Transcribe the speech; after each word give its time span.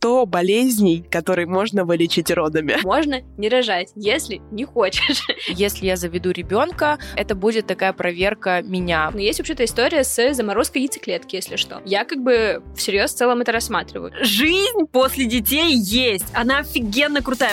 100 0.00 0.24
болезней, 0.24 1.04
которые 1.10 1.46
можно 1.46 1.84
вылечить 1.84 2.30
родами. 2.30 2.78
Можно 2.82 3.20
не 3.36 3.50
рожать, 3.50 3.90
если 3.96 4.40
не 4.50 4.64
хочешь. 4.64 5.26
Если 5.48 5.84
я 5.84 5.96
заведу 5.96 6.30
ребенка, 6.30 6.98
это 7.16 7.34
будет 7.34 7.66
такая 7.66 7.92
проверка 7.92 8.62
меня. 8.62 9.10
Но 9.12 9.20
есть 9.20 9.40
вообще-то 9.40 9.62
история 9.62 10.02
с 10.02 10.32
заморозкой 10.32 10.82
яйцеклетки, 10.82 11.36
если 11.36 11.56
что. 11.56 11.82
Я 11.84 12.06
как 12.06 12.22
бы 12.22 12.62
всерьез 12.74 13.12
в 13.12 13.16
целом 13.18 13.42
это 13.42 13.52
рассматриваю. 13.52 14.10
Жизнь 14.22 14.86
после 14.90 15.26
детей 15.26 15.74
есть. 15.74 16.24
Она 16.32 16.60
офигенно 16.60 17.20
крутая. 17.20 17.52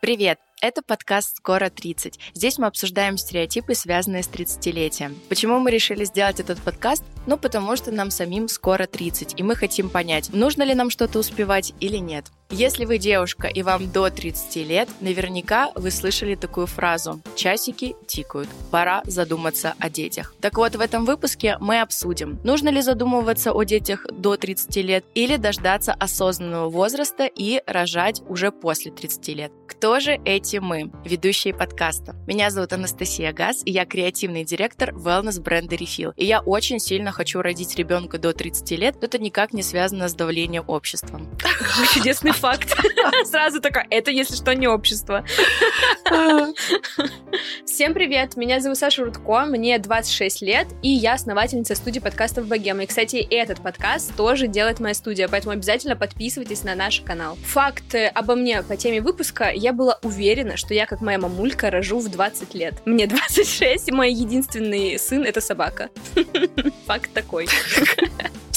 Привет! 0.00 0.38
Это 0.66 0.80
подкаст 0.80 1.36
«Скоро 1.36 1.66
30». 1.66 2.14
Здесь 2.32 2.56
мы 2.56 2.66
обсуждаем 2.66 3.18
стереотипы, 3.18 3.74
связанные 3.74 4.22
с 4.22 4.30
30-летием. 4.30 5.14
Почему 5.28 5.58
мы 5.58 5.70
решили 5.70 6.06
сделать 6.06 6.40
этот 6.40 6.58
подкаст? 6.58 7.04
Ну, 7.26 7.36
потому 7.36 7.76
что 7.76 7.92
нам 7.92 8.10
самим 8.10 8.48
скоро 8.48 8.86
30, 8.86 9.38
и 9.38 9.42
мы 9.42 9.56
хотим 9.56 9.90
понять, 9.90 10.30
нужно 10.32 10.62
ли 10.62 10.74
нам 10.74 10.88
что-то 10.88 11.18
успевать 11.18 11.74
или 11.80 11.98
нет. 11.98 12.28
Если 12.56 12.84
вы 12.84 12.98
девушка 12.98 13.48
и 13.48 13.64
вам 13.64 13.90
до 13.90 14.10
30 14.10 14.54
лет, 14.68 14.88
наверняка 15.00 15.72
вы 15.74 15.90
слышали 15.90 16.36
такую 16.36 16.68
фразу 16.68 17.20
«часики 17.34 17.96
тикают, 18.06 18.48
пора 18.70 19.02
задуматься 19.06 19.74
о 19.80 19.90
детях». 19.90 20.32
Так 20.40 20.56
вот, 20.56 20.76
в 20.76 20.80
этом 20.80 21.04
выпуске 21.04 21.56
мы 21.58 21.80
обсудим, 21.80 22.38
нужно 22.44 22.68
ли 22.68 22.80
задумываться 22.80 23.52
о 23.52 23.64
детях 23.64 24.06
до 24.08 24.36
30 24.36 24.76
лет 24.76 25.04
или 25.14 25.36
дождаться 25.36 25.94
осознанного 25.94 26.70
возраста 26.70 27.26
и 27.26 27.60
рожать 27.66 28.22
уже 28.28 28.52
после 28.52 28.92
30 28.92 29.28
лет. 29.30 29.52
Кто 29.66 29.98
же 29.98 30.20
эти 30.24 30.58
мы, 30.58 30.92
ведущие 31.04 31.54
подкаста? 31.54 32.14
Меня 32.28 32.50
зовут 32.50 32.72
Анастасия 32.72 33.32
Газ, 33.32 33.62
и 33.64 33.72
я 33.72 33.84
креативный 33.84 34.44
директор 34.44 34.94
wellness 34.94 35.40
бренда 35.40 35.74
Refill. 35.74 36.12
И 36.16 36.24
я 36.24 36.40
очень 36.40 36.78
сильно 36.78 37.10
хочу 37.10 37.42
родить 37.42 37.74
ребенка 37.74 38.18
до 38.18 38.32
30 38.32 38.70
лет, 38.78 38.94
но 39.00 39.06
это 39.06 39.18
никак 39.18 39.52
не 39.52 39.64
связано 39.64 40.08
с 40.08 40.14
давлением 40.14 40.62
обществом. 40.68 41.28
Чудесный 41.92 42.32
факт. 42.44 42.76
Сразу 43.24 43.62
такая, 43.62 43.86
это, 43.88 44.10
если 44.10 44.34
что, 44.34 44.54
не 44.54 44.68
общество. 44.68 45.24
Всем 47.64 47.94
привет, 47.94 48.36
меня 48.36 48.60
зовут 48.60 48.76
Саша 48.76 49.02
Рудко, 49.02 49.46
мне 49.46 49.78
26 49.78 50.42
лет, 50.42 50.66
и 50.82 50.90
я 50.90 51.14
основательница 51.14 51.74
студии 51.74 52.00
подкастов 52.00 52.46
Богема. 52.46 52.82
И, 52.82 52.86
кстати, 52.86 53.16
этот 53.16 53.62
подкаст 53.62 54.14
тоже 54.14 54.46
делает 54.46 54.78
моя 54.78 54.92
студия, 54.92 55.26
поэтому 55.26 55.54
обязательно 55.54 55.96
подписывайтесь 55.96 56.64
на 56.64 56.74
наш 56.74 57.00
канал. 57.00 57.38
Факт 57.46 57.94
обо 58.14 58.34
мне 58.34 58.62
по 58.62 58.76
теме 58.76 59.00
выпуска. 59.00 59.50
Я 59.50 59.72
была 59.72 59.98
уверена, 60.02 60.58
что 60.58 60.74
я, 60.74 60.84
как 60.84 61.00
моя 61.00 61.18
мамулька, 61.18 61.70
рожу 61.70 61.98
в 61.98 62.10
20 62.10 62.52
лет. 62.54 62.74
Мне 62.84 63.06
26, 63.08 63.88
и 63.88 63.92
мой 63.92 64.12
единственный 64.12 64.98
сын— 64.98 65.22
это 65.24 65.40
собака. 65.40 65.88
Факт 66.84 67.10
такой. 67.14 67.48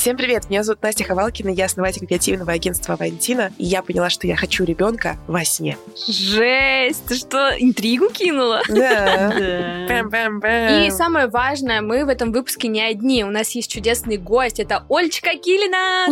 Всем 0.07 0.15
привет, 0.15 0.49
меня 0.49 0.63
зовут 0.63 0.81
Настя 0.83 1.03
Ховалкина, 1.03 1.49
я 1.49 1.65
основатель 1.65 2.07
креативного 2.07 2.53
агентства 2.53 2.95
Валентина, 2.95 3.51
и 3.57 3.65
я 3.65 3.81
поняла, 3.81 4.09
что 4.09 4.25
я 4.25 4.37
хочу 4.37 4.63
ребенка 4.63 5.17
во 5.27 5.43
сне. 5.43 5.77
Жесть! 6.07 7.05
Ты 7.07 7.15
что, 7.15 7.49
интригу 7.59 8.09
кинула? 8.09 8.61
Да. 8.69 9.33
И 10.87 10.91
самое 10.91 11.27
важное, 11.27 11.81
мы 11.81 12.05
в 12.05 12.07
этом 12.07 12.31
выпуске 12.31 12.69
не 12.69 12.81
одни. 12.81 13.25
У 13.25 13.29
нас 13.29 13.51
есть 13.51 13.69
чудесный 13.69 14.15
гость. 14.15 14.61
Это 14.61 14.85
Ольчка 14.87 15.31
Килина. 15.31 16.07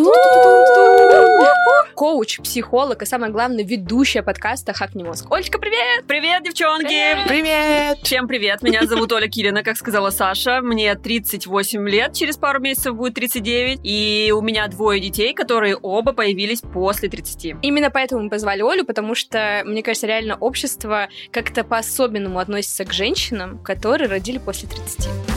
Коуч, 1.96 2.42
психолог 2.42 3.02
и, 3.02 3.06
самое 3.06 3.32
главное, 3.32 3.64
ведущая 3.64 4.22
подкаста 4.22 4.74
«Хакни 4.74 5.04
мозг». 5.04 5.32
Ольчка, 5.32 5.58
привет! 5.58 6.06
Привет, 6.06 6.44
девчонки! 6.44 7.16
Привет! 7.30 8.00
Всем 8.04 8.28
привет! 8.28 8.62
Меня 8.62 8.86
зовут 8.86 9.14
Оля 9.14 9.30
Килина, 9.30 9.64
как 9.64 9.78
сказала 9.78 10.10
Саша. 10.10 10.60
Мне 10.62 10.94
38 10.96 11.88
лет, 11.88 12.12
через 12.14 12.36
пару 12.36 12.60
месяцев 12.60 12.94
будет 12.96 13.14
39. 13.14 13.85
И 13.86 14.34
у 14.36 14.42
меня 14.42 14.68
двое 14.68 15.00
детей, 15.00 15.36
которые 15.36 15.76
оба 15.76 16.12
появились 16.12 16.62
после 16.62 17.08
30. 17.08 17.58
Именно 17.62 17.92
поэтому 17.92 18.24
мы 18.24 18.30
позвали 18.32 18.64
Олю, 18.64 18.84
потому 18.84 19.14
что, 19.14 19.62
мне 19.64 19.84
кажется, 19.84 20.08
реально 20.08 20.38
общество 20.38 21.08
как-то 21.30 21.64
по-особенному 21.64 22.40
относится 22.40 22.84
к 22.84 22.92
женщинам, 22.92 23.60
которые 23.60 24.10
родили 24.10 24.40
после 24.40 24.68
30. 24.70 25.35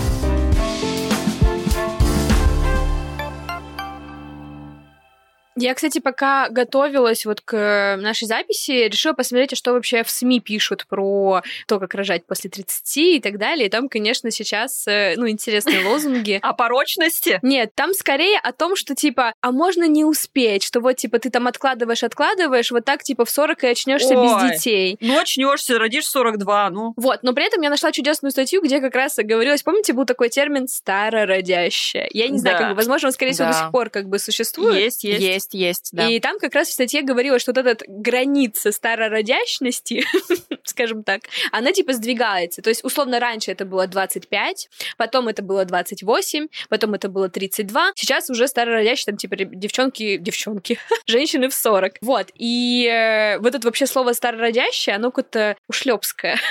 Я, 5.61 5.75
кстати, 5.75 5.99
пока 5.99 6.49
готовилась 6.51 7.27
вот 7.27 7.41
к 7.41 7.97
нашей 7.99 8.27
записи, 8.27 8.89
решила 8.89 9.13
посмотреть, 9.13 9.53
а 9.55 9.57
что 9.57 9.73
вообще 9.73 10.05
в 10.05 10.11
СМИ 10.11 10.41
пишут 10.41 10.87
про 10.89 11.43
то, 11.67 11.81
как 11.81 11.95
рожать 11.95 12.25
после 12.27 12.49
30 12.49 12.97
и 12.97 13.21
так 13.21 13.39
далее. 13.39 13.67
И 13.67 13.71
там, 13.71 13.89
конечно, 13.89 14.31
сейчас, 14.31 14.87
э, 14.87 15.15
ну, 15.17 15.29
интересные 15.29 15.85
лозунги. 15.85 16.39
О 16.43 16.53
порочности? 16.53 17.41
Нет, 17.43 17.73
там 17.75 17.93
скорее 17.93 18.39
о 18.39 18.53
том, 18.53 18.77
что, 18.77 18.95
типа, 18.95 19.35
а 19.41 19.51
можно 19.51 19.89
не 19.89 20.05
успеть, 20.05 20.63
что 20.63 20.81
вот, 20.81 20.95
типа, 20.95 21.19
ты 21.19 21.29
там 21.29 21.49
откладываешь, 21.49 22.05
откладываешь, 22.05 22.71
вот 22.71 22.85
так, 22.85 23.03
типа, 23.03 23.25
в 23.25 23.31
40 23.31 23.65
и 23.65 23.67
очнешься 23.67 24.15
без 24.15 24.53
детей. 24.53 24.97
Ну, 25.01 25.19
очнешься, 25.19 25.77
родишь 25.79 26.07
42, 26.07 26.71
ну. 26.71 26.93
Вот, 26.97 27.23
но 27.23 27.33
при 27.33 27.47
этом 27.47 27.63
я 27.63 27.71
нашла 27.71 27.91
чудесную 27.91 28.31
статью, 28.31 28.63
где 28.63 28.81
как 28.81 28.95
раз 28.95 29.17
говорилось, 29.17 29.65
помните, 29.65 29.93
был 29.93 30.05
такой 30.05 30.29
термин 30.29 30.69
«старородящая». 30.69 32.09
Я 32.13 32.29
не 32.29 32.39
знаю, 32.39 32.59
как 32.59 32.69
бы, 32.71 32.75
возможно, 32.77 33.09
он, 33.09 33.13
скорее 33.13 33.33
всего, 33.33 33.49
до 33.49 33.55
сих 33.55 33.71
пор 33.73 33.91
как 33.91 34.09
бы 34.09 34.21
существует. 34.21 34.79
Есть, 34.79 35.03
есть. 35.03 35.21
Есть 35.21 35.48
есть, 35.55 35.79
есть, 35.79 35.91
да. 35.93 36.09
И 36.09 36.21
там 36.21 36.39
как 36.39 36.55
раз 36.55 36.69
в 36.69 36.73
статье 36.73 37.03
говорилось, 37.03 37.43
что 37.43 37.53
вот 37.53 37.65
эта 37.65 37.85
граница 37.87 38.73
старородящности, 38.73 40.05
скажем 40.65 41.03
так, 41.03 41.23
она 41.53 41.73
типа 41.73 41.93
сдвигается. 41.93 42.63
То 42.63 42.71
есть, 42.71 42.85
условно, 42.85 43.21
раньше 43.21 43.51
это 43.51 43.65
было 43.65 43.87
25, 43.87 44.69
потом 44.97 45.29
это 45.29 45.43
было 45.43 45.65
28, 45.65 46.49
потом 46.69 46.95
это 46.95 47.09
было 47.09 47.29
32. 47.29 47.93
Сейчас 47.95 48.31
уже 48.31 48.49
старородящие, 48.49 49.07
там, 49.07 49.17
типа, 49.17 49.37
девчонки, 49.37 50.17
девчонки, 50.17 50.79
женщины 51.07 51.49
в 51.49 51.55
40. 51.55 51.95
Вот. 52.01 52.29
И 52.35 52.87
э, 52.87 53.39
вот 53.39 53.55
это 53.55 53.67
вообще 53.67 53.87
слово 53.87 54.13
старородящее, 54.13 54.97
оно 54.97 55.11
какое-то 55.11 55.57
ушлепское. 55.69 56.39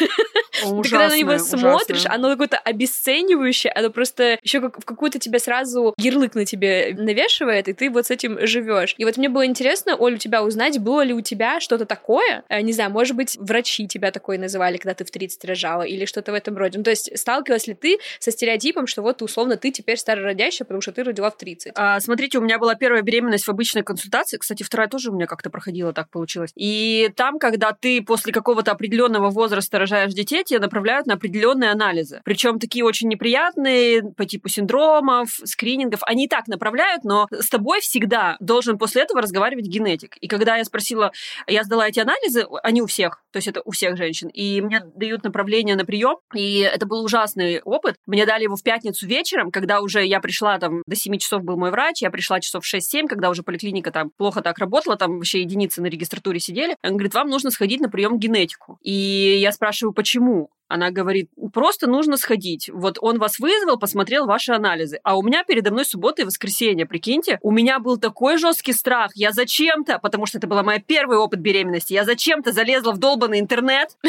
Ты 0.61 0.89
когда 0.89 1.09
на 1.09 1.17
него 1.17 1.37
смотришь, 1.37 2.05
оно 2.05 2.31
какое-то 2.31 2.57
обесценивающее, 2.57 3.71
оно 3.71 3.91
просто 3.91 4.39
еще 4.41 4.59
как 4.59 4.79
в 4.79 4.85
какую-то 4.85 5.19
тебе 5.19 5.39
сразу 5.39 5.93
ярлык 5.97 6.33
на 6.35 6.45
тебе 6.45 6.95
навешивает, 6.97 7.67
и 7.67 7.73
ты 7.73 7.89
вот 7.91 8.07
с 8.07 8.11
этим 8.11 8.45
живешь 8.47 8.86
делаешь. 8.87 8.95
И 8.97 9.05
вот 9.05 9.17
мне 9.17 9.29
было 9.29 9.45
интересно, 9.45 9.95
Оль, 9.95 10.15
у 10.15 10.17
тебя 10.17 10.43
узнать, 10.43 10.79
было 10.79 11.01
ли 11.01 11.13
у 11.13 11.21
тебя 11.21 11.59
что-то 11.59 11.85
такое, 11.85 12.43
э, 12.49 12.61
не 12.61 12.73
знаю, 12.73 12.91
может 12.91 13.15
быть, 13.15 13.37
врачи 13.39 13.87
тебя 13.87 14.11
такое 14.11 14.37
называли, 14.37 14.77
когда 14.77 14.93
ты 14.93 15.05
в 15.05 15.11
30 15.11 15.45
рожала, 15.45 15.83
или 15.83 16.05
что-то 16.05 16.31
в 16.31 16.35
этом 16.35 16.57
роде. 16.57 16.77
Ну, 16.77 16.83
то 16.83 16.89
есть 16.89 17.17
сталкивалась 17.17 17.67
ли 17.67 17.73
ты 17.73 17.97
со 18.19 18.31
стереотипом, 18.31 18.87
что 18.87 19.01
вот, 19.01 19.21
условно, 19.21 19.57
ты 19.57 19.71
теперь 19.71 19.97
старородящая, 19.97 20.65
потому 20.65 20.81
что 20.81 20.91
ты 20.91 21.03
родила 21.03 21.29
в 21.29 21.37
30? 21.37 21.73
А, 21.75 21.99
смотрите, 21.99 22.37
у 22.37 22.41
меня 22.41 22.59
была 22.59 22.75
первая 22.75 23.01
беременность 23.01 23.45
в 23.45 23.49
обычной 23.49 23.83
консультации, 23.83 24.37
кстати, 24.37 24.63
вторая 24.63 24.87
тоже 24.87 25.11
у 25.11 25.13
меня 25.13 25.25
как-то 25.25 25.49
проходила, 25.49 25.93
так 25.93 26.09
получилось. 26.09 26.51
И 26.55 27.09
там, 27.15 27.39
когда 27.39 27.71
ты 27.71 28.01
после 28.01 28.33
какого-то 28.33 28.71
определенного 28.71 29.29
возраста 29.29 29.79
рожаешь 29.79 30.13
детей, 30.13 30.43
тебя 30.43 30.59
направляют 30.59 31.07
на 31.07 31.15
определенные 31.15 31.71
анализы. 31.71 32.21
Причем 32.23 32.59
такие 32.59 32.83
очень 32.83 33.07
неприятные, 33.09 34.03
по 34.15 34.25
типу 34.25 34.49
синдромов, 34.49 35.29
скринингов. 35.43 36.01
Они 36.03 36.25
и 36.25 36.27
так 36.27 36.47
направляют, 36.47 37.03
но 37.03 37.27
с 37.31 37.49
тобой 37.49 37.79
всегда 37.81 38.37
должен 38.39 38.66
после 38.75 39.03
этого 39.03 39.21
разговаривать 39.21 39.65
генетик. 39.65 40.17
И 40.17 40.27
когда 40.27 40.57
я 40.57 40.65
спросила, 40.65 41.11
я 41.47 41.63
сдала 41.63 41.87
эти 41.87 41.99
анализы, 41.99 42.45
они 42.63 42.81
у 42.81 42.87
всех, 42.87 43.23
то 43.31 43.37
есть 43.37 43.47
это 43.47 43.61
у 43.65 43.71
всех 43.71 43.97
женщин, 43.97 44.29
и 44.29 44.61
мне 44.61 44.81
дают 44.95 45.23
направление 45.23 45.75
на 45.75 45.85
прием, 45.85 46.17
и 46.33 46.59
это 46.59 46.85
был 46.85 47.03
ужасный 47.03 47.61
опыт. 47.61 47.95
Мне 48.05 48.25
дали 48.25 48.43
его 48.43 48.55
в 48.55 48.63
пятницу 48.63 49.07
вечером, 49.07 49.51
когда 49.51 49.81
уже 49.81 50.05
я 50.05 50.19
пришла, 50.19 50.59
там, 50.59 50.81
до 50.85 50.95
7 50.95 51.17
часов 51.17 51.43
был 51.43 51.57
мой 51.57 51.71
врач, 51.71 52.01
я 52.01 52.09
пришла 52.09 52.39
часов 52.39 52.65
в 52.65 52.73
6-7, 52.73 53.07
когда 53.07 53.29
уже 53.29 53.43
поликлиника 53.43 53.91
там 53.91 54.11
плохо 54.17 54.41
так 54.41 54.57
работала, 54.57 54.97
там 54.97 55.17
вообще 55.17 55.41
единицы 55.41 55.81
на 55.81 55.87
регистратуре 55.87 56.39
сидели. 56.39 56.75
Он 56.83 56.93
говорит, 56.93 57.13
вам 57.13 57.29
нужно 57.29 57.51
сходить 57.51 57.81
на 57.81 57.89
прием 57.89 58.17
к 58.17 58.19
генетику. 58.19 58.77
И 58.81 59.37
я 59.39 59.51
спрашиваю, 59.51 59.93
почему? 59.93 60.49
Она 60.67 60.91
говорит, 60.91 61.29
просто 61.53 61.87
нужно 61.87 62.17
сходить. 62.17 62.69
Вот 62.71 62.97
он 63.01 63.19
вас 63.19 63.39
вызвал, 63.39 63.77
посмотрел 63.77 64.25
ваши 64.25 64.51
анализы. 64.51 64.99
А 65.03 65.17
у 65.17 65.23
меня 65.23 65.43
передо 65.43 65.71
мной 65.71 65.85
суббота 65.85 66.21
и 66.21 66.25
воскресенье, 66.25 66.85
прикиньте. 66.85 67.39
У 67.41 67.51
меня 67.51 67.79
был 67.79 67.97
такой 67.97 68.37
жесткий 68.37 68.73
страх. 68.73 69.11
Я 69.15 69.31
зачем-то, 69.31 69.99
потому 69.99 70.25
что 70.25 70.37
это 70.37 70.47
был 70.47 70.61
мой 70.63 70.83
первый 70.85 71.17
опыт 71.17 71.39
беременности, 71.39 71.93
я 71.93 72.03
зачем-то 72.03 72.51
залезла 72.51 72.91
в 72.91 72.97
долбанный 72.97 73.39
интернет. 73.39 73.97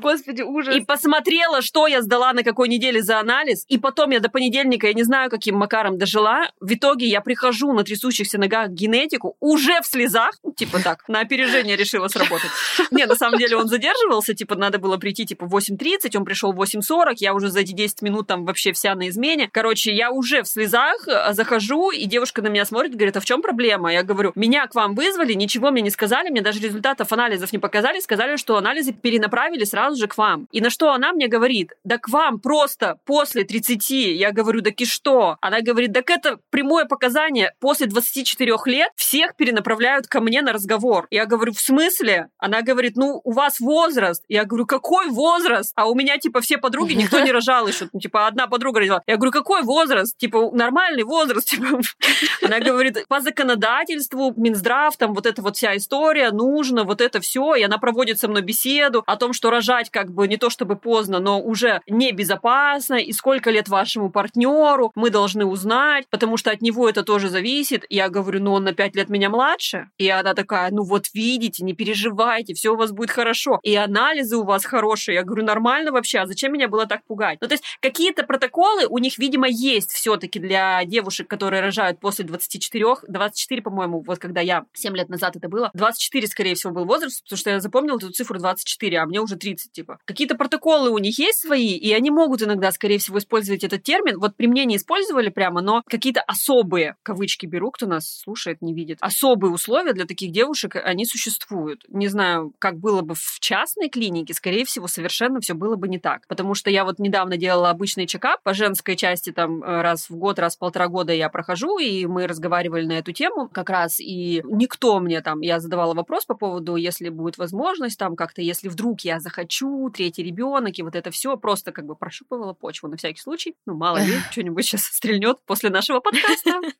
Господи, 0.00 0.42
ужас. 0.42 0.74
И 0.74 0.80
посмотрела, 0.80 1.60
что 1.60 1.86
я 1.86 2.02
сдала 2.02 2.32
на 2.32 2.42
какой 2.42 2.68
неделе 2.68 3.02
за 3.02 3.20
анализ. 3.20 3.64
И 3.68 3.78
потом 3.78 4.10
я 4.10 4.20
до 4.20 4.30
понедельника, 4.30 4.86
я 4.86 4.94
не 4.94 5.02
знаю, 5.02 5.30
каким 5.30 5.56
макаром 5.56 5.98
дожила. 5.98 6.50
В 6.60 6.72
итоге 6.72 7.06
я 7.06 7.20
прихожу 7.20 7.72
на 7.72 7.84
трясущихся 7.84 8.38
ногах 8.38 8.70
генетику 8.70 9.36
уже 9.40 9.80
в 9.82 9.86
слезах. 9.86 10.32
Типа 10.56 10.80
так, 10.82 11.08
на 11.08 11.20
опережение 11.20 11.76
решила 11.76 12.08
сработать. 12.08 12.50
Не, 12.90 13.06
на 13.06 13.16
самом 13.16 13.38
деле 13.38 13.56
он 13.56 13.68
задерживался. 13.68 14.34
Типа 14.34 14.54
надо 14.54 14.78
было 14.78 14.96
прийти 14.96 15.26
типа 15.26 15.46
в 15.46 15.50
8 15.50 15.74
8.30, 15.74 16.16
он 16.16 16.24
пришел 16.24 16.52
в 16.52 16.60
8.40, 16.60 17.14
я 17.18 17.34
уже 17.34 17.50
за 17.50 17.60
эти 17.60 17.72
10 17.72 18.02
минут 18.02 18.26
там 18.26 18.44
вообще 18.44 18.72
вся 18.72 18.94
на 18.94 19.08
измене. 19.08 19.48
Короче, 19.52 19.92
я 19.92 20.10
уже 20.10 20.42
в 20.42 20.48
слезах 20.48 21.06
э, 21.06 21.32
захожу, 21.32 21.90
и 21.90 22.04
девушка 22.06 22.42
на 22.42 22.48
меня 22.48 22.64
смотрит, 22.64 22.94
говорит, 22.94 23.16
а 23.16 23.20
в 23.20 23.24
чем 23.24 23.42
проблема? 23.42 23.92
Я 23.92 24.02
говорю, 24.02 24.32
меня 24.34 24.66
к 24.66 24.74
вам 24.74 24.94
вызвали, 24.94 25.32
ничего 25.34 25.70
мне 25.70 25.82
не 25.82 25.90
сказали, 25.90 26.30
мне 26.30 26.40
даже 26.40 26.60
результатов 26.60 27.12
анализов 27.12 27.52
не 27.52 27.58
показали, 27.58 28.00
сказали, 28.00 28.36
что 28.36 28.56
анализы 28.56 28.92
перенаправили 28.92 29.64
сразу 29.64 29.83
сразу 29.84 29.96
же 30.00 30.06
к 30.06 30.16
вам. 30.16 30.48
И 30.52 30.60
на 30.60 30.70
что 30.70 30.92
она 30.92 31.12
мне 31.12 31.28
говорит, 31.28 31.72
да 31.84 31.98
к 31.98 32.08
вам 32.08 32.40
просто 32.40 32.98
после 33.04 33.44
30. 33.44 33.90
Я 33.90 34.32
говорю, 34.32 34.60
да 34.60 34.70
и 34.70 34.84
что? 34.84 35.36
Она 35.40 35.60
говорит, 35.60 35.92
так 35.92 36.10
это 36.10 36.38
прямое 36.50 36.86
показание. 36.86 37.52
После 37.60 37.86
24 37.86 38.54
лет 38.66 38.90
всех 38.96 39.36
перенаправляют 39.36 40.06
ко 40.06 40.20
мне 40.20 40.42
на 40.42 40.52
разговор. 40.52 41.06
Я 41.10 41.26
говорю, 41.26 41.52
в 41.52 41.60
смысле? 41.60 42.28
Она 42.38 42.62
говорит, 42.62 42.96
ну, 42.96 43.20
у 43.24 43.32
вас 43.32 43.60
возраст. 43.60 44.22
Я 44.28 44.44
говорю, 44.44 44.66
какой 44.66 45.08
возраст? 45.08 45.72
А 45.76 45.86
у 45.86 45.94
меня, 45.94 46.18
типа, 46.18 46.40
все 46.40 46.58
подруги, 46.58 46.94
никто 46.94 47.20
не 47.20 47.32
рожал 47.32 47.66
еще. 47.68 47.88
Ну, 47.92 48.00
типа, 48.00 48.26
одна 48.26 48.46
подруга 48.46 48.80
родила. 48.80 49.02
Я 49.06 49.16
говорю, 49.16 49.32
какой 49.32 49.62
возраст? 49.62 50.16
Типа, 50.16 50.50
нормальный 50.52 51.04
возраст. 51.04 51.48
Типа. 51.48 51.80
Она 52.42 52.60
говорит, 52.60 53.06
по 53.08 53.20
законодательству, 53.20 54.32
Минздрав, 54.36 54.96
там 54.96 55.14
вот 55.14 55.26
эта 55.26 55.42
вот 55.42 55.56
вся 55.56 55.76
история, 55.76 56.30
нужно 56.30 56.84
вот 56.84 57.00
это 57.00 57.20
все. 57.20 57.54
И 57.54 57.62
она 57.62 57.78
проводит 57.78 58.18
со 58.18 58.28
мной 58.28 58.42
беседу 58.42 59.02
о 59.06 59.16
том, 59.16 59.32
что 59.32 59.50
рожать 59.50 59.63
как 59.90 60.12
бы 60.12 60.28
не 60.28 60.36
то 60.36 60.50
чтобы 60.50 60.76
поздно, 60.76 61.18
но 61.20 61.40
уже 61.40 61.80
небезопасно, 61.86 62.94
и 62.94 63.12
сколько 63.12 63.50
лет 63.50 63.68
вашему 63.68 64.10
партнеру, 64.10 64.92
мы 64.94 65.10
должны 65.10 65.44
узнать, 65.44 66.06
потому 66.10 66.36
что 66.36 66.50
от 66.50 66.62
него 66.62 66.88
это 66.88 67.02
тоже 67.02 67.28
зависит. 67.28 67.84
Я 67.88 68.08
говорю, 68.08 68.40
ну 68.40 68.52
он 68.52 68.64
на 68.64 68.72
пять 68.72 68.96
лет 68.96 69.08
меня 69.08 69.30
младше. 69.30 69.88
И 69.98 70.08
она 70.08 70.34
такая, 70.34 70.70
ну 70.70 70.82
вот 70.84 71.06
видите, 71.14 71.64
не 71.64 71.74
переживайте, 71.74 72.54
все 72.54 72.70
у 72.70 72.76
вас 72.76 72.92
будет 72.92 73.10
хорошо. 73.10 73.58
И 73.62 73.74
анализы 73.74 74.36
у 74.36 74.44
вас 74.44 74.64
хорошие. 74.64 75.16
Я 75.16 75.22
говорю, 75.22 75.44
нормально 75.44 75.92
вообще, 75.92 76.18
а 76.18 76.26
зачем 76.26 76.52
меня 76.52 76.68
было 76.68 76.86
так 76.86 77.04
пугать? 77.06 77.38
Ну 77.40 77.48
то 77.48 77.54
есть 77.54 77.64
какие-то 77.80 78.24
протоколы 78.24 78.86
у 78.86 78.98
них, 78.98 79.18
видимо, 79.18 79.48
есть 79.48 79.92
все-таки 79.92 80.38
для 80.38 80.84
девушек, 80.84 81.28
которые 81.28 81.62
рожают 81.62 82.00
после 82.00 82.24
24, 82.24 82.84
24, 83.08 83.62
по-моему, 83.62 84.02
вот 84.06 84.18
когда 84.18 84.40
я 84.40 84.64
7 84.72 84.96
лет 84.96 85.08
назад 85.08 85.36
это 85.36 85.48
было, 85.48 85.70
24, 85.74 86.26
скорее 86.26 86.54
всего, 86.54 86.72
был 86.72 86.84
возраст, 86.84 87.22
потому 87.24 87.38
что 87.38 87.50
я 87.50 87.60
запомнила 87.60 87.96
эту 87.96 88.10
цифру 88.10 88.38
24, 88.38 88.98
а 88.98 89.06
мне 89.06 89.20
уже 89.20 89.36
30, 89.36 89.53
типа. 89.56 89.98
Какие-то 90.04 90.36
протоколы 90.36 90.90
у 90.90 90.98
них 90.98 91.18
есть 91.18 91.40
свои, 91.40 91.76
и 91.76 91.92
они 91.92 92.10
могут 92.10 92.42
иногда, 92.42 92.70
скорее 92.72 92.98
всего, 92.98 93.18
использовать 93.18 93.64
этот 93.64 93.82
термин. 93.82 94.18
Вот 94.18 94.36
при 94.36 94.46
мне 94.46 94.64
не 94.64 94.76
использовали 94.76 95.28
прямо, 95.28 95.60
но 95.60 95.82
какие-то 95.88 96.20
особые, 96.22 96.96
кавычки 97.02 97.46
беру, 97.46 97.70
кто 97.70 97.86
нас 97.86 98.20
слушает, 98.22 98.62
не 98.62 98.74
видит, 98.74 98.98
особые 99.00 99.52
условия 99.52 99.92
для 99.92 100.04
таких 100.04 100.32
девушек, 100.32 100.76
они 100.76 101.06
существуют. 101.06 101.84
Не 101.88 102.08
знаю, 102.08 102.52
как 102.58 102.78
было 102.78 103.02
бы 103.02 103.14
в 103.14 103.40
частной 103.40 103.88
клинике, 103.88 104.34
скорее 104.34 104.64
всего, 104.64 104.86
совершенно 104.88 105.40
все 105.40 105.54
было 105.54 105.76
бы 105.76 105.88
не 105.88 105.98
так. 105.98 106.26
Потому 106.28 106.54
что 106.54 106.70
я 106.70 106.84
вот 106.84 106.98
недавно 106.98 107.36
делала 107.36 107.70
обычный 107.70 108.06
чекап 108.06 108.42
по 108.42 108.54
женской 108.54 108.96
части, 108.96 109.32
там 109.32 109.62
э, 109.62 109.82
раз 109.82 110.08
в 110.10 110.16
год, 110.16 110.38
раз 110.38 110.56
в 110.56 110.58
полтора 110.58 110.88
года 110.88 111.12
я 111.12 111.28
прохожу, 111.28 111.78
и 111.78 112.06
мы 112.06 112.26
разговаривали 112.26 112.86
на 112.86 112.98
эту 112.98 113.12
тему 113.12 113.48
как 113.52 113.70
раз, 113.70 114.00
и 114.00 114.42
никто 114.44 114.98
мне 115.00 115.20
там, 115.20 115.40
я 115.40 115.60
задавала 115.60 115.94
вопрос 115.94 116.24
по 116.24 116.34
поводу, 116.34 116.76
если 116.76 117.08
будет 117.08 117.38
возможность, 117.38 117.98
там 117.98 118.16
как-то, 118.16 118.42
если 118.42 118.68
вдруг 118.68 119.00
я 119.02 119.20
захочу, 119.20 119.43
третий 119.90 120.22
ребенок, 120.22 120.78
и 120.78 120.82
вот 120.82 120.94
это 120.94 121.10
все 121.10 121.36
просто 121.36 121.72
как 121.72 121.86
бы 121.86 121.96
прощупывала 121.96 122.52
почву 122.52 122.88
на 122.88 122.96
всякий 122.96 123.20
случай. 123.20 123.56
Ну, 123.66 123.74
мало 123.74 123.98
ли, 123.98 124.14
что-нибудь 124.30 124.64
сейчас 124.64 124.82
стрельнет 124.84 125.38
после 125.46 125.70
нашего 125.70 126.00
подкаста. 126.00 126.60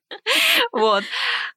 Вот. 0.72 1.04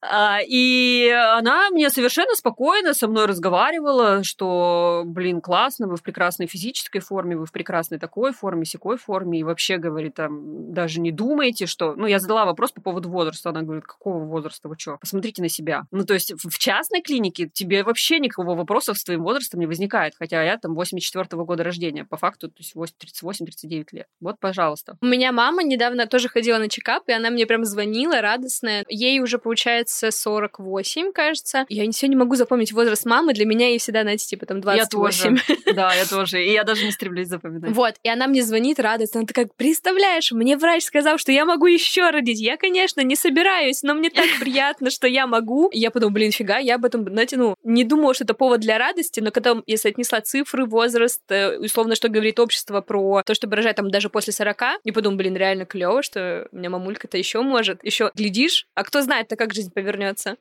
А, 0.01 0.39
и 0.45 1.09
она 1.09 1.69
мне 1.69 1.89
совершенно 1.89 2.33
спокойно 2.35 2.93
со 2.93 3.07
мной 3.07 3.25
разговаривала, 3.25 4.23
что, 4.23 5.03
блин, 5.05 5.41
классно, 5.41 5.87
вы 5.87 5.97
в 5.97 6.03
прекрасной 6.03 6.47
физической 6.47 6.99
форме, 6.99 7.35
вы 7.35 7.45
в 7.45 7.51
прекрасной 7.51 7.99
такой 7.99 8.33
форме, 8.33 8.65
секой 8.65 8.97
форме, 8.97 9.39
и 9.39 9.43
вообще, 9.43 9.77
говорит, 9.77 10.15
там, 10.15 10.73
даже 10.73 10.99
не 10.99 11.11
думайте, 11.11 11.65
что... 11.65 11.93
Ну, 11.95 12.05
я 12.05 12.19
задала 12.19 12.45
вопрос 12.45 12.71
по 12.71 12.81
поводу 12.81 13.09
возраста, 13.09 13.49
она 13.49 13.61
говорит, 13.61 13.85
какого 13.85 14.23
возраста, 14.23 14.69
вы 14.69 14.75
что? 14.77 14.97
Посмотрите 14.97 15.41
на 15.41 15.49
себя. 15.49 15.83
Ну, 15.91 16.05
то 16.05 16.13
есть 16.13 16.33
в 16.33 16.57
частной 16.57 17.01
клинике 17.01 17.49
тебе 17.49 17.83
вообще 17.83 18.19
никакого 18.19 18.55
вопроса 18.55 18.93
с 18.93 19.03
твоим 19.03 19.23
возрастом 19.23 19.59
не 19.59 19.67
возникает, 19.67 20.13
хотя 20.17 20.43
я 20.43 20.57
там 20.57 20.75
84 20.97 21.41
-го 21.41 21.45
года 21.45 21.63
рождения, 21.63 22.05
по 22.05 22.17
факту, 22.17 22.49
то 22.49 22.55
есть 22.59 22.73
38-39 22.75 23.87
лет. 23.91 24.07
Вот, 24.19 24.39
пожалуйста. 24.39 24.97
У 25.01 25.05
меня 25.05 25.31
мама 25.31 25.63
недавно 25.63 26.07
тоже 26.07 26.29
ходила 26.29 26.57
на 26.57 26.69
чекап, 26.69 27.07
и 27.07 27.11
она 27.11 27.29
мне 27.29 27.45
прям 27.45 27.65
звонила, 27.65 28.21
радостная. 28.21 28.85
Ей 28.89 29.19
уже, 29.19 29.37
получается, 29.37 30.11
48, 30.11 31.11
кажется. 31.11 31.65
Я 31.69 31.89
все 31.91 32.07
не 32.07 32.15
могу 32.15 32.35
запомнить 32.35 32.71
возраст 32.71 33.05
мамы. 33.05 33.33
Для 33.33 33.45
меня 33.45 33.67
ей 33.67 33.79
всегда, 33.79 34.01
знаете, 34.01 34.27
типа 34.27 34.45
там 34.45 34.61
28. 34.61 35.37
Я 35.37 35.41
тоже. 35.41 35.61
Да, 35.77 35.93
я 35.93 36.05
тоже. 36.05 36.43
И 36.43 36.51
я 36.51 36.63
даже 36.63 36.85
не 36.85 36.91
стремлюсь 36.91 37.27
запоминать. 37.27 37.71
Вот. 37.71 37.95
И 38.03 38.09
она 38.09 38.27
мне 38.27 38.41
звонит 38.43 38.79
радостно. 38.79 39.19
Она 39.19 39.27
такая, 39.27 39.49
представляешь, 39.55 40.31
мне 40.31 40.57
врач 40.57 40.83
сказал, 40.83 41.17
что 41.17 41.31
я 41.31 41.45
могу 41.45 41.67
еще 41.67 42.09
родить. 42.09 42.39
Я, 42.39 42.57
конечно, 42.57 43.01
не 43.01 43.15
собираюсь, 43.15 43.83
но 43.83 43.93
мне 43.93 44.09
так 44.09 44.25
приятно, 44.39 44.89
что 44.89 45.07
я 45.07 45.27
могу. 45.27 45.67
И 45.69 45.79
я 45.79 45.91
подумала, 45.91 46.13
блин, 46.13 46.31
фига, 46.31 46.57
я 46.57 46.75
об 46.75 46.85
этом, 46.85 47.03
знаете, 47.03 47.37
ну, 47.37 47.55
не 47.63 47.83
думала, 47.83 48.13
что 48.13 48.23
это 48.23 48.33
повод 48.33 48.61
для 48.61 48.77
радости, 48.77 49.19
но 49.19 49.31
когда, 49.31 49.55
если 49.65 49.89
отнесла 49.89 50.21
цифры, 50.21 50.65
возраст, 50.87 51.21
э, 51.29 51.57
условно, 51.57 51.95
что 51.95 52.09
говорит 52.09 52.39
общество 52.39 52.81
про 52.81 53.21
то, 53.25 53.33
чтобы 53.33 53.55
рожать 53.55 53.75
там 53.75 53.91
даже 53.91 54.09
после 54.09 54.33
40, 54.33 54.79
и 54.83 54.91
подумала, 54.91 55.17
блин, 55.17 55.35
реально 55.35 55.65
клево, 55.65 56.01
что 56.01 56.47
у 56.51 56.55
меня 56.55 56.69
мамулька-то 56.69 57.17
еще 57.17 57.41
может. 57.41 57.83
Еще 57.83 58.11
глядишь, 58.15 58.65
а 58.73 58.83
кто 58.83 59.01
знает-то, 59.01 59.35
как 59.35 59.53
жизнь 59.53 59.71
повернется. 59.71 60.37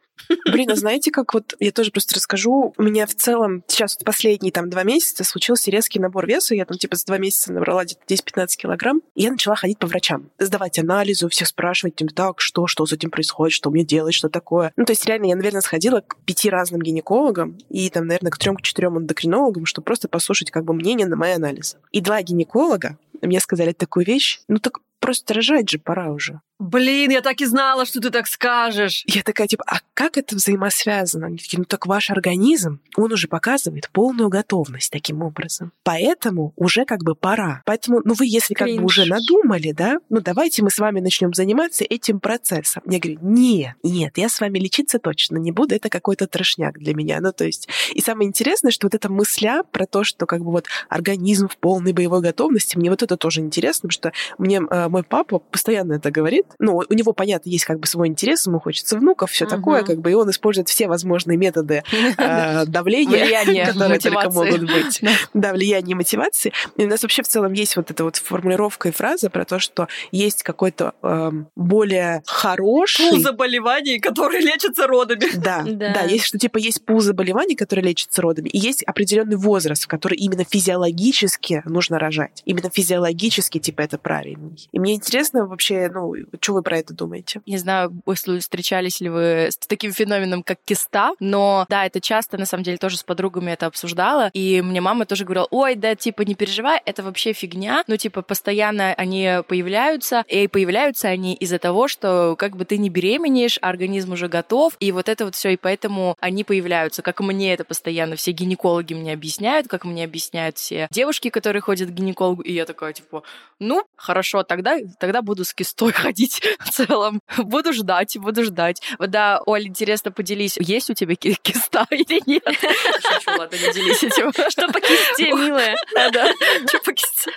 Блин, 0.51 0.71
а 0.71 0.77
знаете, 0.77 1.11
как 1.11 1.35
вот, 1.35 1.55
я 1.61 1.73
тоже 1.73 1.91
просто 1.91 2.15
расскажу, 2.15 2.75
у 2.77 2.83
меня 2.83 3.07
в 3.07 3.15
целом 3.15 3.63
сейчас 3.69 3.97
вот 3.97 4.05
последние 4.05 4.53
там 4.53 4.71
два 4.71 4.83
месяца 4.83 5.25
случился 5.25 5.71
резкий 5.71 5.99
набор 5.99 6.27
веса, 6.27 6.55
я 6.55 6.65
там 6.65 6.79
типа 6.79 6.97
за 6.97 7.07
два 7.07 7.19
месяца 7.19 7.53
набрала 7.53 7.85
где-то 7.85 8.03
10-15 8.07 8.49
килограмм, 8.57 9.03
и 9.15 9.23
я 9.23 9.31
начала 9.31 9.57
ходить 9.57 9.79
по 9.79 9.87
врачам, 9.87 10.31
сдавать 10.39 10.79
анализы, 10.79 11.29
всех 11.29 11.49
спрашивать, 11.49 11.97
типа, 11.97 12.13
так, 12.15 12.41
что, 12.41 12.67
что 12.67 12.87
с 12.87 12.93
этим 12.93 13.11
происходит, 13.11 13.55
что 13.55 13.71
мне 13.71 13.85
делать, 13.85 14.15
что 14.15 14.29
такое. 14.29 14.73
Ну, 14.77 14.85
то 14.85 14.93
есть 14.93 15.05
реально 15.07 15.27
я, 15.27 15.37
наверное, 15.37 15.61
сходила 15.61 16.01
к 16.01 16.17
пяти 16.25 16.51
разным 16.51 16.83
гинекологам 16.83 17.59
и 17.69 17.89
там, 17.91 18.07
наверное, 18.07 18.31
к 18.31 18.39
трем-четырем 18.39 18.99
эндокринологам, 18.99 19.67
чтобы 19.67 19.85
просто 19.85 20.09
послушать 20.09 20.51
как 20.51 20.65
бы 20.65 20.75
мнение 20.75 21.07
на 21.07 21.17
мои 21.17 21.33
анализы. 21.33 21.79
И 21.93 22.01
два 22.01 22.23
гинеколога 22.23 22.99
мне 23.23 23.41
сказали 23.41 23.73
такую 23.73 24.07
вещь, 24.07 24.41
ну 24.49 24.59
так 24.59 24.81
просто 25.01 25.35
рожать 25.35 25.71
же 25.71 25.79
пора 25.79 26.11
уже. 26.11 26.41
Блин, 26.59 27.11
я 27.11 27.21
так 27.21 27.41
и 27.43 27.45
знала, 27.45 27.85
что 27.85 28.01
ты 28.01 28.11
так 28.11 28.27
скажешь. 28.27 29.05
Я 29.07 29.23
такая, 29.23 29.47
типа, 29.47 29.65
а 29.67 29.81
как 29.93 30.17
это 30.17 30.37
взаимосвязано? 30.37 31.27
Они 31.27 31.37
такие, 31.37 31.59
ну 31.59 31.65
так 31.65 31.87
ваш 31.87 32.11
организм, 32.11 32.81
он 32.97 33.13
уже 33.13 33.29
показывает 33.29 33.91
полную 33.93 34.31
готовность 34.31 34.91
таким 34.91 35.23
образом. 35.23 35.73
Поэтому 35.83 36.55
уже 36.57 36.87
как 36.87 37.03
бы 37.05 37.15
пора. 37.15 37.63
Поэтому, 37.67 38.01
ну 38.05 38.15
вы 38.15 38.27
если 38.27 38.55
как 38.55 38.69
Кринж. 38.69 38.81
бы 38.81 38.87
уже 38.87 39.05
надумали, 39.05 39.73
да, 39.73 39.99
ну 40.09 40.21
давайте 40.21 40.63
мы 40.63 40.71
с 40.71 40.79
вами 40.79 41.01
начнем 41.01 41.35
заниматься 41.35 41.85
этим 41.85 42.21
процессом. 42.21 42.83
Я 42.87 43.01
говорю, 43.01 43.19
нет, 43.21 43.75
нет, 43.83 44.17
я 44.17 44.31
с 44.31 44.41
вами 44.41 44.59
лечиться 44.59 44.99
точно 44.99 45.37
не 45.37 45.53
буду, 45.53 45.75
это 45.75 45.91
какой-то 45.91 46.27
трошняк 46.27 46.79
для 46.79 46.95
меня. 46.95 47.21
Ну 47.21 47.33
то 47.33 47.45
есть, 47.45 47.69
и 47.93 48.01
самое 48.01 48.29
интересное, 48.29 48.71
что 48.71 48.87
вот 48.87 48.95
эта 48.95 49.11
мысля 49.11 49.63
про 49.73 49.85
то, 49.85 50.05
что 50.05 50.25
как 50.25 50.41
бы 50.41 50.53
вот 50.53 50.67
организм 50.89 51.49
в 51.49 51.59
полной 51.59 51.93
боевой 51.93 52.23
готовности, 52.23 52.79
мне 52.79 52.89
вот 52.89 53.03
это 53.03 53.19
тоже 53.19 53.41
интересно, 53.41 53.91
потому 53.91 53.93
что 53.93 54.13
мне 54.39 54.63
э, 54.71 54.89
мой 54.89 55.03
папа 55.03 55.39
постоянно 55.39 55.95
это 55.95 56.11
говорит, 56.11 56.46
ну, 56.59 56.83
у 56.89 56.95
него, 56.95 57.13
понятно, 57.13 57.49
есть 57.51 57.65
как 57.65 57.81
бы 57.81 57.87
свой 57.87 58.09
интерес, 58.09 58.47
ему 58.47 58.61
хочется 58.61 58.97
внуков, 58.97 59.31
все 59.31 59.47
такое, 59.47 59.83
как 59.83 59.99
бы, 60.01 60.11
и 60.11 60.15
он 60.15 60.31
использует 60.31 60.69
все 60.69 60.89
возможные 60.89 61.37
методы 61.37 61.83
э, 61.93 62.65
давления, 62.67 63.67
которые 63.73 63.99
только 63.99 64.31
могут 64.31 64.63
быть. 64.63 65.03
Да, 65.35 65.53
влияние 65.53 65.97
мотивации. 65.97 66.53
И 66.77 66.85
у 66.85 66.89
нас 66.89 67.03
вообще 67.03 67.23
в 67.23 67.29
целом 67.29 67.53
есть 67.53 67.77
вот 67.77 67.91
эта 67.91 68.05
вот 68.05 68.17
формулировка 68.17 68.89
и 68.89 68.93
фраза 68.93 69.31
про 69.31 69.45
то, 69.45 69.59
что 69.59 69.89
есть 70.13 70.43
какой-то 70.43 70.95
эм, 71.03 71.49
более 71.57 72.23
хороший... 72.27 73.11
Пул 73.11 73.21
заболеваний, 73.21 73.99
которые 73.99 74.41
лечатся 74.41 74.87
родами. 74.87 75.27
Да, 75.37 75.63
Да. 75.65 75.93
да, 75.95 76.03
есть 76.03 76.25
что 76.25 76.39
типа 76.39 76.59
есть 76.59 76.85
пул 76.85 77.01
заболеваний, 77.01 77.55
которые 77.55 77.85
лечатся 77.87 78.23
родами, 78.23 78.49
и 78.49 78.59
есть 78.59 78.83
определенный 78.83 79.37
возраст, 79.37 79.85
в 79.85 79.89
который 79.89 80.17
именно 80.19 80.45
физиологически 80.45 81.63
нужно 81.65 81.99
рожать. 81.99 82.43
Именно 82.45 82.71
физиологически, 82.71 83.59
типа, 83.59 83.83
это 83.83 83.99
правильный. 83.99 84.57
И 84.73 84.79
мне 84.79 84.95
интересно 84.95 85.47
вообще, 85.47 85.91
ну, 85.93 86.15
что 86.41 86.55
вы 86.55 86.63
про 86.63 86.79
это 86.79 86.95
думаете? 86.95 87.41
Не 87.47 87.59
знаю, 87.59 87.93
если 88.07 88.39
встречались 88.39 89.01
ли 89.01 89.09
вы 89.09 89.49
с 89.51 89.57
таким 89.57 89.93
феноменом, 89.93 90.43
как 90.43 90.59
киста, 90.65 91.13
но 91.21 91.67
да, 91.69 91.87
это 91.87 92.01
часто, 92.01 92.39
на 92.39 92.47
самом 92.47 92.65
деле, 92.65 92.79
тоже 92.79 92.97
с 92.97 93.03
подругами 93.03 93.53
это 93.53 93.67
обсуждала, 93.67 94.31
и 94.33 94.63
мне 94.63 94.81
мама 94.81 95.07
тоже 95.07 95.25
говорила, 95.25 95.49
ой, 95.51 95.75
да, 95.75 95.95
типа, 95.95 96.23
не 96.23 96.35
переживай, 96.35 96.81
это 96.85 97.03
вообще 97.03 97.33
фигня, 97.33 97.85
ну, 97.87 97.97
типа, 97.97 98.23
постоянно 98.23 98.95
они 98.95 99.41
появляются, 99.49 100.25
и 100.29 100.49
появляются 100.49 101.09
они 101.09 101.35
из-за 101.35 101.59
того, 101.59 101.89
что 101.89 102.37
как 102.39 102.57
бы 102.57 102.65
ты 102.65 102.79
не 102.79 102.91
беременеешь, 102.91 103.59
а 103.63 103.69
организм 103.69 104.13
уже 104.13 104.29
готов, 104.29 104.77
и 104.81 104.93
вот 104.93 105.09
это 105.09 105.25
вот 105.25 105.35
все, 105.35 105.51
и 105.51 105.57
поэтому 105.57 106.17
они 106.21 106.45
появляются, 106.45 107.03
как 107.03 107.21
мне 107.21 107.53
это 107.53 107.65
постоянно 107.65 108.17
все 108.17 108.33
гинекологи 108.33 108.95
мне 108.95 109.13
объясняют, 109.13 109.69
как 109.69 109.85
мне 109.85 110.05
объясняют 110.05 110.57
все 110.57 110.89
девушки, 110.91 111.31
которые 111.31 111.63
ходят 111.63 111.91
к 111.91 111.93
гинекологу, 111.93 112.43
и 112.43 112.53
я 112.53 112.65
такая, 112.65 112.93
типа, 112.93 113.23
ну, 113.59 113.85
хорошо, 113.97 114.43
тогда, 114.43 114.79
тогда 114.99 115.23
буду 115.23 115.45
с 115.45 115.55
кистой 115.55 115.93
ходить 115.93 116.26
в 116.61 116.71
целом. 116.71 117.21
Буду 117.39 117.73
ждать, 117.73 118.17
буду 118.19 118.45
ждать. 118.45 118.83
Вот 118.99 119.11
да, 119.11 119.41
Оль, 119.47 119.67
интересно, 119.67 120.11
поделись, 120.13 120.57
есть 120.59 120.91
у 120.91 120.95
тебя 120.95 121.15
ки- 121.15 121.37
киста 121.43 121.87
или 121.91 122.23
нет? 122.27 122.45
Шучу, 122.47 123.39
ладно, 123.39 123.57
не 123.57 123.73
делись 123.73 124.03
этим. 124.03 124.33
Что 124.51 124.69
по 124.69 124.81
кисте, 124.81 125.33
милая? 125.33 125.77
Да. 126.13 126.33
Чё 126.71 126.81
по 126.81 126.93
кисти- 126.93 127.31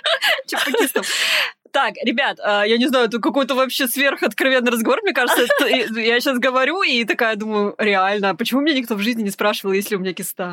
чё 0.48 0.58
по 0.64 0.72
кистам? 0.72 1.02
Так, 1.72 1.94
ребят, 2.02 2.38
а, 2.42 2.64
я 2.66 2.78
не 2.78 2.88
знаю, 2.88 3.06
это 3.06 3.20
какой-то 3.20 3.54
вообще 3.54 3.86
сверхоткровенный 3.86 4.72
разговор, 4.72 4.98
мне 5.04 5.12
кажется. 5.12 5.46
Я 5.68 6.18
сейчас 6.18 6.38
говорю 6.38 6.82
и 6.82 7.04
такая 7.04 7.36
думаю, 7.36 7.76
реально, 7.78 8.30
а 8.30 8.34
почему 8.34 8.60
меня 8.60 8.74
никто 8.76 8.96
в 8.96 9.00
жизни 9.00 9.22
не 9.22 9.30
спрашивал, 9.30 9.72
есть 9.72 9.88
ли 9.88 9.96
у 9.96 10.00
меня 10.00 10.12
киста? 10.12 10.52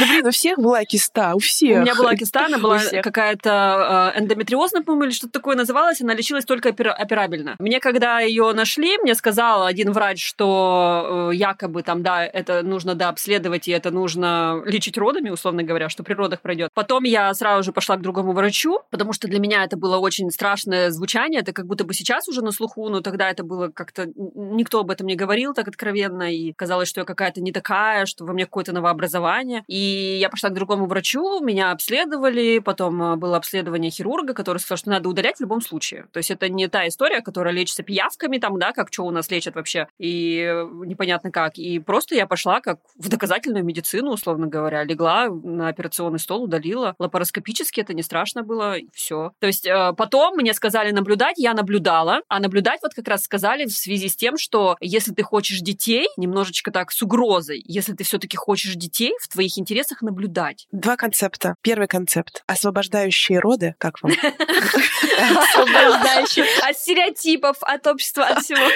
Да 0.00 0.06
блин, 0.06 0.26
у 0.26 0.30
всех 0.30 0.58
была 0.58 0.84
киста, 0.84 1.34
у 1.34 1.38
всех. 1.38 1.78
У 1.78 1.80
меня 1.82 1.94
была 1.94 2.14
киста, 2.16 2.46
она 2.46 2.58
была 2.58 2.80
какая-то 3.02 4.12
э, 4.14 4.20
эндометриозная, 4.20 4.82
по-моему, 4.82 5.04
или 5.04 5.12
что-то 5.12 5.32
такое 5.32 5.56
называлось, 5.56 6.00
она 6.00 6.14
лечилась 6.14 6.44
только 6.44 6.70
опера- 6.70 6.92
операбельно. 6.92 7.56
Мне, 7.58 7.80
когда 7.80 8.20
ее 8.20 8.52
нашли, 8.52 8.98
мне 8.98 9.14
сказал 9.14 9.64
один 9.64 9.92
врач, 9.92 10.24
что 10.24 11.30
э, 11.30 11.34
якобы 11.34 11.82
там, 11.82 12.02
да, 12.02 12.24
это 12.24 12.62
нужно, 12.62 12.94
да, 12.94 13.08
обследовать, 13.08 13.68
и 13.68 13.72
это 13.72 13.90
нужно 13.90 14.62
лечить 14.64 14.98
родами, 14.98 15.30
условно 15.30 15.62
говоря, 15.62 15.88
что 15.88 16.02
при 16.02 16.14
родах 16.14 16.40
пройдет. 16.40 16.70
Потом 16.74 17.04
я 17.04 17.32
сразу 17.34 17.62
же 17.62 17.72
пошла 17.72 17.96
к 17.96 18.02
другому 18.02 18.32
врачу, 18.32 18.80
потому 18.90 19.12
что 19.12 19.28
для 19.28 19.38
меня 19.38 19.64
это 19.64 19.76
было 19.76 19.98
очень 19.98 20.30
страшное 20.30 20.90
звучание, 20.90 21.40
это 21.40 21.52
как 21.52 21.66
будто 21.66 21.84
бы 21.84 21.94
сейчас 21.94 22.28
уже 22.28 22.42
на 22.42 22.52
слуху, 22.52 22.88
но 22.88 23.00
тогда 23.00 23.30
это 23.30 23.44
было 23.44 23.68
как-то... 23.68 24.06
Никто 24.14 24.80
об 24.80 24.90
этом 24.90 25.06
не 25.06 25.16
говорил 25.16 25.54
так 25.54 25.68
откровенно, 25.68 26.32
и 26.32 26.52
казалось, 26.52 26.88
что 26.88 27.00
я 27.00 27.04
какая-то 27.04 27.40
не 27.40 27.52
такая, 27.52 28.06
что 28.06 28.24
во 28.24 28.32
мне 28.32 28.44
какое-то 28.44 28.72
новообразование. 28.72 29.64
И 29.68 29.85
я 29.86 30.28
пошла 30.28 30.50
к 30.50 30.54
другому 30.54 30.86
врачу, 30.86 31.40
меня 31.40 31.72
обследовали, 31.72 32.58
потом 32.58 33.02
э, 33.02 33.16
было 33.16 33.36
обследование 33.36 33.90
хирурга, 33.90 34.34
который 34.34 34.58
сказал, 34.58 34.78
что 34.78 34.90
надо 34.90 35.08
удалять 35.08 35.36
в 35.36 35.40
любом 35.40 35.60
случае. 35.60 36.06
То 36.12 36.18
есть 36.18 36.30
это 36.30 36.48
не 36.48 36.68
та 36.68 36.88
история, 36.88 37.20
которая 37.20 37.52
лечится 37.54 37.82
пиявками, 37.82 38.38
там, 38.38 38.58
да, 38.58 38.72
как 38.72 38.92
что 38.92 39.04
у 39.04 39.10
нас 39.10 39.30
лечат 39.30 39.54
вообще, 39.54 39.88
и 39.98 40.38
э, 40.40 40.68
непонятно 40.84 41.30
как. 41.30 41.58
И 41.58 41.78
просто 41.78 42.14
я 42.14 42.26
пошла 42.26 42.60
как 42.60 42.78
в 42.96 43.08
доказательную 43.08 43.64
медицину, 43.64 44.12
условно 44.12 44.46
говоря, 44.46 44.84
легла 44.84 45.28
на 45.28 45.68
операционный 45.68 46.18
стол, 46.18 46.44
удалила. 46.44 46.94
Лапароскопически 46.98 47.80
это 47.80 47.94
не 47.94 48.02
страшно 48.02 48.42
было, 48.42 48.78
и 48.78 48.88
все. 48.92 49.32
То 49.40 49.46
есть 49.46 49.66
э, 49.66 49.92
потом 49.96 50.36
мне 50.36 50.54
сказали 50.54 50.90
наблюдать, 50.90 51.38
я 51.38 51.54
наблюдала, 51.54 52.20
а 52.28 52.40
наблюдать 52.40 52.80
вот 52.82 52.94
как 52.94 53.08
раз 53.08 53.22
сказали 53.22 53.66
в 53.66 53.72
связи 53.72 54.08
с 54.08 54.16
тем, 54.16 54.36
что 54.36 54.76
если 54.80 55.12
ты 55.12 55.22
хочешь 55.22 55.60
детей, 55.60 56.08
немножечко 56.16 56.70
так 56.70 56.90
с 56.92 57.02
угрозой, 57.02 57.62
если 57.64 57.92
ты 57.92 58.04
все-таки 58.04 58.36
хочешь 58.36 58.74
детей, 58.74 59.12
в 59.20 59.28
твоих 59.28 59.58
интересах 59.58 59.75
наблюдать. 60.00 60.66
Два 60.72 60.96
концепта. 60.96 61.54
Первый 61.62 61.88
концепт. 61.88 62.42
Освобождающие 62.46 63.38
роды. 63.38 63.74
Как 63.78 64.02
вам? 64.02 64.12
Освобождающий. 64.12 66.44
От 66.68 66.76
стереотипов, 66.76 67.56
от 67.60 67.86
общества, 67.86 68.26
от 68.26 68.42
всего. 68.42 68.66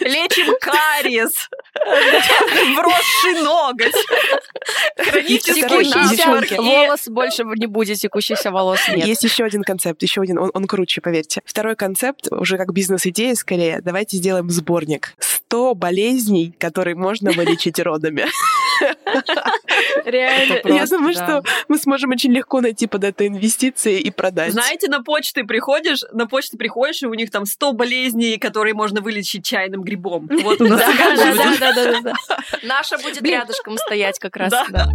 Лечим 0.00 0.54
кариес, 0.60 1.48
вросший 2.76 3.42
ноготь, 3.42 3.94
хронический 4.96 6.58
волос 6.58 7.08
больше 7.08 7.44
не 7.44 7.66
будет, 7.66 7.98
текущихся 7.98 8.50
волос 8.50 8.80
нет. 8.88 9.06
Есть 9.06 9.24
еще 9.24 9.44
один 9.44 9.62
концепт, 9.62 10.02
еще 10.02 10.22
один, 10.22 10.38
он, 10.38 10.50
он 10.54 10.66
круче, 10.66 11.00
поверьте. 11.00 11.42
Второй 11.44 11.76
концепт, 11.76 12.28
уже 12.30 12.56
как 12.56 12.72
бизнес-идея 12.72 13.34
скорее, 13.34 13.80
давайте 13.80 14.16
сделаем 14.16 14.50
сборник. 14.50 15.14
100 15.18 15.74
болезней, 15.74 16.54
которые 16.58 16.96
можно 16.96 17.32
вылечить 17.32 17.78
родами. 17.78 18.26
Реально. 20.04 20.54
Это 20.54 20.68
Я 20.68 20.76
Просто, 20.78 20.96
думаю, 20.96 21.14
да. 21.14 21.24
что 21.24 21.44
мы 21.68 21.78
сможем 21.78 22.10
очень 22.10 22.32
легко 22.32 22.60
найти 22.60 22.86
под 22.86 23.04
это 23.04 23.26
инвестиции 23.26 23.98
и 24.00 24.10
продать. 24.10 24.52
Знаете, 24.52 24.88
на 24.88 25.02
почты 25.02 25.44
приходишь, 25.44 26.02
на 26.12 26.26
почту 26.26 26.56
приходишь, 26.56 27.02
и 27.02 27.06
у 27.06 27.14
них 27.14 27.30
там 27.30 27.46
100 27.46 27.72
болезней, 27.72 28.38
которые 28.38 28.74
можно 28.74 29.00
вылечить 29.00 29.44
чайным 29.44 29.82
грибом. 29.82 30.28
Вот 30.42 30.60
у 30.60 30.66
нас 30.68 30.80
Да, 30.82 30.86
такая 30.92 31.16
да, 31.16 31.32
же 31.32 31.38
да, 31.38 31.44
будет. 31.48 31.60
да, 31.60 31.72
да, 31.74 31.92
да, 31.92 32.00
да. 32.02 32.14
Наша 32.62 32.98
будет 32.98 33.22
рядышком 33.22 33.76
стоять 33.78 34.18
как 34.18 34.36
раз. 34.36 34.52
Да. 34.70 34.88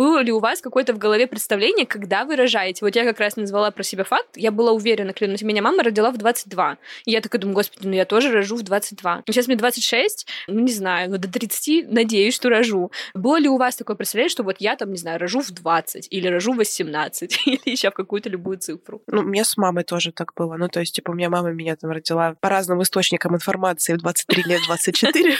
Было 0.00 0.22
ли 0.22 0.32
у 0.32 0.38
вас 0.38 0.62
какое-то 0.62 0.94
в 0.94 0.98
голове 0.98 1.26
представление, 1.26 1.84
когда 1.84 2.24
вы 2.24 2.34
рожаете? 2.34 2.86
Вот 2.86 2.96
я 2.96 3.04
как 3.04 3.20
раз 3.20 3.36
назвала 3.36 3.70
про 3.70 3.82
себя 3.82 4.04
факт. 4.04 4.34
Я 4.34 4.50
была 4.50 4.72
уверена, 4.72 5.12
клянусь, 5.12 5.42
меня 5.42 5.60
мама 5.60 5.82
родила 5.82 6.10
в 6.10 6.16
22. 6.16 6.78
И 7.04 7.10
я 7.10 7.20
такая 7.20 7.38
думаю, 7.38 7.56
господи, 7.56 7.86
ну 7.86 7.92
я 7.92 8.06
тоже 8.06 8.32
рожу 8.32 8.56
в 8.56 8.62
22. 8.62 9.24
Сейчас 9.26 9.46
мне 9.46 9.56
26, 9.56 10.26
ну 10.46 10.60
не 10.60 10.72
знаю, 10.72 11.10
ну 11.10 11.18
до 11.18 11.30
30 11.30 11.92
надеюсь, 11.92 12.34
что 12.34 12.48
рожу. 12.48 12.90
Было 13.12 13.38
ли 13.38 13.50
у 13.50 13.58
вас 13.58 13.76
такое 13.76 13.94
представление, 13.94 14.30
что 14.30 14.42
вот 14.42 14.56
я 14.58 14.74
там, 14.76 14.90
не 14.90 14.96
знаю, 14.96 15.20
рожу 15.20 15.42
в 15.42 15.50
20 15.50 16.08
или 16.10 16.28
рожу 16.28 16.54
в 16.54 16.56
18 16.56 17.42
или 17.46 17.60
еще 17.66 17.90
в 17.90 17.94
какую-то 17.94 18.30
любую 18.30 18.56
цифру? 18.56 19.02
Ну, 19.06 19.20
у 19.20 19.24
меня 19.24 19.44
с 19.44 19.58
мамой 19.58 19.84
тоже 19.84 20.12
так 20.12 20.32
было. 20.34 20.56
Ну, 20.56 20.68
то 20.70 20.80
есть, 20.80 20.94
типа, 20.94 21.10
у 21.10 21.14
меня 21.14 21.28
мама 21.28 21.50
меня 21.50 21.76
там 21.76 21.90
родила 21.90 22.36
по 22.40 22.48
разным 22.48 22.82
источникам 22.82 23.34
информации 23.34 23.92
в 23.92 23.98
23 23.98 24.44
лет, 24.44 24.60
24. 24.66 25.36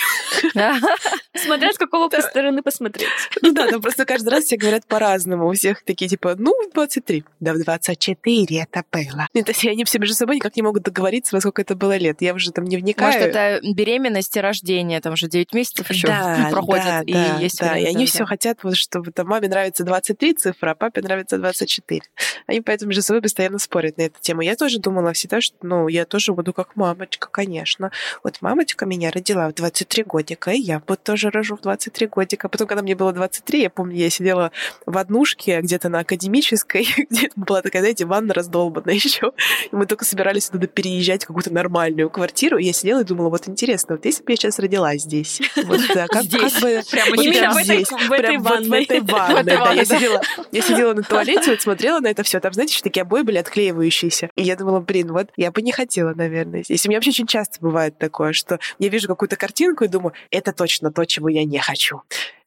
Смотря 1.34 1.72
с 1.72 1.78
какого 1.78 2.08
по 2.08 2.20
стороны 2.22 2.62
посмотреть. 2.62 3.08
Ну 3.42 3.52
да, 3.52 3.68
там 3.68 3.80
просто 3.80 4.04
каждый 4.04 4.30
раз 4.30 4.44
все 4.44 4.56
говорят 4.56 4.84
по-разному. 4.86 5.48
У 5.48 5.52
всех 5.52 5.84
такие, 5.84 6.08
типа, 6.08 6.34
ну, 6.36 6.52
в 6.68 6.72
23. 6.74 7.24
Да, 7.38 7.52
в 7.54 7.62
24 7.62 8.60
это 8.62 8.84
было. 8.90 9.28
Ну, 9.32 9.42
то 9.42 9.52
есть 9.52 9.64
они 9.64 9.84
все 9.84 9.98
между 9.98 10.14
собой 10.14 10.36
никак 10.36 10.56
не 10.56 10.62
могут 10.62 10.82
договориться, 10.82 11.36
во 11.36 11.40
сколько 11.40 11.62
это 11.62 11.76
было 11.76 11.96
лет. 11.96 12.20
Я 12.20 12.34
уже 12.34 12.50
там 12.50 12.64
не 12.64 12.76
вникаю. 12.76 13.12
Может, 13.12 13.28
это 13.28 13.60
беременность 13.74 14.36
и 14.36 14.40
рождение, 14.40 15.00
там 15.00 15.14
же 15.14 15.28
9 15.28 15.52
месяцев 15.54 15.88
еще 15.88 16.08
да, 16.08 16.48
проходит, 16.50 16.84
да, 16.84 17.02
и 17.02 17.12
да, 17.12 17.36
есть 17.38 17.58
да, 17.58 17.66
и 17.68 17.70
время, 17.82 17.88
они 17.88 18.04
да, 18.06 18.10
все 18.10 18.18
да. 18.20 18.26
хотят, 18.26 18.64
вот, 18.64 18.76
чтобы 18.76 19.12
там 19.12 19.28
маме 19.28 19.48
нравится 19.48 19.84
23 19.84 20.34
цифра, 20.34 20.72
а 20.72 20.74
папе 20.74 21.00
нравится 21.00 21.38
24. 21.38 22.02
Они 22.46 22.60
поэтому 22.60 22.88
между 22.88 23.02
собой 23.02 23.22
постоянно 23.22 23.58
спорят 23.58 23.98
на 23.98 24.02
эту 24.02 24.20
тему. 24.20 24.42
Я 24.42 24.56
тоже 24.56 24.80
думала 24.80 25.12
всегда, 25.12 25.40
что, 25.40 25.56
ну, 25.62 25.86
я 25.86 26.06
тоже 26.06 26.32
буду 26.32 26.52
как 26.52 26.74
мамочка, 26.74 27.28
конечно. 27.30 27.92
Вот 28.24 28.38
мамочка 28.40 28.84
меня 28.86 29.10
родила 29.10 29.48
в 29.48 29.54
23 29.54 30.02
годика, 30.04 30.50
и 30.50 30.58
я 30.58 30.82
вот 30.86 31.02
тоже 31.02 31.19
рожу 31.28 31.56
в 31.56 31.60
23 31.60 32.06
годика. 32.06 32.48
Потом, 32.48 32.66
когда 32.66 32.82
мне 32.82 32.94
было 32.94 33.12
23, 33.12 33.62
я 33.62 33.70
помню, 33.70 33.96
я 33.96 34.08
сидела 34.08 34.52
в 34.86 34.96
однушке 34.96 35.60
где-то 35.60 35.90
на 35.90 36.00
академической, 36.00 36.88
где 37.10 37.30
была 37.36 37.60
такая, 37.60 37.82
знаете, 37.82 38.06
ванна 38.06 38.32
раздолбанная 38.32 38.94
еще. 38.94 39.32
И 39.70 39.76
мы 39.76 39.86
только 39.86 40.04
собирались 40.04 40.48
туда 40.48 40.66
переезжать 40.66 41.24
в 41.24 41.26
какую-то 41.26 41.52
нормальную 41.52 42.08
квартиру. 42.08 42.56
И 42.56 42.64
я 42.64 42.72
сидела 42.72 43.00
и 43.00 43.04
думала, 43.04 43.28
вот 43.28 43.48
интересно, 43.48 43.96
вот 43.96 44.04
если 44.06 44.22
бы 44.22 44.32
я 44.32 44.36
сейчас 44.36 44.58
родилась 44.58 45.02
здесь, 45.02 45.42
вот 45.64 45.80
да, 45.94 46.06
как, 46.06 46.22
Здесь, 46.22 46.52
как 46.52 46.62
бы 46.62 46.82
прямо 46.90 47.16
вот 47.16 47.24
прям 47.24 47.64
здесь, 47.64 47.88
в 47.90 48.12
этой 48.12 48.20
прям 48.20 48.42
в 48.42 48.72
этой 48.72 49.00
ванной, 49.00 49.30
В 49.30 49.36
этой 49.36 49.46
да, 49.46 49.52
я 49.52 49.58
ванной, 49.60 49.84
да. 49.86 49.96
сидела, 49.96 50.22
я 50.52 50.62
сидела 50.62 50.94
на 50.94 51.02
туалете, 51.02 51.50
вот 51.50 51.60
смотрела 51.60 52.00
на 52.00 52.08
это 52.08 52.22
все, 52.22 52.40
там, 52.40 52.52
знаете, 52.52 52.74
что 52.74 52.84
такие 52.84 53.02
обои 53.02 53.22
были 53.22 53.38
отклеивающиеся, 53.38 54.30
и 54.36 54.42
я 54.42 54.56
думала, 54.56 54.80
блин, 54.80 55.12
вот 55.12 55.28
я 55.36 55.50
бы 55.50 55.62
не 55.62 55.72
хотела, 55.72 56.14
наверное, 56.14 56.62
здесь. 56.62 56.84
И 56.84 56.88
у 56.88 56.90
меня 56.90 56.98
вообще 56.98 57.10
очень 57.10 57.26
часто 57.26 57.58
бывает 57.60 57.98
такое, 57.98 58.32
что 58.32 58.58
я 58.78 58.88
вижу 58.88 59.08
какую-то 59.08 59.36
картинку 59.36 59.84
и 59.84 59.88
думаю, 59.88 60.12
это 60.30 60.52
точно 60.52 60.92
то, 60.92 61.04
чего 61.10 61.28
я 61.28 61.44
не 61.44 61.58
хочу. 61.58 62.02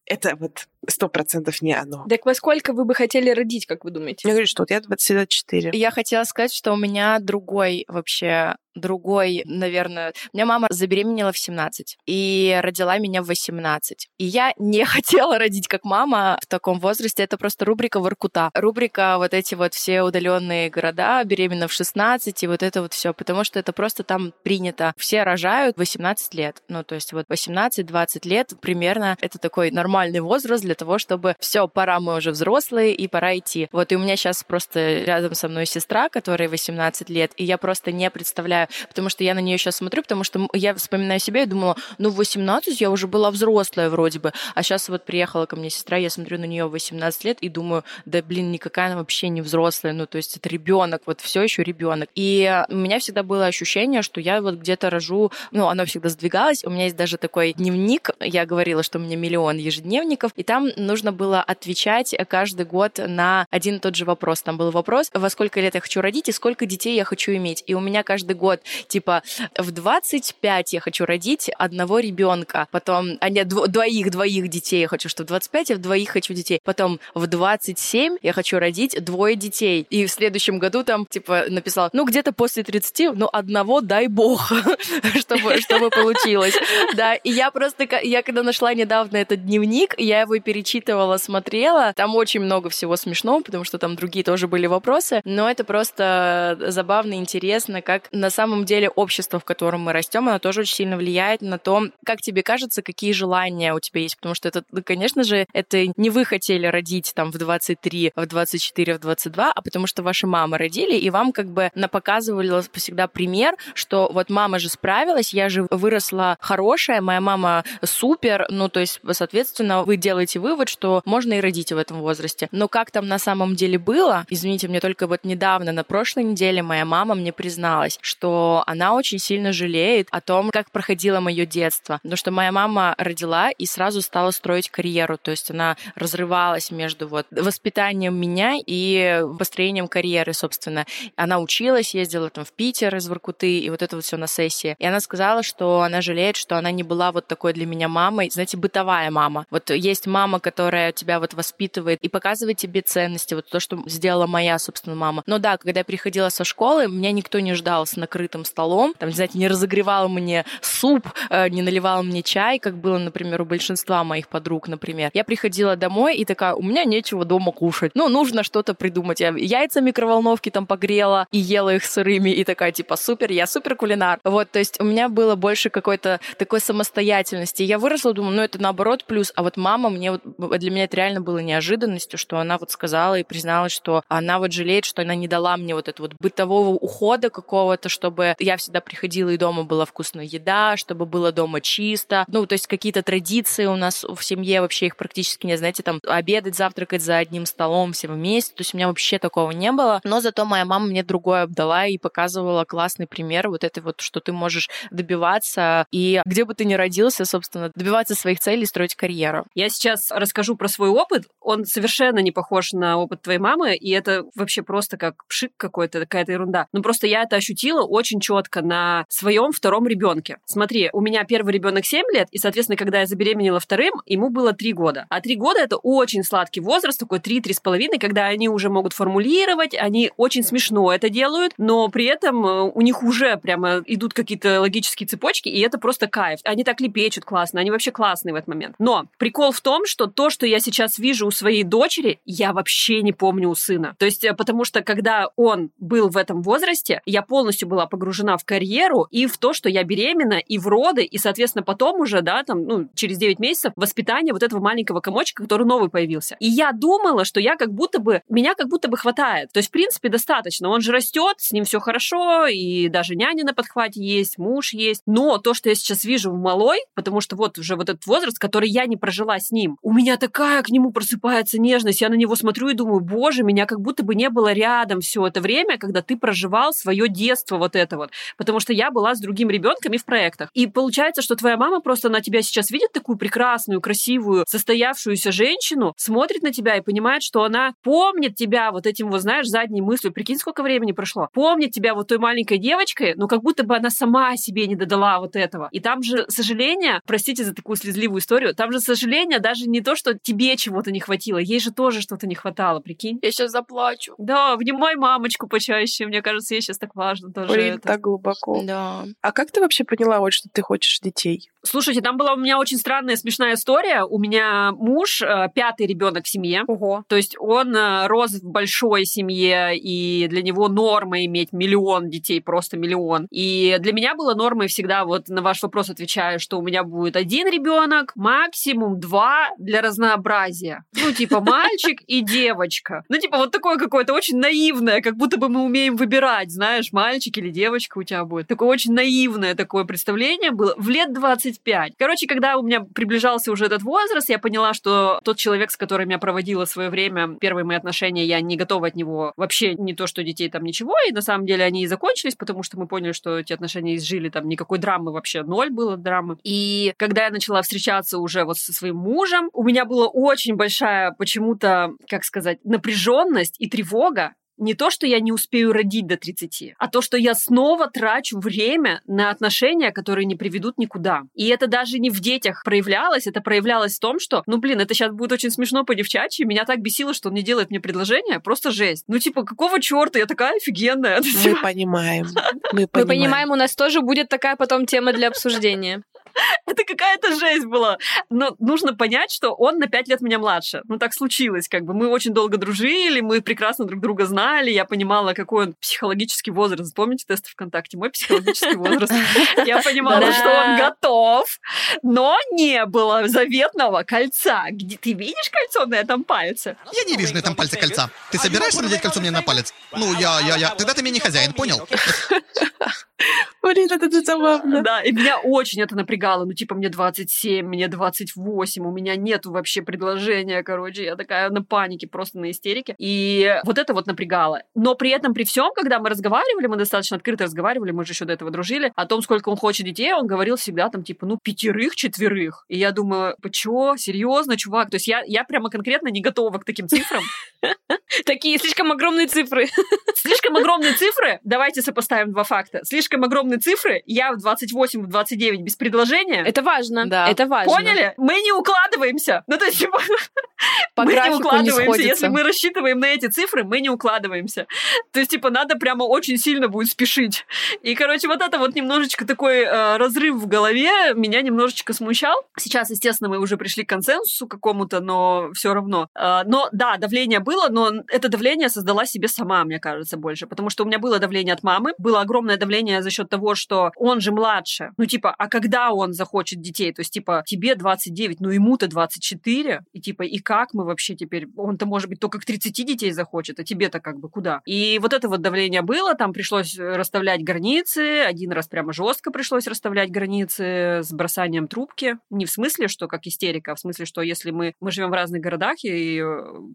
Это 0.05 0.35
вот 0.35 0.67
сто 0.87 1.09
процентов 1.09 1.61
не 1.61 1.73
оно. 1.73 2.05
Так 2.09 2.25
во 2.25 2.33
сколько 2.33 2.73
вы 2.73 2.85
бы 2.85 2.93
хотели 2.95 3.29
родить, 3.29 3.65
как 3.65 3.83
вы 3.83 3.91
думаете? 3.91 4.27
Я 4.27 4.33
говорю, 4.33 4.47
что 4.47 4.63
вот 4.63 4.71
я 4.71 4.81
24. 4.81 5.71
Я 5.73 5.91
хотела 5.91 6.23
сказать, 6.23 6.53
что 6.53 6.73
у 6.73 6.77
меня 6.77 7.19
другой 7.19 7.85
вообще 7.87 8.55
другой, 8.75 9.43
наверное... 9.45 10.13
У 10.31 10.37
меня 10.37 10.45
мама 10.45 10.67
забеременела 10.69 11.31
в 11.31 11.37
17 11.37 11.97
и 12.05 12.59
родила 12.61 12.97
меня 12.97 13.21
в 13.21 13.27
18. 13.27 14.09
И 14.17 14.25
я 14.25 14.53
не 14.57 14.85
хотела 14.85 15.37
родить 15.37 15.67
как 15.67 15.83
мама 15.83 16.37
в 16.41 16.47
таком 16.47 16.79
возрасте. 16.79 17.23
Это 17.23 17.37
просто 17.37 17.65
рубрика 17.65 17.99
Воркута. 17.99 18.49
Рубрика 18.53 19.17
вот 19.17 19.33
эти 19.33 19.55
вот 19.55 19.73
все 19.73 20.03
удаленные 20.03 20.69
города, 20.69 21.23
беременна 21.23 21.67
в 21.67 21.73
16 21.73 22.43
и 22.43 22.47
вот 22.47 22.63
это 22.63 22.81
вот 22.81 22.93
все, 22.93 23.13
потому 23.13 23.43
что 23.43 23.59
это 23.59 23.73
просто 23.73 24.03
там 24.03 24.33
принято. 24.43 24.93
Все 24.97 25.23
рожают 25.23 25.75
в 25.75 25.79
18 25.79 26.33
лет. 26.33 26.61
Ну, 26.67 26.83
то 26.83 26.95
есть 26.95 27.13
вот 27.13 27.25
18-20 27.29 28.27
лет 28.27 28.53
примерно 28.61 29.17
это 29.21 29.37
такой 29.37 29.71
нормальный 29.71 30.19
возраст 30.19 30.63
для 30.63 30.72
того, 30.75 30.97
чтобы 30.97 31.35
все, 31.39 31.67
пора, 31.67 31.99
мы 31.99 32.15
уже 32.17 32.31
взрослые, 32.31 32.93
и 32.93 33.07
пора 33.07 33.37
идти. 33.37 33.67
Вот 33.71 33.91
и 33.91 33.95
у 33.95 33.99
меня 33.99 34.15
сейчас 34.15 34.43
просто 34.43 35.03
рядом 35.03 35.35
со 35.35 35.47
мной 35.47 35.65
сестра, 35.65 36.09
которой 36.09 36.47
18 36.47 37.09
лет, 37.09 37.31
и 37.37 37.43
я 37.43 37.57
просто 37.57 37.91
не 37.91 38.09
представляю, 38.09 38.67
потому 38.87 39.09
что 39.09 39.23
я 39.23 39.33
на 39.33 39.39
нее 39.39 39.57
сейчас 39.57 39.77
смотрю, 39.77 40.03
потому 40.03 40.23
что 40.23 40.47
я 40.53 40.73
вспоминаю 40.75 41.19
себя 41.19 41.43
и 41.43 41.45
думала, 41.45 41.75
ну, 41.97 42.09
в 42.09 42.15
18 42.15 42.79
я 42.81 42.89
уже 42.89 43.07
была 43.07 43.31
взрослая 43.31 43.89
вроде 43.89 44.19
бы, 44.19 44.33
а 44.55 44.63
сейчас 44.63 44.89
вот 44.89 45.05
приехала 45.05 45.45
ко 45.45 45.55
мне 45.55 45.69
сестра, 45.69 45.97
я 45.97 46.09
смотрю 46.09 46.39
на 46.39 46.45
нее 46.45 46.65
в 46.65 46.71
18 46.71 47.23
лет 47.25 47.37
и 47.41 47.49
думаю, 47.49 47.83
да 48.05 48.21
блин, 48.21 48.51
никакая 48.51 48.87
она 48.87 48.97
вообще 48.97 49.29
не 49.29 49.41
взрослая, 49.41 49.93
ну, 49.93 50.05
то 50.05 50.17
есть 50.17 50.37
это 50.37 50.49
ребенок, 50.49 51.03
вот 51.05 51.21
все 51.21 51.41
еще 51.41 51.63
ребенок. 51.63 52.09
И 52.15 52.63
у 52.69 52.75
меня 52.75 52.99
всегда 52.99 53.23
было 53.23 53.45
ощущение, 53.45 54.01
что 54.01 54.19
я 54.19 54.41
вот 54.41 54.55
где-то 54.55 54.89
рожу, 54.89 55.31
ну, 55.51 55.67
оно 55.67 55.85
всегда 55.85 56.09
сдвигалось, 56.09 56.63
у 56.63 56.69
меня 56.69 56.85
есть 56.85 56.95
даже 56.95 57.17
такой 57.17 57.53
дневник, 57.53 58.11
я 58.19 58.45
говорила, 58.45 58.83
что 58.83 58.99
у 58.99 59.01
меня 59.01 59.15
миллион 59.15 59.57
ежедневников, 59.57 60.31
и 60.35 60.43
там 60.43 60.62
нужно 60.75 61.11
было 61.11 61.41
отвечать 61.41 62.15
каждый 62.27 62.65
год 62.65 62.99
на 63.05 63.45
один 63.49 63.75
и 63.75 63.79
тот 63.79 63.95
же 63.95 64.05
вопрос. 64.05 64.41
Там 64.41 64.57
был 64.57 64.71
вопрос, 64.71 65.09
во 65.13 65.29
сколько 65.29 65.59
лет 65.59 65.75
я 65.75 65.81
хочу 65.81 66.01
родить 66.01 66.29
и 66.29 66.31
сколько 66.31 66.65
детей 66.65 66.95
я 66.95 67.03
хочу 67.03 67.31
иметь. 67.33 67.63
И 67.67 67.73
у 67.73 67.79
меня 67.79 68.03
каждый 68.03 68.35
год, 68.35 68.61
типа, 68.87 69.23
в 69.57 69.71
25 69.71 70.73
я 70.73 70.79
хочу 70.79 71.05
родить 71.05 71.49
одного 71.57 71.99
ребенка, 71.99 72.67
потом, 72.71 73.17
а 73.19 73.29
нет, 73.29 73.47
дво- 73.47 73.67
двоих, 73.67 74.11
двоих 74.11 74.47
детей 74.47 74.81
я 74.81 74.87
хочу, 74.87 75.09
что 75.09 75.23
в 75.23 75.27
25 75.27 75.69
я 75.71 75.75
в 75.75 75.79
двоих 75.79 76.09
хочу 76.09 76.33
детей, 76.33 76.59
потом 76.63 76.99
в 77.13 77.27
27 77.27 78.17
я 78.21 78.33
хочу 78.33 78.59
родить 78.59 79.03
двое 79.03 79.35
детей. 79.35 79.85
И 79.89 80.05
в 80.05 80.11
следующем 80.11 80.59
году 80.59 80.83
там, 80.83 81.05
типа, 81.05 81.45
написала, 81.49 81.89
ну, 81.93 82.05
где-то 82.05 82.31
после 82.33 82.63
30, 82.63 83.15
ну, 83.15 83.29
одного 83.31 83.81
дай 83.81 84.07
бог, 84.07 84.51
чтобы, 85.19 85.59
чтобы 85.61 85.89
получилось. 85.89 86.55
Да, 86.95 87.15
и 87.15 87.31
я 87.31 87.51
просто, 87.51 87.87
я 88.03 88.21
когда 88.23 88.43
нашла 88.43 88.73
недавно 88.73 89.17
этот 89.17 89.45
дневник, 89.45 89.95
я 89.97 90.21
его 90.21 90.37
перечитывала, 90.53 91.17
смотрела. 91.17 91.93
Там 91.95 92.15
очень 92.15 92.39
много 92.39 92.69
всего 92.69 92.95
смешного, 92.95 93.41
потому 93.41 93.63
что 93.63 93.79
там 93.79 93.95
другие 93.95 94.23
тоже 94.23 94.47
были 94.47 94.67
вопросы. 94.67 95.21
Но 95.25 95.49
это 95.49 95.63
просто 95.63 96.57
забавно, 96.67 97.15
интересно, 97.15 97.81
как 97.81 98.03
на 98.11 98.29
самом 98.29 98.65
деле 98.65 98.87
общество, 98.89 99.39
в 99.39 99.45
котором 99.45 99.81
мы 99.81 99.93
растем, 99.93 100.29
оно 100.29 100.37
тоже 100.37 100.61
очень 100.61 100.75
сильно 100.75 100.95
влияет 100.95 101.41
на 101.41 101.57
то, 101.57 101.87
как 102.05 102.21
тебе 102.21 102.43
кажется, 102.43 102.83
какие 102.83 103.13
желания 103.13 103.73
у 103.73 103.79
тебя 103.79 104.01
есть. 104.01 104.15
Потому 104.17 104.35
что 104.35 104.47
это, 104.47 104.63
ну, 104.71 104.83
конечно 104.83 105.23
же, 105.23 105.47
это 105.53 105.87
не 105.97 106.11
вы 106.11 106.23
хотели 106.23 106.67
родить 106.67 107.13
там 107.15 107.31
в 107.31 107.37
23, 107.39 108.11
в 108.15 108.25
24, 108.27 108.93
в 108.93 108.99
22, 108.99 109.51
а 109.51 109.61
потому 109.63 109.87
что 109.87 110.03
ваши 110.03 110.27
мамы 110.27 110.59
родили, 110.59 110.95
и 110.95 111.09
вам 111.09 111.31
как 111.31 111.47
бы 111.47 111.71
напоказывали 111.73 112.61
всегда 112.73 113.07
пример, 113.07 113.55
что 113.73 114.07
вот 114.13 114.29
мама 114.29 114.59
же 114.59 114.69
справилась, 114.69 115.33
я 115.33 115.49
же 115.49 115.65
выросла 115.71 116.37
хорошая, 116.39 117.01
моя 117.01 117.21
мама 117.21 117.63
супер, 117.83 118.45
ну, 118.49 118.69
то 118.69 118.79
есть, 118.79 118.99
соответственно, 119.13 119.83
вы 119.83 119.97
делаете 119.97 120.42
вывод, 120.43 120.69
что 120.69 121.01
можно 121.05 121.33
и 121.33 121.41
родить 121.41 121.71
в 121.71 121.77
этом 121.77 122.01
возрасте. 122.01 122.47
Но 122.51 122.67
как 122.67 122.91
там 122.91 123.07
на 123.07 123.17
самом 123.17 123.55
деле 123.55 123.79
было, 123.79 124.25
извините, 124.29 124.67
мне 124.67 124.79
только 124.79 125.07
вот 125.07 125.21
недавно, 125.23 125.71
на 125.71 125.83
прошлой 125.83 126.23
неделе 126.23 126.61
моя 126.61 126.85
мама 126.85 127.15
мне 127.15 127.33
призналась, 127.33 127.97
что 128.01 128.63
она 128.67 128.93
очень 128.93 129.19
сильно 129.19 129.51
жалеет 129.51 130.07
о 130.11 130.21
том, 130.21 130.51
как 130.51 130.69
проходило 130.69 131.19
мое 131.19 131.45
детство. 131.45 131.99
Потому 132.03 132.17
что 132.17 132.31
моя 132.31 132.51
мама 132.51 132.93
родила 132.97 133.49
и 133.49 133.65
сразу 133.65 134.01
стала 134.01 134.31
строить 134.31 134.69
карьеру, 134.69 135.17
то 135.17 135.31
есть 135.31 135.49
она 135.49 135.77
разрывалась 135.95 136.69
между 136.69 137.07
вот 137.07 137.25
воспитанием 137.31 138.15
меня 138.15 138.55
и 138.57 139.23
построением 139.39 139.87
карьеры, 139.87 140.33
собственно. 140.33 140.85
Она 141.15 141.39
училась, 141.39 141.95
ездила 141.95 142.29
там 142.29 142.45
в 142.45 142.51
Питер 142.51 142.95
из 142.95 143.07
Воркуты, 143.07 143.59
и 143.59 143.69
вот 143.69 143.81
это 143.81 143.95
вот 143.95 144.05
все 144.05 144.17
на 144.17 144.27
сессии. 144.27 144.75
И 144.79 144.85
она 144.85 144.99
сказала, 144.99 145.43
что 145.43 145.81
она 145.81 146.01
жалеет, 146.01 146.35
что 146.35 146.57
она 146.57 146.71
не 146.71 146.83
была 146.83 147.11
вот 147.11 147.27
такой 147.27 147.53
для 147.53 147.65
меня 147.65 147.87
мамой, 147.87 148.29
знаете, 148.29 148.57
бытовая 148.57 149.09
мама. 149.11 149.45
Вот 149.49 149.69
есть 149.69 150.07
мама, 150.07 150.32
которая 150.39 150.91
тебя 150.91 151.19
вот 151.19 151.33
воспитывает 151.33 151.99
и 152.01 152.09
показывает 152.09 152.57
тебе 152.57 152.81
ценности, 152.81 153.33
вот 153.33 153.47
то, 153.49 153.59
что 153.59 153.81
сделала 153.85 154.27
моя, 154.27 154.59
собственно, 154.59 154.95
мама. 154.95 155.23
Но 155.25 155.39
да, 155.39 155.57
когда 155.57 155.81
я 155.81 155.83
приходила 155.83 156.29
со 156.29 156.43
школы, 156.43 156.87
меня 156.87 157.11
никто 157.11 157.39
не 157.39 157.53
ждал 157.53 157.85
с 157.85 157.95
накрытым 157.95 158.45
столом, 158.45 158.93
там, 158.97 159.11
знаете, 159.11 159.37
не 159.37 159.47
разогревал 159.47 160.09
мне 160.09 160.45
суп, 160.61 161.07
э, 161.29 161.49
не 161.49 161.61
наливал 161.61 162.03
мне 162.03 162.23
чай, 162.23 162.59
как 162.59 162.77
было, 162.77 162.97
например, 162.97 163.41
у 163.41 163.45
большинства 163.45 164.03
моих 164.03 164.27
подруг, 164.27 164.67
например. 164.67 165.11
Я 165.13 165.23
приходила 165.23 165.75
домой 165.75 166.15
и 166.15 166.25
такая, 166.25 166.53
у 166.53 166.63
меня 166.63 166.83
нечего 166.83 167.25
дома 167.25 167.51
кушать. 167.51 167.91
Ну, 167.95 168.09
нужно 168.09 168.43
что-то 168.43 168.73
придумать. 168.73 169.19
Я 169.19 169.33
яйца 169.35 169.81
микроволновки 169.81 170.49
там 170.49 170.65
погрела 170.65 171.27
и 171.31 171.37
ела 171.37 171.75
их 171.75 171.85
сырыми, 171.85 172.29
и 172.29 172.43
такая, 172.43 172.71
типа, 172.71 172.95
супер, 172.95 173.31
я 173.31 173.47
супер 173.47 173.75
кулинар. 173.75 174.19
Вот, 174.23 174.51
то 174.51 174.59
есть 174.59 174.79
у 174.79 174.83
меня 174.83 175.09
было 175.09 175.35
больше 175.35 175.69
какой-то 175.69 176.19
такой 176.37 176.59
самостоятельности. 176.59 177.63
Я 177.63 177.79
выросла, 177.79 178.13
думаю, 178.13 178.35
ну, 178.35 178.41
это 178.41 178.61
наоборот 178.61 179.05
плюс. 179.05 179.31
А 179.35 179.43
вот 179.43 179.57
мама 179.57 179.89
мне, 179.89 180.11
вот, 180.37 180.59
для 180.59 180.71
меня 180.71 180.85
это 180.85 180.97
реально 180.97 181.21
было 181.21 181.39
неожиданностью, 181.39 182.17
что 182.19 182.37
она 182.37 182.57
вот 182.57 182.71
сказала 182.71 183.19
и 183.19 183.23
призналась, 183.23 183.71
что 183.71 184.03
она 184.07 184.39
вот 184.39 184.51
жалеет, 184.51 184.85
что 184.85 185.01
она 185.01 185.15
не 185.15 185.27
дала 185.27 185.57
мне 185.57 185.75
вот 185.75 185.87
этого 185.87 186.07
вот 186.07 186.15
бытового 186.19 186.69
ухода 186.69 187.29
какого-то, 187.29 187.89
чтобы 187.89 188.35
я 188.39 188.57
всегда 188.57 188.81
приходила 188.81 189.29
и 189.29 189.37
дома 189.37 189.63
была 189.63 189.85
вкусная 189.85 190.25
еда, 190.25 190.77
чтобы 190.77 191.05
было 191.05 191.31
дома 191.31 191.61
чисто. 191.61 192.25
Ну, 192.27 192.45
то 192.45 192.53
есть 192.53 192.67
какие-то 192.67 193.03
традиции 193.03 193.65
у 193.65 193.75
нас 193.75 194.03
в 194.03 194.21
семье 194.21 194.61
вообще 194.61 194.87
их 194.87 194.97
практически 194.97 195.45
не, 195.45 195.57
знаете, 195.57 195.83
там 195.83 195.99
обедать, 196.05 196.55
завтракать 196.55 197.01
за 197.01 197.17
одним 197.17 197.45
столом 197.45 197.93
все 197.93 198.07
вместе. 198.07 198.53
То 198.53 198.61
есть 198.61 198.73
у 198.73 198.77
меня 198.77 198.87
вообще 198.87 199.19
такого 199.19 199.51
не 199.51 199.71
было. 199.71 200.01
Но 200.03 200.21
зато 200.21 200.45
моя 200.45 200.65
мама 200.65 200.87
мне 200.87 201.03
другое 201.03 201.43
обдала 201.43 201.85
и 201.85 201.97
показывала 201.97 202.65
классный 202.65 203.07
пример 203.07 203.49
вот 203.49 203.63
это 203.63 203.81
вот, 203.81 204.01
что 204.01 204.19
ты 204.19 204.31
можешь 204.31 204.69
добиваться 204.91 205.85
и 205.91 206.21
где 206.25 206.45
бы 206.45 206.53
ты 206.53 206.65
ни 206.65 206.73
родился, 206.73 207.25
собственно, 207.25 207.71
добиваться 207.75 208.15
своих 208.15 208.39
целей, 208.39 208.65
строить 208.65 208.95
карьеру. 208.95 209.45
Я 209.55 209.69
сейчас 209.69 210.02
расскажу 210.11 210.55
про 210.55 210.67
свой 210.67 210.89
опыт. 210.89 211.25
Он 211.39 211.65
совершенно 211.65 212.19
не 212.19 212.31
похож 212.31 212.73
на 212.73 212.97
опыт 212.97 213.21
твоей 213.21 213.39
мамы, 213.39 213.75
и 213.75 213.91
это 213.91 214.25
вообще 214.35 214.61
просто 214.61 214.97
как 214.97 215.25
пшик 215.27 215.51
какой-то, 215.57 216.01
какая-то 216.01 216.31
ерунда. 216.31 216.67
Но 216.71 216.81
просто 216.81 217.07
я 217.07 217.23
это 217.23 217.35
ощутила 217.35 217.83
очень 217.83 218.19
четко 218.19 218.61
на 218.61 219.05
своем 219.09 219.51
втором 219.51 219.87
ребенке. 219.87 220.37
Смотри, 220.45 220.89
у 220.93 221.01
меня 221.01 221.23
первый 221.23 221.53
ребенок 221.53 221.85
7 221.85 222.03
лет, 222.13 222.27
и, 222.31 222.37
соответственно, 222.37 222.77
когда 222.77 223.01
я 223.01 223.05
забеременела 223.05 223.59
вторым, 223.59 223.93
ему 224.05 224.29
было 224.29 224.53
3 224.53 224.73
года. 224.73 225.05
А 225.09 225.21
3 225.21 225.35
года 225.35 225.59
это 225.59 225.77
очень 225.77 226.23
сладкий 226.23 226.61
возраст, 226.61 226.99
такой 226.99 227.19
3-3,5, 227.19 227.99
когда 227.99 228.25
они 228.25 228.49
уже 228.49 228.69
могут 228.69 228.93
формулировать, 228.93 229.75
они 229.75 230.11
очень 230.17 230.43
смешно 230.43 230.91
это 230.91 231.09
делают, 231.09 231.53
но 231.57 231.87
при 231.89 232.05
этом 232.05 232.45
э, 232.45 232.61
у 232.73 232.81
них 232.81 233.03
уже 233.03 233.37
прямо 233.37 233.83
идут 233.85 234.13
какие-то 234.13 234.61
логические 234.61 235.07
цепочки, 235.07 235.49
и 235.49 235.59
это 235.61 235.77
просто 235.77 236.07
кайф. 236.07 236.39
Они 236.43 236.63
так 236.63 236.81
лепечут 236.81 237.25
классно, 237.25 237.59
они 237.59 237.71
вообще 237.71 237.91
классные 237.91 238.33
в 238.33 238.35
этот 238.35 238.47
момент. 238.47 238.75
Но 238.79 239.05
прикол 239.17 239.51
в 239.51 239.61
том, 239.61 239.85
что 239.93 240.07
то, 240.07 240.31
что 240.31 240.47
я 240.47 240.59
сейчас 240.59 240.97
вижу 240.97 241.27
у 241.27 241.31
своей 241.31 241.63
дочери, 241.63 242.19
я 242.25 242.51
вообще 242.51 243.03
не 243.03 243.13
помню 243.13 243.47
у 243.47 243.53
сына. 243.55 243.95
То 243.99 244.05
есть, 244.05 244.23
э, 244.23 244.33
потому 244.33 244.65
что 244.65 244.81
когда 244.81 245.27
он 245.35 245.69
был 245.77 246.09
в 246.09 246.17
этом 246.17 246.41
возрасте, 246.41 247.03
я 247.05 247.21
полностью 247.21 247.67
была 247.67 247.85
погружена 247.85 248.37
в 248.37 248.43
карьеру 248.43 249.07
и 249.11 249.27
в 249.27 249.37
то, 249.37 249.53
что 249.53 249.69
я 249.69 249.83
беременна, 249.83 250.39
и 250.39 250.57
в 250.57 250.67
роды, 250.67 251.03
и, 251.03 251.19
соответственно, 251.19 251.63
потом 251.63 252.01
уже, 252.01 252.21
да, 252.21 252.43
там, 252.43 252.65
ну, 252.65 252.89
через 252.95 253.19
9 253.19 253.37
месяцев 253.37 253.73
воспитание 253.75 254.33
вот 254.33 254.41
этого 254.41 254.59
маленького 254.61 254.99
комочка, 254.99 255.43
который 255.43 255.67
новый 255.67 255.91
появился. 255.91 256.37
И 256.39 256.47
я 256.47 256.71
думала, 256.71 257.23
что 257.23 257.39
я 257.39 257.55
как 257.55 257.71
будто 257.71 257.99
бы, 257.99 258.23
меня 258.29 258.55
как 258.55 258.69
будто 258.69 258.87
бы 258.87 258.97
хватает. 258.97 259.51
То 259.51 259.59
есть, 259.59 259.69
в 259.69 259.71
принципе, 259.71 260.09
достаточно. 260.09 260.69
Он 260.69 260.81
же 260.81 260.91
растет, 260.91 261.35
с 261.37 261.51
ним 261.51 261.65
все 261.65 261.79
хорошо, 261.79 262.47
и 262.47 262.89
даже 262.89 263.15
няня 263.15 263.43
на 263.43 263.53
подхвате 263.53 264.03
есть, 264.03 264.39
муж 264.39 264.73
есть. 264.73 265.03
Но 265.05 265.37
то, 265.37 265.53
что 265.53 265.69
я 265.69 265.75
сейчас 265.75 266.03
вижу 266.03 266.31
в 266.31 266.37
малой, 266.39 266.79
потому 266.95 267.21
что 267.21 267.35
вот 267.35 267.59
уже 267.59 267.75
вот 267.75 267.89
этот 267.89 268.07
возраст, 268.07 268.39
который 268.39 268.69
я 268.69 268.87
не 268.87 268.97
прожила 268.97 269.37
с 269.37 269.51
ним, 269.51 269.77
у 269.83 269.91
меня 269.91 270.17
такая 270.17 270.63
к 270.63 270.69
нему 270.69 270.91
просыпается 270.91 271.59
нежность. 271.59 272.01
Я 272.01 272.09
на 272.09 272.15
него 272.15 272.35
смотрю 272.35 272.69
и 272.69 272.73
думаю, 272.73 273.01
боже, 273.01 273.43
меня 273.43 273.65
как 273.65 273.81
будто 273.81 274.03
бы 274.03 274.15
не 274.15 274.29
было 274.29 274.53
рядом 274.53 275.01
все 275.01 275.27
это 275.27 275.41
время, 275.41 275.77
когда 275.77 276.01
ты 276.01 276.17
проживал 276.17 276.73
свое 276.73 277.09
детство 277.09 277.57
вот 277.57 277.75
это 277.75 277.97
вот. 277.97 278.11
Потому 278.37 278.61
что 278.61 278.71
я 278.71 278.91
была 278.91 279.13
с 279.13 279.19
другим 279.19 279.49
ребенком 279.49 279.91
и 279.93 279.97
в 279.97 280.05
проектах. 280.05 280.49
И 280.53 280.67
получается, 280.67 281.21
что 281.21 281.35
твоя 281.35 281.57
мама 281.57 281.81
просто 281.81 282.09
на 282.09 282.21
тебя 282.21 282.41
сейчас 282.41 282.71
видит 282.71 282.93
такую 282.93 283.17
прекрасную, 283.17 283.81
красивую, 283.81 284.45
состоявшуюся 284.47 285.33
женщину, 285.33 285.93
смотрит 285.97 286.43
на 286.43 286.53
тебя 286.53 286.77
и 286.77 286.81
понимает, 286.81 287.21
что 287.21 287.43
она 287.43 287.73
помнит 287.83 288.35
тебя 288.35 288.71
вот 288.71 288.87
этим 288.87 289.09
вот, 289.09 289.21
знаешь, 289.21 289.47
задней 289.47 289.81
мыслью. 289.81 290.13
Прикинь, 290.13 290.37
сколько 290.37 290.63
времени 290.63 290.93
прошло. 290.93 291.27
Помнит 291.33 291.71
тебя 291.71 291.93
вот 291.93 292.07
той 292.07 292.19
маленькой 292.19 292.57
девочкой, 292.57 293.15
но 293.15 293.27
как 293.27 293.41
будто 293.41 293.65
бы 293.65 293.75
она 293.75 293.89
сама 293.89 294.37
себе 294.37 294.65
не 294.65 294.75
додала 294.75 295.19
вот 295.19 295.35
этого. 295.35 295.67
И 295.73 295.81
там 295.81 296.03
же 296.03 296.25
сожаление, 296.29 297.01
простите 297.05 297.43
за 297.43 297.53
такую 297.53 297.75
слезливую 297.75 298.21
историю, 298.21 298.55
там 298.55 298.71
же 298.71 298.79
сожаление 298.79 299.39
даже 299.39 299.67
не 299.73 299.81
то, 299.81 299.95
что 299.95 300.17
тебе 300.17 300.55
чего-то 300.55 300.91
не 300.91 300.99
хватило, 300.99 301.39
ей 301.39 301.59
же 301.59 301.71
тоже 301.71 301.99
что-то 302.01 302.27
не 302.27 302.35
хватало, 302.35 302.79
прикинь. 302.79 303.19
Я 303.23 303.31
сейчас 303.31 303.51
заплачу. 303.51 304.13
Да, 304.19 304.55
внимай 304.55 304.95
мамочку 304.95 305.47
почаще, 305.47 306.05
мне 306.05 306.21
кажется, 306.21 306.53
ей 306.53 306.61
сейчас 306.61 306.77
так 306.77 306.95
важно 306.95 307.33
тоже 307.33 307.51
Блин, 307.51 307.73
это. 307.75 307.87
так 307.87 308.01
глубоко. 308.01 308.61
Да. 308.63 309.03
А 309.21 309.31
как 309.31 309.51
ты 309.51 309.61
вообще 309.61 309.83
поняла, 309.83 310.19
вот, 310.19 310.31
что 310.31 310.47
ты 310.47 310.61
хочешь 310.61 310.99
детей? 310.99 311.49
Слушайте, 311.63 312.01
там 312.01 312.17
была 312.17 312.33
у 312.33 312.37
меня 312.37 312.59
очень 312.59 312.77
странная, 312.77 313.15
смешная 313.15 313.55
история. 313.55 314.03
У 314.03 314.19
меня 314.19 314.73
муж 314.73 315.21
э, 315.21 315.47
пятый 315.55 315.87
ребенок 315.87 316.25
в 316.25 316.29
семье. 316.29 316.63
Ого. 316.67 317.03
То 317.07 317.15
есть 317.15 317.35
он 317.39 317.75
э, 317.75 318.07
рос 318.07 318.31
в 318.33 318.45
большой 318.45 319.05
семье, 319.05 319.75
и 319.75 320.27
для 320.27 320.43
него 320.43 320.67
норма 320.67 321.25
иметь 321.25 321.51
миллион 321.51 322.09
детей, 322.09 322.41
просто 322.41 322.77
миллион. 322.77 323.27
И 323.31 323.77
для 323.79 323.93
меня 323.93 324.13
было 324.13 324.35
нормой 324.35 324.67
всегда, 324.67 325.05
вот 325.05 325.29
на 325.29 325.41
ваш 325.41 325.63
вопрос 325.63 325.89
отвечаю, 325.89 326.39
что 326.39 326.59
у 326.59 326.61
меня 326.61 326.83
будет 326.83 327.15
один 327.15 327.47
ребенок, 327.47 328.11
максимум 328.15 328.99
два 328.99 329.49
для 329.63 329.81
разнообразия. 329.81 330.83
Ну, 330.93 331.11
типа 331.11 331.39
мальчик 331.41 332.01
и 332.07 332.21
девочка. 332.21 333.03
Ну, 333.09 333.17
типа 333.17 333.37
вот 333.37 333.51
такое 333.51 333.77
какое-то 333.77 334.13
очень 334.13 334.37
наивное, 334.37 335.01
как 335.01 335.15
будто 335.15 335.37
бы 335.37 335.49
мы 335.49 335.63
умеем 335.63 335.95
выбирать, 335.95 336.51
знаешь, 336.51 336.91
мальчик 336.91 337.37
или 337.37 337.49
девочка 337.49 337.97
у 337.97 338.03
тебя 338.03 338.25
будет. 338.25 338.47
Такое 338.47 338.69
очень 338.69 338.93
наивное 338.93 339.55
такое 339.55 339.85
представление 339.85 340.51
было 340.51 340.73
в 340.77 340.89
лет 340.89 341.13
25. 341.13 341.93
Короче, 341.97 342.27
когда 342.27 342.57
у 342.57 342.63
меня 342.63 342.81
приближался 342.81 343.51
уже 343.51 343.65
этот 343.65 343.83
возраст, 343.83 344.29
я 344.29 344.39
поняла, 344.39 344.73
что 344.73 345.19
тот 345.23 345.37
человек, 345.37 345.71
с 345.71 345.77
которым 345.77 346.09
я 346.09 346.17
проводила 346.17 346.65
свое 346.65 346.89
время, 346.89 347.37
первые 347.39 347.63
мои 347.63 347.77
отношения, 347.77 348.25
я 348.25 348.41
не 348.41 348.57
готова 348.57 348.87
от 348.87 348.95
него 348.95 349.33
вообще 349.37 349.75
не 349.75 349.93
то, 349.93 350.07
что 350.07 350.23
детей 350.23 350.49
там 350.49 350.63
ничего, 350.63 350.95
и 351.07 351.13
на 351.13 351.21
самом 351.21 351.45
деле 351.45 351.63
они 351.63 351.83
и 351.83 351.87
закончились, 351.87 352.35
потому 352.35 352.63
что 352.63 352.77
мы 352.77 352.87
поняли, 352.87 353.11
что 353.11 353.39
эти 353.39 353.53
отношения 353.53 353.95
изжили, 353.95 354.29
там 354.29 354.47
никакой 354.47 354.79
драмы 354.79 355.11
вообще, 355.11 355.43
ноль 355.43 355.69
было 355.69 355.97
драмы. 355.97 356.37
И 356.43 356.93
когда 356.97 357.25
я 357.25 357.29
начала 357.29 357.61
встречаться 357.61 358.19
уже 358.19 358.43
вот 358.43 358.57
со 358.57 358.73
своим 358.73 358.97
мужем, 358.97 359.49
у 359.53 359.63
меня 359.63 359.85
была 359.85 360.07
очень 360.07 360.55
большая 360.55 361.11
почему-то, 361.11 361.93
как 362.09 362.23
сказать, 362.23 362.59
напряженность 362.63 363.55
и 363.59 363.69
тревога, 363.69 364.33
не 364.57 364.73
то, 364.73 364.89
что 364.89 365.07
я 365.07 365.19
не 365.19 365.31
успею 365.31 365.73
родить 365.73 366.07
до 366.07 366.17
30, 366.17 366.75
а 366.77 366.87
то, 366.87 367.01
что 367.01 367.17
я 367.17 367.33
снова 367.33 367.89
трачу 367.89 368.39
время 368.39 369.01
на 369.07 369.29
отношения, 369.29 369.91
которые 369.91 370.25
не 370.25 370.35
приведут 370.35 370.77
никуда. 370.77 371.23
И 371.33 371.47
это 371.47 371.67
даже 371.67 371.99
не 371.99 372.09
в 372.09 372.19
детях 372.19 372.61
проявлялось, 372.63 373.27
это 373.27 373.41
проявлялось 373.41 373.97
в 373.97 373.99
том, 373.99 374.19
что, 374.19 374.43
ну, 374.45 374.57
блин, 374.57 374.79
это 374.79 374.93
сейчас 374.93 375.11
будет 375.11 375.31
очень 375.31 375.49
смешно 375.49 375.83
по 375.83 375.95
девчачьи, 375.95 376.45
меня 376.45 376.65
так 376.65 376.81
бесило, 376.81 377.13
что 377.13 377.29
он 377.29 377.35
не 377.35 377.41
делает 377.41 377.69
мне 377.71 377.79
предложение, 377.79 378.39
просто 378.39 378.71
жесть. 378.71 379.05
Ну, 379.07 379.17
типа, 379.17 379.43
какого 379.43 379.81
черта, 379.81 380.19
я 380.19 380.25
такая 380.25 380.57
офигенная. 380.57 381.21
Мы 381.45 381.55
понимаем. 381.55 382.27
Мы 382.71 382.87
Мы 382.93 383.05
понимаем, 383.05 383.51
у 383.51 383.55
нас 383.55 383.75
тоже 383.75 384.01
будет 384.01 384.29
такая 384.29 384.55
потом 384.55 384.85
тема 384.85 385.13
для 385.13 385.29
обсуждения. 385.29 386.03
Это 386.65 386.83
какая-то 386.83 387.35
жесть 387.35 387.65
была. 387.65 387.97
Но 388.29 388.55
нужно 388.59 388.95
понять, 388.95 389.31
что 389.31 389.53
он 389.53 389.79
на 389.79 389.87
пять 389.87 390.07
лет 390.07 390.21
меня 390.21 390.39
младше. 390.39 390.81
Ну, 390.85 390.97
так 390.97 391.13
случилось, 391.13 391.67
как 391.67 391.83
бы. 391.83 391.93
Мы 391.93 392.07
очень 392.07 392.33
долго 392.33 392.57
дружили, 392.57 393.21
мы 393.21 393.41
прекрасно 393.41 393.85
друг 393.85 394.01
друга 394.01 394.25
знали, 394.25 394.71
я 394.71 394.85
понимала, 394.85 395.33
какой 395.33 395.67
он 395.67 395.73
психологический 395.79 396.51
возраст. 396.51 396.93
Помните 396.95 397.25
тесты 397.27 397.49
ВКонтакте? 397.51 397.97
Мой 397.97 398.09
психологический 398.09 398.75
возраст. 398.75 399.13
Я 399.65 399.81
понимала, 399.81 400.31
что 400.31 400.49
он 400.49 400.77
готов, 400.77 401.59
но 402.01 402.37
не 402.51 402.85
было 402.85 403.27
заветного 403.27 404.03
кольца. 404.03 404.65
Где 404.71 404.97
ты 404.97 405.13
видишь 405.13 405.49
кольцо 405.51 405.85
на 405.85 405.95
этом 405.95 406.23
пальце? 406.23 406.77
Я 406.91 407.03
не 407.03 407.15
вижу 407.17 407.33
на 407.33 407.39
этом 407.39 407.55
пальце 407.55 407.77
кольца. 407.77 408.09
Ты 408.31 408.37
собираешься 408.37 408.81
надеть 408.81 409.01
кольцо 409.01 409.19
мне 409.19 409.31
на 409.31 409.41
палец? 409.41 409.73
Ну, 409.95 410.13
я, 410.19 410.39
я, 410.41 410.57
я. 410.57 410.69
Тогда 410.69 410.93
ты 410.93 411.01
мне 411.01 411.11
не 411.11 411.19
хозяин, 411.19 411.53
понял? 411.53 411.87
Блин, 413.61 413.89
это 413.89 414.21
забавно. 414.21 414.81
Да, 414.81 415.01
и 415.01 415.11
меня 415.11 415.39
очень 415.39 415.81
это 415.81 415.95
напрягало. 415.95 416.22
Ну, 416.23 416.53
типа, 416.53 416.75
мне 416.75 416.89
27, 416.89 417.65
мне 417.65 417.87
28, 417.87 418.85
у 418.85 418.91
меня 418.91 419.15
нету 419.15 419.51
вообще 419.51 419.81
предложения, 419.81 420.63
короче. 420.63 421.03
Я 421.03 421.15
такая 421.15 421.49
на 421.49 421.63
панике, 421.63 422.07
просто 422.07 422.39
на 422.39 422.51
истерике. 422.51 422.95
И 422.97 423.59
вот 423.65 423.77
это 423.77 423.93
вот 423.93 424.07
напрягало. 424.07 424.63
Но 424.75 424.95
при 424.95 425.11
этом, 425.11 425.33
при 425.33 425.43
всем, 425.43 425.71
когда 425.75 425.99
мы 425.99 426.09
разговаривали, 426.09 426.67
мы 426.67 426.77
достаточно 426.77 427.17
открыто 427.17 427.45
разговаривали, 427.45 427.91
мы 427.91 428.05
же 428.05 428.13
еще 428.13 428.25
до 428.25 428.33
этого 428.33 428.51
дружили, 428.51 428.91
о 428.95 429.05
том, 429.05 429.21
сколько 429.21 429.49
он 429.49 429.57
хочет 429.57 429.85
детей, 429.85 430.13
он 430.13 430.27
говорил 430.27 430.55
всегда 430.55 430.89
там, 430.89 431.03
типа, 431.03 431.25
ну, 431.25 431.37
пятерых, 431.41 431.95
четверых. 431.95 432.65
И 432.67 432.77
я 432.77 432.91
думаю, 432.91 433.35
чё, 433.51 433.95
серьезно, 433.97 434.57
чувак? 434.57 434.89
То 434.89 434.95
есть 434.95 435.07
я, 435.07 435.23
я 435.25 435.43
прямо 435.43 435.69
конкретно 435.69 436.07
не 436.09 436.21
готова 436.21 436.57
к 436.57 436.65
таким 436.65 436.87
цифрам. 436.87 437.23
Такие 438.25 438.57
слишком 438.59 438.91
огромные 438.91 439.27
цифры. 439.27 439.67
Слишком 440.15 440.55
огромные 440.55 440.93
цифры. 440.93 441.39
Давайте 441.43 441.81
сопоставим 441.81 442.31
два 442.31 442.43
факта. 442.43 442.81
Слишком 442.83 443.23
огромные 443.23 443.59
цифры. 443.59 444.01
Я 444.05 444.31
в 444.33 444.37
28, 444.37 445.01
в 445.03 445.07
29 445.07 445.61
без 445.61 445.75
предложения. 445.75 446.12
Это 446.21 446.61
важно. 446.61 447.05
Да. 447.05 447.27
Это 447.27 447.45
важно. 447.45 447.73
Поняли? 447.73 448.13
Мы 448.17 448.41
не 448.41 448.51
укладываемся. 448.51 449.43
Ну, 449.47 449.57
то 449.57 449.65
есть, 449.65 449.85
По 450.95 451.03
мы 451.03 451.13
не 451.13 451.29
не 451.29 451.35
укладываемся. 451.35 451.83
сходится. 451.83 452.07
Если 452.07 452.27
мы 452.27 452.43
рассчитываем 452.43 452.99
на 452.99 453.07
эти 453.07 453.27
цифры, 453.27 453.63
мы 453.63 453.79
не 453.79 453.89
укладываемся. 453.89 454.67
То 455.11 455.19
есть, 455.19 455.31
типа, 455.31 455.49
надо 455.49 455.75
прямо 455.75 456.03
очень 456.03 456.37
сильно 456.37 456.67
будет 456.67 456.89
спешить. 456.89 457.45
И, 457.81 457.95
короче, 457.95 458.27
вот 458.27 458.41
это 458.41 458.59
вот 458.59 458.75
немножечко 458.75 459.25
такой 459.25 459.61
э, 459.61 459.97
разрыв 459.97 460.35
в 460.35 460.47
голове 460.47 461.13
меня 461.13 461.41
немножечко 461.41 461.93
смущал. 461.93 462.35
Сейчас, 462.57 462.89
естественно, 462.89 463.29
мы 463.29 463.39
уже 463.39 463.57
пришли 463.57 463.83
к 463.83 463.89
консенсусу 463.89 464.47
какому-то, 464.47 464.99
но 464.99 465.49
все 465.53 465.73
равно. 465.73 466.07
Э, 466.15 466.41
но 466.45 466.69
да, 466.71 466.97
давление 466.97 467.39
было, 467.39 467.67
но 467.69 467.91
это 468.07 468.29
давление 468.29 468.69
создала 468.69 469.05
себе 469.05 469.27
сама, 469.27 469.63
мне 469.63 469.79
кажется, 469.79 470.17
больше. 470.17 470.47
Потому 470.47 470.69
что 470.69 470.83
у 470.83 470.87
меня 470.87 470.99
было 470.99 471.19
давление 471.19 471.53
от 471.53 471.63
мамы, 471.63 471.93
было 471.97 472.21
огромное 472.21 472.57
давление 472.57 473.01
за 473.01 473.09
счет 473.09 473.29
того, 473.29 473.55
что 473.55 473.91
он 473.95 474.21
же 474.21 474.31
младше. 474.31 474.91
Ну, 474.97 475.05
типа, 475.05 475.33
а 475.37 475.47
когда 475.47 475.91
он 475.91 476.02
захочет 476.11 476.59
детей? 476.59 476.91
То 476.91 477.01
есть, 477.01 477.13
типа, 477.13 477.43
тебе 477.45 477.75
29, 477.75 478.41
ну, 478.41 478.49
ему-то 478.49 478.87
24. 478.87 479.81
И, 479.93 480.01
типа, 480.01 480.23
и 480.23 480.39
как 480.39 480.73
мы 480.73 480.83
вообще 480.83 481.15
теперь? 481.15 481.47
Он-то, 481.55 481.85
может 481.85 482.09
быть, 482.09 482.19
только 482.19 482.39
к 482.39 482.45
30 482.45 482.73
детей 482.85 483.11
захочет, 483.11 483.59
а 483.59 483.63
тебе-то 483.63 484.01
как 484.01 484.19
бы 484.19 484.29
куда? 484.29 484.61
И 484.65 484.99
вот 485.01 485.13
это 485.13 485.29
вот 485.29 485.41
давление 485.41 485.81
было, 485.81 486.15
там 486.15 486.33
пришлось 486.33 486.77
расставлять 486.77 487.43
границы. 487.43 488.23
Один 488.25 488.51
раз 488.51 488.67
прямо 488.67 488.91
жестко 488.91 489.31
пришлось 489.31 489.67
расставлять 489.67 490.11
границы 490.11 490.63
с 491.03 491.13
бросанием 491.13 491.67
трубки. 491.67 492.17
Не 492.29 492.45
в 492.45 492.51
смысле, 492.51 492.87
что 492.87 493.07
как 493.07 493.25
истерика, 493.27 493.71
а 493.71 493.75
в 493.75 493.79
смысле, 493.79 494.05
что 494.05 494.21
если 494.21 494.51
мы, 494.51 494.73
мы 494.81 494.91
живем 494.91 495.11
в 495.11 495.13
разных 495.13 495.41
городах, 495.41 495.77
и 495.83 496.23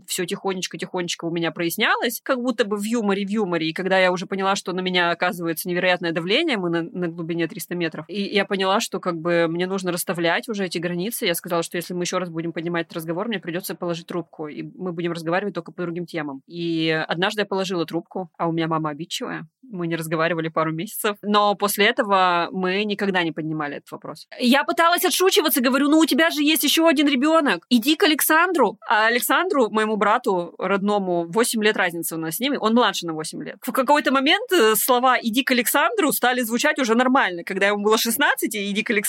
все 0.06 0.24
тихонечко-тихонечко 0.24 1.24
у 1.24 1.30
меня 1.30 1.50
прояснялось, 1.50 2.20
как 2.22 2.38
будто 2.38 2.64
бы 2.64 2.76
в 2.76 2.84
юморе, 2.84 3.26
в 3.26 3.30
юморе. 3.30 3.68
И 3.68 3.72
когда 3.72 3.98
я 3.98 4.12
уже 4.12 4.26
поняла, 4.26 4.56
что 4.56 4.72
на 4.72 4.80
меня 4.80 5.10
оказывается 5.10 5.68
невероятное 5.68 6.12
давление, 6.12 6.56
мы 6.56 6.70
на, 6.70 6.82
на 6.82 7.08
глубине 7.08 7.48
300 7.48 7.74
метров, 7.74 8.04
и 8.08 8.22
я 8.22 8.44
поняла, 8.44 8.80
что 8.80 9.00
как 9.00 9.17
бы 9.18 9.46
мне 9.48 9.66
нужно 9.66 9.92
расставлять 9.92 10.48
уже 10.48 10.66
эти 10.66 10.78
границы. 10.78 11.26
Я 11.26 11.35
сказала, 11.35 11.62
что 11.62 11.76
если 11.76 11.94
мы 11.94 12.04
еще 12.04 12.18
раз 12.18 12.31
будем 12.31 12.52
поднимать 12.52 12.87
этот 12.87 12.98
разговор, 12.98 13.28
мне 13.28 13.38
придется 13.38 13.74
положить 13.74 14.07
трубку, 14.07 14.48
и 14.48 14.62
мы 14.62 14.92
будем 14.92 15.12
разговаривать 15.12 15.54
только 15.54 15.72
по 15.72 15.83
другим 15.83 16.07
темам. 16.07 16.42
И 16.46 16.90
однажды 17.09 17.42
я 17.42 17.46
положила 17.46 17.85
трубку, 17.87 18.31
а 18.38 18.48
у 18.48 18.52
меня 18.52 18.68
мама 18.68 18.90
обидчивая. 18.90 19.46
Мы 19.62 19.87
не 19.87 19.96
разговаривали 19.96 20.48
пару 20.48 20.72
месяцев. 20.72 21.16
Но 21.22 21.54
после 21.54 21.87
этого 21.87 22.48
мы 22.52 22.85
никогда 22.85 23.22
не 23.22 23.33
поднимали 23.33 23.76
этот 23.76 23.90
вопрос. 23.90 24.26
Я 24.38 24.64
пыталась 24.64 25.04
отшучиваться, 25.04 25.61
говорю, 25.61 25.88
ну 25.88 25.98
у 25.98 26.07
тебя 26.07 26.31
же 26.31 26.42
есть 26.42 26.64
еще 26.64 26.88
один 26.88 27.07
ребенок. 27.09 27.66
Иди 27.68 27.96
к 27.96 28.04
Александру. 28.04 28.78
А 28.88 29.07
Александру, 29.07 29.68
моему 29.70 29.96
брату 29.96 30.54
родному, 30.59 31.26
8 31.28 31.62
лет 31.62 31.76
разницы 31.76 32.14
у 32.14 32.18
нас 32.18 32.37
с 32.37 32.40
ними, 32.40 32.57
он 32.57 32.74
младше 32.74 33.07
на 33.07 33.12
8 33.12 33.42
лет. 33.42 33.57
В 33.62 33.72
какой-то 33.72 34.12
момент 34.12 34.50
э, 34.52 34.74
слова 34.74 35.18
«иди 35.20 35.42
к 35.42 35.50
Александру» 35.50 36.12
стали 36.12 36.40
звучать 36.42 36.78
уже 36.78 36.94
нормально. 36.94 37.42
Когда 37.44 37.66
ему 37.66 37.83
было 37.83 37.98
16, 37.98 38.54
и 38.54 38.70
«иди 38.70 38.83
к 38.83 38.90
Александру» 38.90 39.08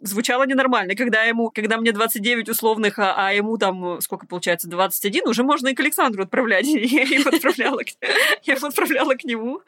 звучало 0.00 0.46
ненормально. 0.46 0.94
Когда 0.94 1.22
ему, 1.22 1.50
когда 1.50 1.78
мне 1.78 1.92
29 1.92 2.48
условных, 2.48 2.98
а, 2.98 3.14
а 3.16 3.32
ему 3.32 3.58
там, 3.58 4.00
сколько 4.00 4.26
получается, 4.26 4.68
21, 4.68 5.28
уже 5.28 5.42
можно 5.42 5.68
и 5.68 5.74
к 5.74 5.80
Александру 5.80 6.22
отправлять. 6.22 6.66
Я 6.66 7.02
их 7.02 7.26
отправляла 7.26 9.14
к 9.14 9.24
нему. 9.24 9.60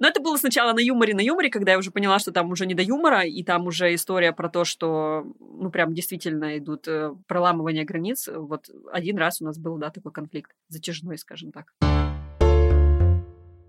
Но 0.00 0.08
это 0.08 0.20
было 0.20 0.36
сначала 0.36 0.72
на 0.72 0.80
юморе, 0.80 1.14
на 1.14 1.20
юморе, 1.20 1.50
когда 1.50 1.72
я 1.72 1.78
уже 1.78 1.90
поняла, 1.90 2.18
что 2.18 2.32
там 2.32 2.50
уже 2.50 2.66
не 2.66 2.74
до 2.74 2.82
юмора, 2.82 3.22
и 3.22 3.42
там 3.42 3.66
уже 3.66 3.94
история 3.94 4.32
про 4.32 4.48
то, 4.48 4.64
что, 4.64 5.26
ну, 5.40 5.70
прям 5.70 5.94
действительно 5.94 6.58
идут 6.58 6.86
э, 6.88 7.14
проламывания 7.26 7.84
границ. 7.84 8.28
Вот 8.32 8.70
один 8.92 9.18
раз 9.18 9.40
у 9.40 9.44
нас 9.44 9.58
был, 9.58 9.76
да, 9.78 9.90
такой 9.90 10.12
конфликт 10.12 10.52
затяжной, 10.68 11.18
скажем 11.18 11.52
так. 11.52 11.74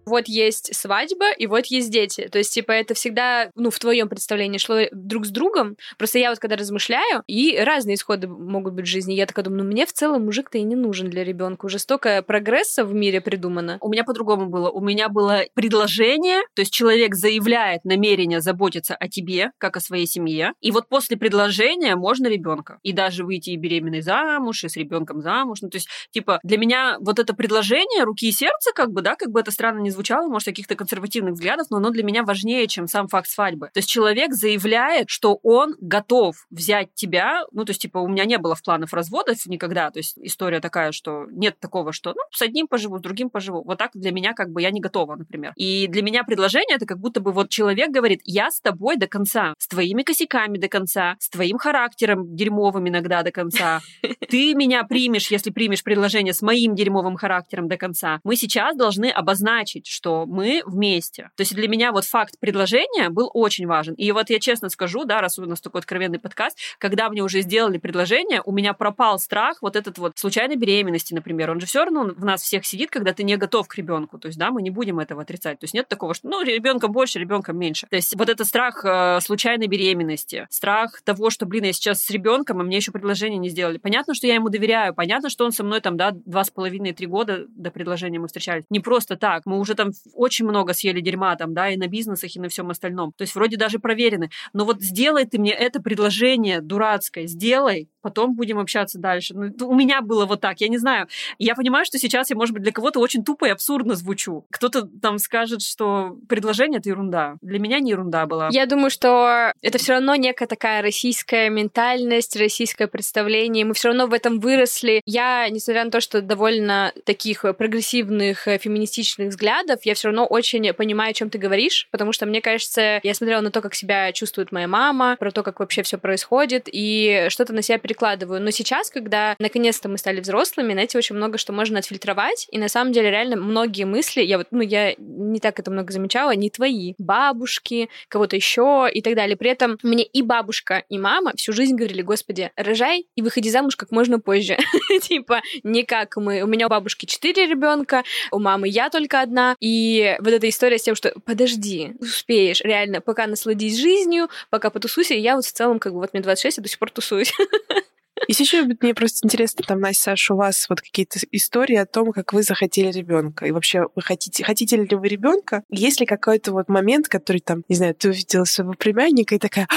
Вот 0.09 0.27
есть 0.27 0.75
свадьба, 0.75 1.31
и 1.31 1.45
вот 1.45 1.67
есть 1.67 1.91
дети. 1.91 2.27
То 2.31 2.39
есть, 2.39 2.51
типа, 2.51 2.71
это 2.71 2.95
всегда, 2.95 3.51
ну, 3.55 3.69
в 3.69 3.77
твоем 3.77 4.09
представлении 4.09 4.57
шло 4.57 4.79
друг 4.91 5.27
с 5.27 5.29
другом. 5.29 5.77
Просто 5.99 6.17
я 6.17 6.31
вот 6.31 6.39
когда 6.39 6.55
размышляю, 6.55 7.23
и 7.27 7.55
разные 7.59 7.93
исходы 7.93 8.27
могут 8.27 8.73
быть 8.73 8.85
в 8.85 8.89
жизни, 8.89 9.13
я 9.13 9.27
такая 9.27 9.45
думаю, 9.45 9.63
ну, 9.63 9.69
мне 9.69 9.85
в 9.85 9.93
целом 9.93 10.25
мужик-то 10.25 10.57
и 10.57 10.63
не 10.63 10.75
нужен 10.75 11.11
для 11.11 11.23
ребенка. 11.23 11.67
Уже 11.67 11.77
столько 11.77 12.23
прогресса 12.23 12.83
в 12.83 12.93
мире 12.93 13.21
придумано. 13.21 13.77
У 13.81 13.89
меня 13.89 14.03
по-другому 14.03 14.47
было. 14.47 14.71
У 14.71 14.81
меня 14.81 15.09
было 15.09 15.43
предложение, 15.53 16.41
то 16.55 16.61
есть 16.61 16.73
человек 16.73 17.13
заявляет 17.13 17.85
намерение 17.85 18.41
заботиться 18.41 18.95
о 18.95 19.07
тебе, 19.07 19.51
как 19.59 19.77
о 19.77 19.79
своей 19.79 20.07
семье, 20.07 20.53
и 20.59 20.71
вот 20.71 20.89
после 20.89 21.17
предложения 21.17 21.95
можно 21.95 22.25
ребенка. 22.25 22.79
И 22.81 22.93
даже 22.93 23.23
выйти 23.23 23.51
и 23.51 23.57
беременной 23.57 24.01
замуж, 24.01 24.63
и 24.63 24.69
с 24.69 24.75
ребенком 24.75 25.21
замуж. 25.21 25.59
Ну, 25.61 25.69
то 25.69 25.77
есть, 25.77 25.87
типа, 26.11 26.39
для 26.43 26.57
меня 26.57 26.97
вот 26.99 27.19
это 27.19 27.35
предложение 27.35 28.03
руки 28.03 28.27
и 28.27 28.31
сердца, 28.31 28.71
как 28.73 28.91
бы, 28.91 29.01
да, 29.01 29.15
как 29.15 29.31
бы 29.31 29.39
это 29.39 29.51
странно 29.51 29.79
не 29.79 29.89
звучало, 29.89 29.98
может, 30.29 30.45
каких-то 30.45 30.75
консервативных 30.75 31.33
взглядов, 31.33 31.67
но 31.69 31.77
оно 31.77 31.89
для 31.89 32.03
меня 32.03 32.23
важнее, 32.23 32.67
чем 32.67 32.87
сам 32.87 33.07
факт 33.07 33.29
свадьбы. 33.29 33.69
То 33.73 33.79
есть 33.79 33.89
человек 33.89 34.33
заявляет, 34.33 35.09
что 35.09 35.39
он 35.43 35.75
готов 35.79 36.35
взять 36.49 36.93
тебя, 36.93 37.43
ну, 37.51 37.65
то 37.65 37.71
есть, 37.71 37.81
типа, 37.81 37.97
у 37.97 38.07
меня 38.07 38.25
не 38.25 38.37
было 38.37 38.55
в 38.55 38.63
планах 38.63 38.93
разводов 38.93 39.45
никогда, 39.45 39.91
то 39.91 39.99
есть 39.99 40.17
история 40.21 40.59
такая, 40.59 40.91
что 40.91 41.25
нет 41.31 41.59
такого, 41.59 41.93
что, 41.93 42.13
ну, 42.15 42.21
с 42.31 42.41
одним 42.41 42.67
поживу, 42.67 42.97
с 42.97 43.01
другим 43.01 43.29
поживу. 43.29 43.63
Вот 43.63 43.77
так 43.77 43.91
для 43.93 44.11
меня 44.11 44.33
как 44.33 44.51
бы 44.51 44.61
я 44.61 44.71
не 44.71 44.81
готова, 44.81 45.15
например. 45.15 45.53
И 45.55 45.87
для 45.87 46.01
меня 46.01 46.23
предложение 46.23 46.75
это 46.75 46.85
как 46.85 46.99
будто 46.99 47.19
бы 47.19 47.31
вот 47.31 47.49
человек 47.49 47.89
говорит, 47.89 48.21
я 48.23 48.51
с 48.51 48.61
тобой 48.61 48.97
до 48.97 49.07
конца, 49.07 49.53
с 49.57 49.67
твоими 49.67 50.03
косяками 50.03 50.57
до 50.57 50.67
конца, 50.67 51.15
с 51.19 51.29
твоим 51.29 51.57
характером 51.57 52.35
дерьмовым 52.35 52.87
иногда 52.87 53.23
до 53.23 53.31
конца. 53.31 53.81
Ты 54.29 54.53
меня 54.53 54.83
примешь, 54.83 55.31
если 55.31 55.51
примешь 55.51 55.83
предложение 55.83 56.33
с 56.33 56.41
моим 56.41 56.75
дерьмовым 56.75 57.15
характером 57.15 57.67
до 57.67 57.77
конца. 57.77 58.19
Мы 58.23 58.35
сейчас 58.35 58.75
должны 58.75 59.09
обозначить, 59.09 59.87
что 59.89 60.25
мы 60.25 60.61
вместе. 60.65 61.31
То 61.35 61.41
есть 61.41 61.55
для 61.55 61.67
меня 61.67 61.91
вот 61.91 62.05
факт 62.05 62.35
предложения 62.39 63.09
был 63.09 63.29
очень 63.33 63.67
важен. 63.67 63.93
И 63.95 64.11
вот 64.11 64.29
я 64.29 64.39
честно 64.39 64.69
скажу, 64.69 65.05
да, 65.05 65.21
раз 65.21 65.39
у 65.39 65.45
нас 65.45 65.61
такой 65.61 65.79
откровенный 65.79 66.19
подкаст, 66.19 66.57
когда 66.77 67.09
мне 67.09 67.21
уже 67.21 67.41
сделали 67.41 67.77
предложение, 67.77 68.41
у 68.45 68.51
меня 68.51 68.73
пропал 68.73 69.19
страх 69.19 69.61
вот 69.61 69.75
этот 69.75 69.97
вот 69.97 70.17
случайной 70.17 70.55
беременности, 70.55 71.13
например. 71.13 71.51
Он 71.51 71.59
же 71.59 71.65
все 71.65 71.83
равно 71.83 72.05
в 72.15 72.25
нас 72.25 72.41
всех 72.41 72.65
сидит, 72.65 72.89
когда 72.89 73.13
ты 73.13 73.23
не 73.23 73.37
готов 73.37 73.67
к 73.67 73.75
ребенку. 73.75 74.19
То 74.19 74.27
есть, 74.27 74.37
да, 74.37 74.51
мы 74.51 74.61
не 74.61 74.69
будем 74.69 74.99
этого 74.99 75.21
отрицать. 75.23 75.59
То 75.59 75.63
есть 75.65 75.73
нет 75.73 75.87
такого, 75.87 76.13
что, 76.13 76.27
ну, 76.29 76.43
ребенком 76.43 76.91
больше, 76.91 77.19
ребенком 77.19 77.57
меньше. 77.57 77.87
То 77.89 77.95
есть 77.95 78.15
вот 78.15 78.29
этот 78.29 78.47
страх 78.47 78.83
э, 78.85 79.19
случайной 79.21 79.67
беременности, 79.67 80.47
страх 80.49 81.01
того, 81.01 81.29
что, 81.29 81.45
блин, 81.45 81.65
я 81.65 81.73
сейчас 81.73 82.01
с 82.01 82.09
ребенком, 82.09 82.59
а 82.59 82.63
мне 82.63 82.77
еще 82.77 82.91
предложение 82.91 83.39
не 83.39 83.49
сделали. 83.49 83.77
Понятно, 83.77 84.13
что 84.13 84.27
я 84.27 84.35
ему 84.35 84.49
доверяю, 84.49 84.93
понятно, 84.93 85.29
что 85.29 85.45
он 85.45 85.51
со 85.51 85.63
мной 85.63 85.81
там, 85.81 85.97
да, 85.97 86.11
два 86.11 86.43
с 86.43 86.49
половиной-три 86.49 87.07
года 87.07 87.45
до 87.49 87.71
предложения 87.71 88.19
мы 88.19 88.27
встречались. 88.27 88.65
Не 88.69 88.79
просто 88.79 89.15
так. 89.15 89.45
Мы 89.45 89.59
уже 89.69 89.75
там 89.75 89.91
очень 90.13 90.45
много 90.45 90.73
съели 90.73 90.99
дерьма 90.99 91.35
там, 91.35 91.53
да, 91.53 91.69
и 91.69 91.77
на 91.77 91.87
бизнесах, 91.87 92.35
и 92.35 92.39
на 92.39 92.49
всем 92.49 92.69
остальном. 92.69 93.13
То 93.13 93.21
есть 93.21 93.35
вроде 93.35 93.55
даже 93.57 93.79
проверены. 93.79 94.29
Но 94.53 94.65
вот 94.65 94.81
сделай 94.81 95.25
ты 95.25 95.37
мне 95.39 95.51
это 95.51 95.81
предложение 95.81 96.61
дурацкое, 96.61 97.27
сделай, 97.27 97.89
потом 98.01 98.35
будем 98.35 98.59
общаться 98.59 98.97
дальше. 98.97 99.33
Ну, 99.35 99.51
у 99.67 99.75
меня 99.75 100.01
было 100.01 100.25
вот 100.25 100.41
так, 100.41 100.61
я 100.61 100.67
не 100.67 100.77
знаю. 100.77 101.07
Я 101.37 101.55
понимаю, 101.55 101.85
что 101.85 101.97
сейчас 101.99 102.29
я, 102.29 102.35
может 102.35 102.53
быть, 102.53 102.63
для 102.63 102.71
кого-то 102.71 102.99
очень 102.99 103.23
тупо 103.23 103.45
и 103.45 103.49
абсурдно 103.49 103.95
звучу. 103.95 104.45
Кто-то 104.49 104.87
там 105.01 105.19
скажет, 105.19 105.61
что 105.61 106.17
предложение— 106.27 106.79
это 106.79 106.89
ерунда. 106.89 107.35
Для 107.41 107.59
меня 107.59 107.79
не 107.79 107.91
ерунда 107.91 108.25
была. 108.25 108.49
Я 108.51 108.65
думаю, 108.65 108.89
что 108.89 109.51
это 109.61 109.77
все 109.77 109.93
равно 109.93 110.15
некая 110.15 110.47
такая 110.47 110.81
российская 110.81 111.49
ментальность, 111.49 112.35
российское 112.35 112.87
представление. 112.87 113.65
Мы 113.65 113.73
все 113.73 113.89
равно 113.89 114.07
в 114.07 114.13
этом 114.13 114.39
выросли. 114.39 115.01
Я, 115.05 115.47
несмотря 115.49 115.85
на 115.85 115.91
то, 115.91 115.99
что 115.99 116.21
довольно 116.21 116.93
таких 117.05 117.41
прогрессивных 117.57 118.47
э, 118.47 118.57
феминистичных 118.57 119.29
взглядов, 119.29 119.49
взглядов, 119.59 119.85
я 119.85 119.93
все 119.93 120.09
равно 120.09 120.25
очень 120.25 120.73
понимаю, 120.73 121.11
о 121.11 121.13
чем 121.13 121.29
ты 121.29 121.37
говоришь, 121.37 121.87
потому 121.91 122.11
что 122.11 122.25
мне 122.25 122.41
кажется, 122.41 122.99
я 123.03 123.13
смотрела 123.13 123.41
на 123.41 123.51
то, 123.51 123.61
как 123.61 123.75
себя 123.75 124.11
чувствует 124.11 124.51
моя 124.51 124.67
мама, 124.67 125.15
про 125.19 125.31
то, 125.31 125.43
как 125.43 125.59
вообще 125.59 125.83
все 125.83 125.97
происходит, 125.97 126.67
и 126.71 127.27
что-то 127.29 127.53
на 127.53 127.61
себя 127.61 127.77
перекладываю. 127.77 128.41
Но 128.41 128.51
сейчас, 128.51 128.89
когда 128.89 129.35
наконец-то 129.39 129.89
мы 129.89 129.97
стали 129.97 130.19
взрослыми, 130.19 130.73
знаете, 130.73 130.97
очень 130.97 131.15
много 131.15 131.37
что 131.37 131.53
можно 131.53 131.79
отфильтровать, 131.79 132.47
и 132.51 132.57
на 132.57 132.69
самом 132.69 132.91
деле 132.91 133.11
реально 133.11 133.35
многие 133.37 133.85
мысли, 133.85 134.21
я 134.21 134.37
вот, 134.37 134.47
ну, 134.51 134.61
я 134.61 134.95
не 134.97 135.39
так 135.39 135.59
это 135.59 135.71
много 135.71 135.91
замечала, 135.91 136.35
не 136.35 136.49
твои, 136.49 136.93
бабушки, 136.97 137.89
кого-то 138.07 138.35
еще 138.35 138.89
и 138.91 139.01
так 139.01 139.15
далее. 139.15 139.35
При 139.35 139.49
этом 139.49 139.77
мне 139.83 140.03
и 140.03 140.21
бабушка, 140.21 140.83
и 140.89 140.97
мама 140.97 141.33
всю 141.35 141.53
жизнь 141.53 141.75
говорили, 141.75 142.01
господи, 142.01 142.51
рожай 142.55 143.05
и 143.15 143.21
выходи 143.21 143.49
замуж 143.49 143.75
как 143.75 143.91
можно 143.91 144.19
позже. 144.19 144.57
Типа, 145.01 145.41
не 145.63 145.83
как 145.83 146.17
мы. 146.17 146.41
У 146.41 146.47
меня 146.47 146.67
у 146.67 146.69
бабушки 146.69 147.05
четыре 147.05 147.47
ребенка, 147.47 148.03
у 148.31 148.39
мамы 148.39 148.67
я 148.67 148.89
только 148.89 149.21
одна. 149.21 149.48
И 149.59 150.15
вот 150.19 150.29
эта 150.33 150.47
история 150.49 150.77
с 150.77 150.83
тем, 150.83 150.95
что 150.95 151.13
подожди, 151.25 151.93
успеешь, 151.99 152.61
реально, 152.61 153.01
пока 153.01 153.27
насладись 153.27 153.77
жизнью, 153.79 154.29
пока 154.49 154.69
потусуйся. 154.69 155.13
И 155.15 155.19
я 155.21 155.35
вот 155.35 155.45
в 155.45 155.51
целом, 155.51 155.79
как 155.79 155.93
бы, 155.93 155.99
вот 155.99 156.13
мне 156.13 156.21
26, 156.21 156.57
я 156.57 156.63
до 156.63 156.69
сих 156.69 156.79
пор 156.79 156.91
тусуюсь. 156.91 157.33
Если 158.27 158.43
еще 158.43 158.63
мне 158.63 158.93
просто 158.93 159.25
интересно, 159.25 159.63
там, 159.65 159.79
Настя, 159.79 160.11
Саша, 160.11 160.33
у 160.33 160.37
вас 160.37 160.67
вот 160.69 160.81
какие-то 160.81 161.19
истории 161.31 161.75
о 161.75 161.85
том, 161.85 162.11
как 162.11 162.33
вы 162.33 162.43
захотели 162.43 162.91
ребенка. 162.91 163.45
И 163.45 163.51
вообще, 163.51 163.83
вы 163.95 164.01
хотите, 164.01 164.43
хотите 164.43 164.77
ли 164.77 164.95
вы 164.95 165.07
ребенка? 165.07 165.63
Есть 165.69 165.99
ли 165.99 166.05
какой-то 166.05 166.51
вот 166.51 166.69
момент, 166.69 167.07
который 167.07 167.39
там, 167.41 167.63
не 167.69 167.75
знаю, 167.75 167.95
ты 167.95 168.09
увидела 168.09 168.45
своего 168.45 168.73
племянника 168.73 169.35
и 169.35 169.39
такая, 169.39 169.67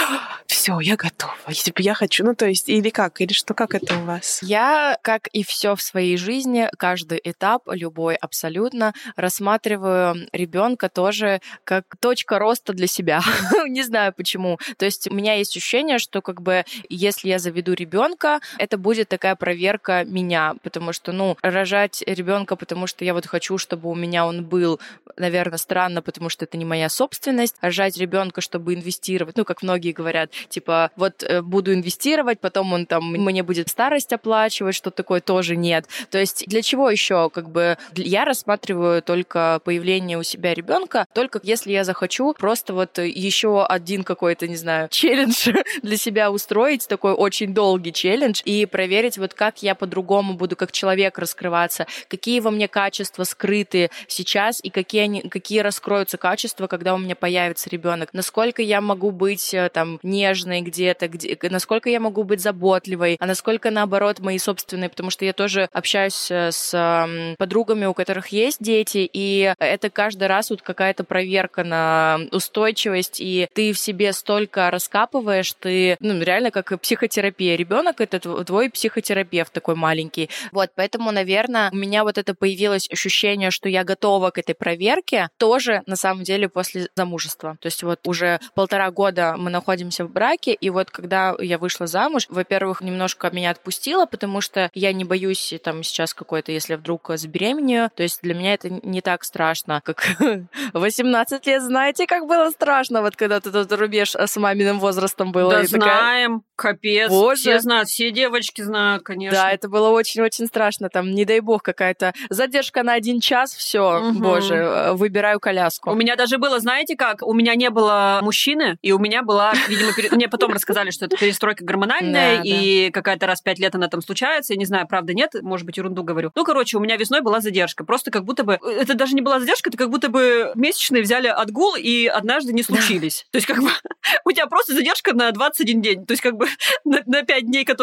все, 0.47 0.79
я 0.81 0.97
готова, 0.97 1.53
типа, 1.53 1.81
я 1.83 1.95
хочу. 1.95 2.25
Ну, 2.25 2.35
то 2.35 2.47
есть, 2.47 2.69
или 2.69 2.91
как? 2.91 3.21
Или 3.21 3.33
что, 3.33 3.55
как 3.55 3.75
это 3.75 3.99
у 3.99 4.05
вас? 4.05 4.41
Я, 4.43 4.99
как 5.03 5.29
и 5.29 5.45
все 5.45 5.75
в 5.75 5.83
своей 5.83 6.17
жизни, 6.17 6.69
каждый 6.79 7.21
этап, 7.23 7.69
любой 7.71 8.15
абсолютно, 8.17 8.93
рассматриваю 9.17 10.29
ребенка 10.33 10.89
тоже 10.89 11.41
как 11.65 11.85
точка 12.01 12.39
роста 12.39 12.73
для 12.73 12.87
себя. 12.87 13.21
Не 13.67 13.83
знаю 13.83 14.13
почему. 14.17 14.59
То 14.77 14.85
есть 14.85 15.11
у 15.11 15.15
меня 15.15 15.35
есть 15.35 15.57
ощущение, 15.57 15.99
что 15.99 16.23
как 16.23 16.43
бы 16.43 16.65
если 16.89 17.29
я 17.29 17.39
заведу 17.39 17.73
ребенка, 17.73 18.32
это 18.59 18.79
будет 18.79 19.09
такая 19.09 19.37
проверка 19.37 20.05
меня, 20.05 20.55
потому 20.63 20.93
что, 20.93 21.13
ну, 21.13 21.37
рожать 21.43 22.03
ребенка, 22.07 22.57
потому 22.57 22.87
что 22.87 23.05
я 23.05 23.15
вот 23.15 23.27
хочу, 23.27 23.59
чтобы 23.59 23.91
у 23.91 23.95
меня 23.95 24.27
он 24.27 24.45
был, 24.45 24.81
наверное, 25.17 25.59
странно, 25.59 26.03
потому 26.03 26.29
что 26.29 26.45
это 26.45 26.57
не 26.57 26.65
моя 26.65 26.89
собственность. 26.89 27.57
Рожать 27.61 27.97
ребенка, 27.97 28.41
чтобы 28.41 28.75
инвестировать, 28.75 29.37
ну, 29.37 29.45
как 29.45 29.63
многие 29.63 29.93
говорят, 29.93 30.31
типа, 30.49 30.91
вот 30.97 31.23
э, 31.23 31.43
буду 31.43 31.73
инвестировать, 31.73 32.41
потом 32.41 32.73
он 32.73 32.87
там 32.87 33.13
мне 33.13 33.43
будет 33.43 33.69
старость 33.69 34.13
оплачивать, 34.13 34.75
что 34.75 34.91
такое 34.91 35.21
тоже 35.21 35.57
нет. 35.57 35.87
То 36.11 36.19
есть 36.19 36.45
для 36.47 36.63
чего 36.63 36.91
еще, 36.91 37.31
как 37.31 37.51
бы, 37.51 37.77
я 37.95 38.25
рассматриваю 38.25 39.03
только 39.03 39.61
появление 39.65 40.19
у 40.19 40.23
себя 40.23 40.55
ребенка, 40.55 41.07
только 41.15 41.41
если 41.43 41.73
я 41.73 41.85
захочу 41.85 42.35
просто 42.39 42.75
вот 42.75 42.99
еще 42.99 43.65
один 43.65 44.05
какой-то, 44.05 44.49
не 44.49 44.57
знаю, 44.57 44.89
челлендж 44.91 45.49
для 45.83 45.97
себя 45.97 46.31
устроить, 46.31 46.89
такой 46.89 47.13
очень 47.13 47.55
долгий 47.55 47.93
челлендж, 47.93 48.13
и 48.45 48.67
проверить, 48.67 49.19
вот 49.19 49.35
как 49.35 49.63
я 49.63 49.75
по-другому 49.75 50.35
буду 50.35 50.57
как 50.57 50.73
человек 50.73 51.19
раскрываться, 51.19 51.87
какие 52.09 52.41
во 52.41 52.51
мне 52.51 52.69
качества 52.69 53.25
скрыты 53.25 53.91
сейчас 54.07 54.61
и 54.63 54.71
какие, 54.71 55.03
они, 55.03 55.23
какие 55.23 55.61
раскроются 55.61 56.19
качества, 56.19 56.67
когда 56.67 56.95
у 56.95 56.99
меня 56.99 57.17
появится 57.17 57.71
ребенок, 57.71 58.11
насколько 58.13 58.63
я 58.63 58.81
могу 58.81 59.11
быть 59.11 59.55
э, 59.55 59.69
там 59.71 59.99
нежной 60.03 60.61
где-то, 60.63 61.09
где, 61.09 61.39
насколько 61.51 61.89
я 61.89 62.01
могу 62.01 62.25
быть 62.25 62.41
заботливой, 62.41 63.17
а 63.19 63.27
насколько 63.27 63.71
наоборот 63.71 64.21
мои 64.21 64.39
собственные, 64.39 64.89
потому 64.89 65.11
что 65.11 65.25
я 65.25 65.33
тоже 65.33 65.69
общаюсь 65.73 66.31
э, 66.31 66.51
с 66.51 67.37
подругами, 67.39 67.87
у 67.87 67.95
которых 67.95 68.29
есть 68.29 68.59
дети, 68.61 69.09
и 69.13 69.55
это 69.59 69.91
каждый 69.91 70.29
раз 70.29 70.51
вот 70.51 70.63
какая-то 70.63 71.05
проверка 71.05 71.65
на 71.65 72.21
устойчивость, 72.31 73.21
и 73.21 73.49
ты 73.53 73.73
в 73.73 73.79
себе 73.79 74.13
столько 74.13 74.71
раскапываешь, 74.71 75.53
ты 75.55 75.97
ну, 76.01 76.21
реально 76.23 76.51
как 76.51 76.81
психотерапия. 76.81 77.57
Ребенок 77.57 78.01
это 78.15 78.45
твой 78.45 78.71
психотерапевт 78.71 79.53
такой 79.53 79.75
маленький. 79.75 80.31
Вот, 80.53 80.71
поэтому, 80.75 81.11
наверное, 81.11 81.71
у 81.71 81.77
меня 81.77 82.05
вот 82.05 82.19
это 82.19 82.35
появилось 82.35 82.89
ощущение, 82.91 83.51
что 83.51 83.69
я 83.69 83.85
готова 83.85 84.31
к 84.31 84.39
этой 84.39 84.55
проверке, 84.55 85.29
тоже 85.39 85.83
на 85.87 85.97
самом 85.97 86.25
деле 86.25 86.49
после 86.49 86.89
замужества. 86.95 87.57
То 87.61 87.67
есть 87.67 87.83
вот 87.83 88.07
уже 88.07 88.41
полтора 88.55 88.91
года 88.91 89.35
мы 89.39 89.51
находимся 89.51 90.05
в 90.05 90.11
браке, 90.11 90.53
и 90.53 90.71
вот 90.71 90.91
когда 90.91 91.35
я 91.39 91.59
вышла 91.59 91.87
замуж, 91.87 92.27
во-первых, 92.29 92.81
немножко 92.81 93.31
меня 93.31 93.51
отпустило, 93.51 94.07
потому 94.07 94.41
что 94.41 94.71
я 94.75 94.93
не 94.93 95.05
боюсь 95.05 95.55
там 95.63 95.83
сейчас 95.83 96.15
какой-то, 96.15 96.53
если 96.53 96.75
вдруг 96.75 97.11
забеременею, 97.15 97.91
то 97.95 98.03
есть 98.03 98.23
для 98.23 98.35
меня 98.35 98.55
это 98.55 98.71
не 98.71 99.01
так 99.01 99.25
страшно, 99.25 99.81
как 99.85 100.07
18 100.73 101.47
лет, 101.47 101.63
знаете, 101.63 102.07
как 102.07 102.27
было 102.27 102.51
страшно, 102.51 103.03
вот 103.03 103.17
когда 103.17 103.41
ты 103.41 103.51
тут 103.51 103.73
рубеж 103.73 104.15
с 104.15 104.37
маминым 104.37 104.79
возрастом 104.79 105.33
было. 105.33 105.51
Да, 105.51 105.65
знаем, 105.65 106.41
такая... 106.41 106.73
капец, 106.75 107.11
Боже. 107.11 107.41
все 107.41 107.61
знают, 107.61 107.89
все 107.93 108.11
девочки 108.11 108.63
знают, 108.63 109.03
конечно. 109.03 109.39
Да, 109.39 109.53
это 109.53 109.69
было 109.69 109.91
очень-очень 109.91 110.47
страшно, 110.47 110.89
там, 110.89 111.11
не 111.11 111.27
дай 111.27 111.41
бог, 111.41 111.63
какая-то 111.63 112.15
задержка 112.31 112.83
на 112.83 112.95
один 112.95 113.21
час, 113.21 113.55
все, 113.55 114.01
угу. 114.01 114.19
боже, 114.19 114.55
э, 114.55 114.93
выбираю 114.93 115.41
коляску. 115.41 115.91
У 115.91 115.95
меня 115.95 116.17
даже 116.17 116.39
было, 116.39 116.59
знаете 116.59 116.97
как, 116.97 117.23
у 117.23 117.35
меня 117.35 117.55
не 117.55 117.69
было 117.69 118.21
мужчины, 118.23 118.79
и 118.81 118.93
у 118.93 118.99
меня 118.99 119.23
была, 119.23 119.53
видимо, 119.69 119.93
пере... 119.93 120.09
мне 120.11 120.27
потом 120.29 120.53
рассказали, 120.53 120.91
что 120.91 121.05
это 121.05 121.19
перестройка 121.19 121.65
гормональная, 121.67 122.39
да, 122.39 122.43
и 122.43 122.87
да. 122.87 122.93
какая-то 122.93 123.27
раз 123.27 123.43
пять 123.43 123.59
лет 123.59 123.75
она 123.75 123.89
там 123.89 124.01
случается, 124.01 124.55
я 124.55 124.59
не 124.59 124.65
знаю, 124.65 124.87
правда, 124.89 125.13
нет, 125.13 125.35
может 125.43 125.67
быть, 125.67 125.77
ерунду 125.77 126.03
говорю. 126.03 126.33
Ну, 126.35 126.45
короче, 126.45 126.79
у 126.79 126.81
меня 126.81 126.97
весной 126.97 127.21
была 127.21 127.41
задержка, 127.41 127.85
просто 127.85 128.11
как 128.11 128.25
будто 128.25 128.43
бы, 128.43 128.59
это 128.63 128.95
даже 128.95 129.15
не 129.15 129.21
была 129.21 129.39
задержка, 129.39 129.69
это 129.69 129.77
как 129.77 129.91
будто 129.91 130.09
бы 130.09 130.53
месячные 130.55 131.03
взяли 131.03 131.27
отгул 131.27 131.75
и 131.77 132.07
однажды 132.07 132.55
не 132.55 132.63
случились. 132.63 133.27
То 133.33 133.37
есть 133.37 133.47
как 133.47 133.59
бы 133.59 133.69
у 134.25 134.33
тебя 134.33 134.47
просто 134.47 134.73
задержка 134.73 135.13
на 135.13 135.31
21 135.31 135.83
день, 135.83 136.07
то 136.07 136.13
есть 136.13 136.23
как 136.23 136.37
бы 136.37 136.49
на, 136.85 137.03
на 137.05 137.23
5 137.23 137.47
дней, 137.47 137.65
которые 137.65 137.82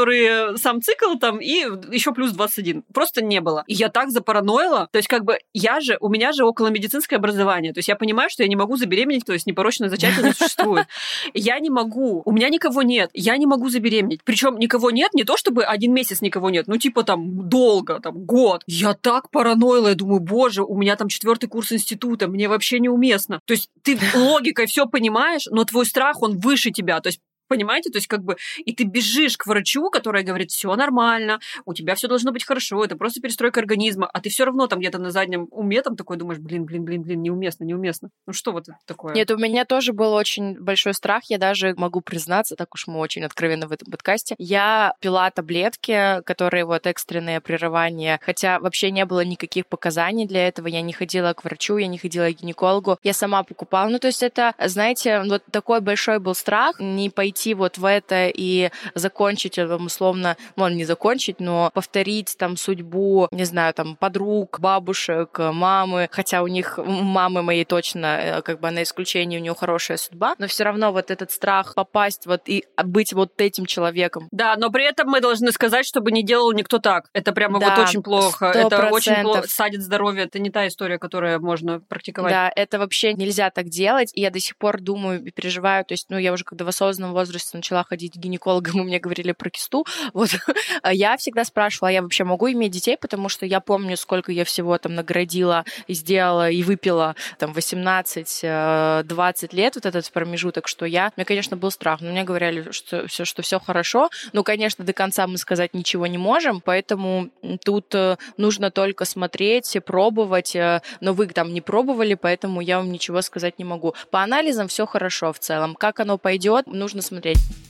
сам 0.57 0.81
цикл 0.81 1.15
там, 1.15 1.39
и 1.39 1.65
еще 1.91 2.13
плюс 2.13 2.31
21. 2.31 2.83
Просто 2.93 3.23
не 3.23 3.41
было. 3.41 3.63
И 3.67 3.73
я 3.73 3.89
так 3.89 4.11
запараноила, 4.11 4.87
то 4.91 4.97
есть 4.97 5.07
как 5.07 5.23
бы 5.23 5.39
я 5.53 5.79
же, 5.79 5.97
у 5.99 6.09
меня 6.09 6.31
же 6.31 6.45
около 6.45 6.67
медицинское 6.67 7.17
образование, 7.17 7.73
то 7.73 7.79
есть 7.79 7.87
я 7.87 7.95
понимаю, 7.95 8.29
что 8.29 8.43
я 8.43 8.49
не 8.49 8.55
могу 8.55 8.77
забеременеть, 8.77 9.25
то 9.25 9.33
есть 9.33 9.45
непорочное 9.45 9.89
зачатие 9.89 10.25
не 10.25 10.33
существует. 10.33 10.87
Я 11.33 11.59
не 11.59 11.69
могу, 11.69 12.21
у 12.25 12.31
меня 12.31 12.49
никого 12.49 12.81
нет, 12.81 13.09
я 13.13 13.37
не 13.37 13.45
могу 13.45 13.69
забеременеть. 13.69 14.23
Причем 14.23 14.57
никого 14.57 14.91
нет, 14.91 15.13
не 15.13 15.23
то 15.23 15.37
чтобы 15.37 15.63
один 15.63 15.93
месяц 15.93 16.21
никого 16.21 16.49
нет, 16.49 16.67
ну 16.67 16.77
типа 16.77 17.03
там 17.03 17.49
долго, 17.49 17.99
там 17.99 18.25
год. 18.25 18.63
Я 18.67 18.93
так 18.93 19.29
параноила, 19.31 19.89
я 19.89 19.95
думаю, 19.95 20.19
боже, 20.19 20.63
у 20.63 20.77
меня 20.77 20.95
там 20.95 21.07
четвертый 21.09 21.47
курс 21.47 21.71
института, 21.71 22.27
мне 22.27 22.47
вообще 22.47 22.79
неуместно. 22.79 23.41
То 23.45 23.53
есть 23.53 23.69
ты 23.83 23.97
логикой 24.15 24.65
все 24.65 24.85
понимаешь, 24.85 25.47
но 25.49 25.63
твой 25.63 25.85
страх, 25.85 26.21
он 26.21 26.37
выше 26.39 26.71
тебя. 26.71 26.99
То 26.99 27.07
есть 27.07 27.19
Понимаете? 27.49 27.89
То 27.89 27.97
есть 27.97 28.07
как 28.07 28.23
бы 28.23 28.37
и 28.63 28.73
ты 28.73 28.83
бежишь 28.83 29.37
к 29.37 29.47
врачу, 29.47 29.89
который 29.89 30.23
говорит, 30.23 30.51
все 30.51 30.73
нормально, 30.75 31.39
у 31.65 31.73
тебя 31.73 31.95
все 31.95 32.07
должно 32.07 32.31
быть 32.31 32.45
хорошо, 32.45 32.85
это 32.85 32.95
просто 32.95 33.21
перестройка 33.21 33.59
организма, 33.59 34.07
а 34.13 34.21
ты 34.21 34.29
все 34.29 34.45
равно 34.45 34.67
там 34.67 34.79
где-то 34.79 34.99
на 34.99 35.09
заднем 35.09 35.47
уме 35.49 35.81
там 35.81 35.95
такой 35.95 36.17
думаешь, 36.17 36.39
блин, 36.39 36.65
блин, 36.65 36.85
блин, 36.85 37.01
блин, 37.01 37.21
неуместно, 37.23 37.63
неуместно. 37.63 38.09
Ну 38.27 38.33
что 38.33 38.51
вот 38.51 38.69
это 38.69 38.77
такое? 38.85 39.15
Нет, 39.15 39.31
у 39.31 39.37
меня 39.37 39.65
тоже 39.65 39.93
был 39.93 40.13
очень 40.13 40.59
большой 40.59 40.93
страх, 40.93 41.23
я 41.29 41.39
даже 41.39 41.73
могу 41.75 42.01
признаться, 42.01 42.55
так 42.55 42.73
уж 42.75 42.85
мы 42.85 42.99
очень 42.99 43.23
откровенно 43.23 43.67
в 43.67 43.71
этом 43.71 43.91
подкасте, 43.91 44.35
я 44.37 44.93
пила 45.01 45.31
таблетки, 45.31 46.21
которые 46.25 46.65
вот 46.65 46.85
экстренное 46.85 47.41
прерывание, 47.41 48.19
хотя 48.21 48.59
вообще 48.59 48.91
не 48.91 49.05
было 49.05 49.25
никаких 49.25 49.65
показаний 49.65 50.27
для 50.27 50.47
этого, 50.47 50.67
я 50.67 50.81
не 50.81 50.93
ходила 50.93 51.33
к 51.33 51.43
врачу, 51.43 51.77
я 51.77 51.87
не 51.87 51.97
ходила 51.97 52.29
к 52.31 52.41
гинекологу, 52.41 52.99
я 53.01 53.13
сама 53.13 53.41
покупала. 53.43 53.89
Ну 53.89 53.97
то 53.97 54.07
есть 54.07 54.21
это, 54.21 54.53
знаете, 54.63 55.23
вот 55.27 55.43
такой 55.51 55.81
большой 55.81 56.19
был 56.19 56.35
страх 56.35 56.79
не 56.79 57.09
пойти 57.09 57.38
пойти 57.39 57.53
вот 57.53 57.77
в 57.77 57.85
это 57.85 58.27
и 58.27 58.69
закончить, 58.95 59.57
э, 59.57 59.67
там, 59.67 59.85
условно, 59.85 60.35
ну, 60.55 60.67
не 60.67 60.85
закончить, 60.85 61.39
но 61.39 61.71
повторить 61.73 62.35
там 62.37 62.57
судьбу, 62.57 63.27
не 63.31 63.45
знаю, 63.45 63.73
там, 63.73 63.95
подруг, 63.95 64.59
бабушек, 64.59 65.39
мамы, 65.39 66.09
хотя 66.11 66.43
у 66.43 66.47
них, 66.47 66.77
мамы 66.77 67.41
моей 67.41 67.65
точно, 67.65 68.05
э, 68.05 68.41
как 68.41 68.59
бы 68.59 68.67
она 68.67 68.83
исключение, 68.83 69.39
у 69.39 69.43
нее 69.43 69.55
хорошая 69.55 69.97
судьба, 69.97 70.35
но 70.37 70.47
все 70.47 70.63
равно 70.63 70.91
вот 70.91 71.11
этот 71.11 71.31
страх 71.31 71.75
попасть 71.75 72.25
вот 72.25 72.41
и 72.49 72.65
быть 72.83 73.13
вот 73.13 73.39
этим 73.41 73.65
человеком. 73.65 74.27
Да, 74.31 74.55
но 74.57 74.69
при 74.69 74.85
этом 74.85 75.07
мы 75.07 75.21
должны 75.21 75.51
сказать, 75.51 75.85
чтобы 75.85 76.11
не 76.11 76.23
делал 76.23 76.51
никто 76.51 76.79
так. 76.79 77.05
Это 77.13 77.31
прямо 77.31 77.59
да, 77.59 77.75
вот 77.75 77.87
очень 77.87 78.03
плохо. 78.03 78.51
100%. 78.53 78.67
Это 78.67 78.89
очень 78.89 79.21
плохо, 79.21 79.47
садит 79.47 79.81
здоровье. 79.81 80.25
Это 80.25 80.39
не 80.39 80.49
та 80.49 80.67
история, 80.67 80.97
которую 80.97 81.41
можно 81.41 81.79
практиковать. 81.79 82.31
Да, 82.31 82.51
это 82.53 82.79
вообще 82.79 83.13
нельзя 83.13 83.49
так 83.49 83.69
делать. 83.69 84.11
И 84.13 84.21
я 84.21 84.29
до 84.29 84.39
сих 84.39 84.57
пор 84.57 84.81
думаю 84.81 85.23
и 85.23 85.31
переживаю, 85.31 85.85
то 85.85 85.93
есть, 85.93 86.07
ну, 86.09 86.17
я 86.17 86.33
уже 86.33 86.43
когда 86.43 86.65
в 86.65 86.67
осознанном 86.67 87.13
возрасте 87.13 87.28
возрасте 87.29 87.57
начала 87.57 87.83
ходить 87.83 88.13
к 88.13 88.17
гинекологам, 88.17 88.81
и 88.81 88.83
мне 88.83 88.99
говорили 88.99 89.31
про 89.31 89.49
кисту, 89.49 89.85
вот, 90.13 90.29
я 90.91 91.15
всегда 91.17 91.45
спрашивала, 91.45 91.89
а 91.89 91.91
я 91.91 92.01
вообще 92.01 92.23
могу 92.23 92.51
иметь 92.51 92.71
детей, 92.71 92.97
потому 92.97 93.29
что 93.29 93.45
я 93.45 93.59
помню, 93.59 93.97
сколько 93.97 94.31
я 94.31 94.43
всего 94.45 94.77
там 94.77 94.95
наградила 94.95 95.65
и 95.87 95.93
сделала, 95.93 96.49
и 96.49 96.63
выпила 96.63 97.15
там 97.37 97.51
18-20 97.51 98.43
э, 98.43 99.55
лет, 99.55 99.75
вот 99.75 99.85
этот 99.85 100.11
промежуток, 100.11 100.67
что 100.67 100.85
я, 100.85 101.11
мне, 101.15 101.25
конечно, 101.25 101.55
был 101.55 101.71
страх, 101.71 102.01
но 102.01 102.11
мне 102.11 102.23
говорили, 102.23 102.71
что 102.71 103.07
все, 103.07 103.25
что 103.25 103.41
все 103.41 103.59
хорошо, 103.59 104.09
ну, 104.33 104.43
конечно, 104.43 104.83
до 104.83 104.93
конца 104.93 105.27
мы 105.27 105.37
сказать 105.37 105.73
ничего 105.73 106.07
не 106.07 106.17
можем, 106.17 106.61
поэтому 106.61 107.29
тут 107.63 107.93
э, 107.93 108.17
нужно 108.37 108.71
только 108.71 109.05
смотреть, 109.05 109.77
пробовать, 109.85 110.55
э, 110.55 110.81
но 110.99 111.13
вы 111.13 111.27
там 111.27 111.53
не 111.53 111.61
пробовали, 111.61 112.15
поэтому 112.15 112.61
я 112.61 112.77
вам 112.77 112.91
ничего 112.91 113.21
сказать 113.21 113.59
не 113.59 113.65
могу. 113.65 113.93
По 114.09 114.23
анализам 114.23 114.67
все 114.67 114.85
хорошо 114.85 115.31
в 115.31 115.39
целом. 115.39 115.75
Как 115.75 115.99
оно 115.99 116.17
пойдет, 116.17 116.67
нужно 116.67 117.01
смотреть. 117.01 117.18
Reden. 117.19 117.68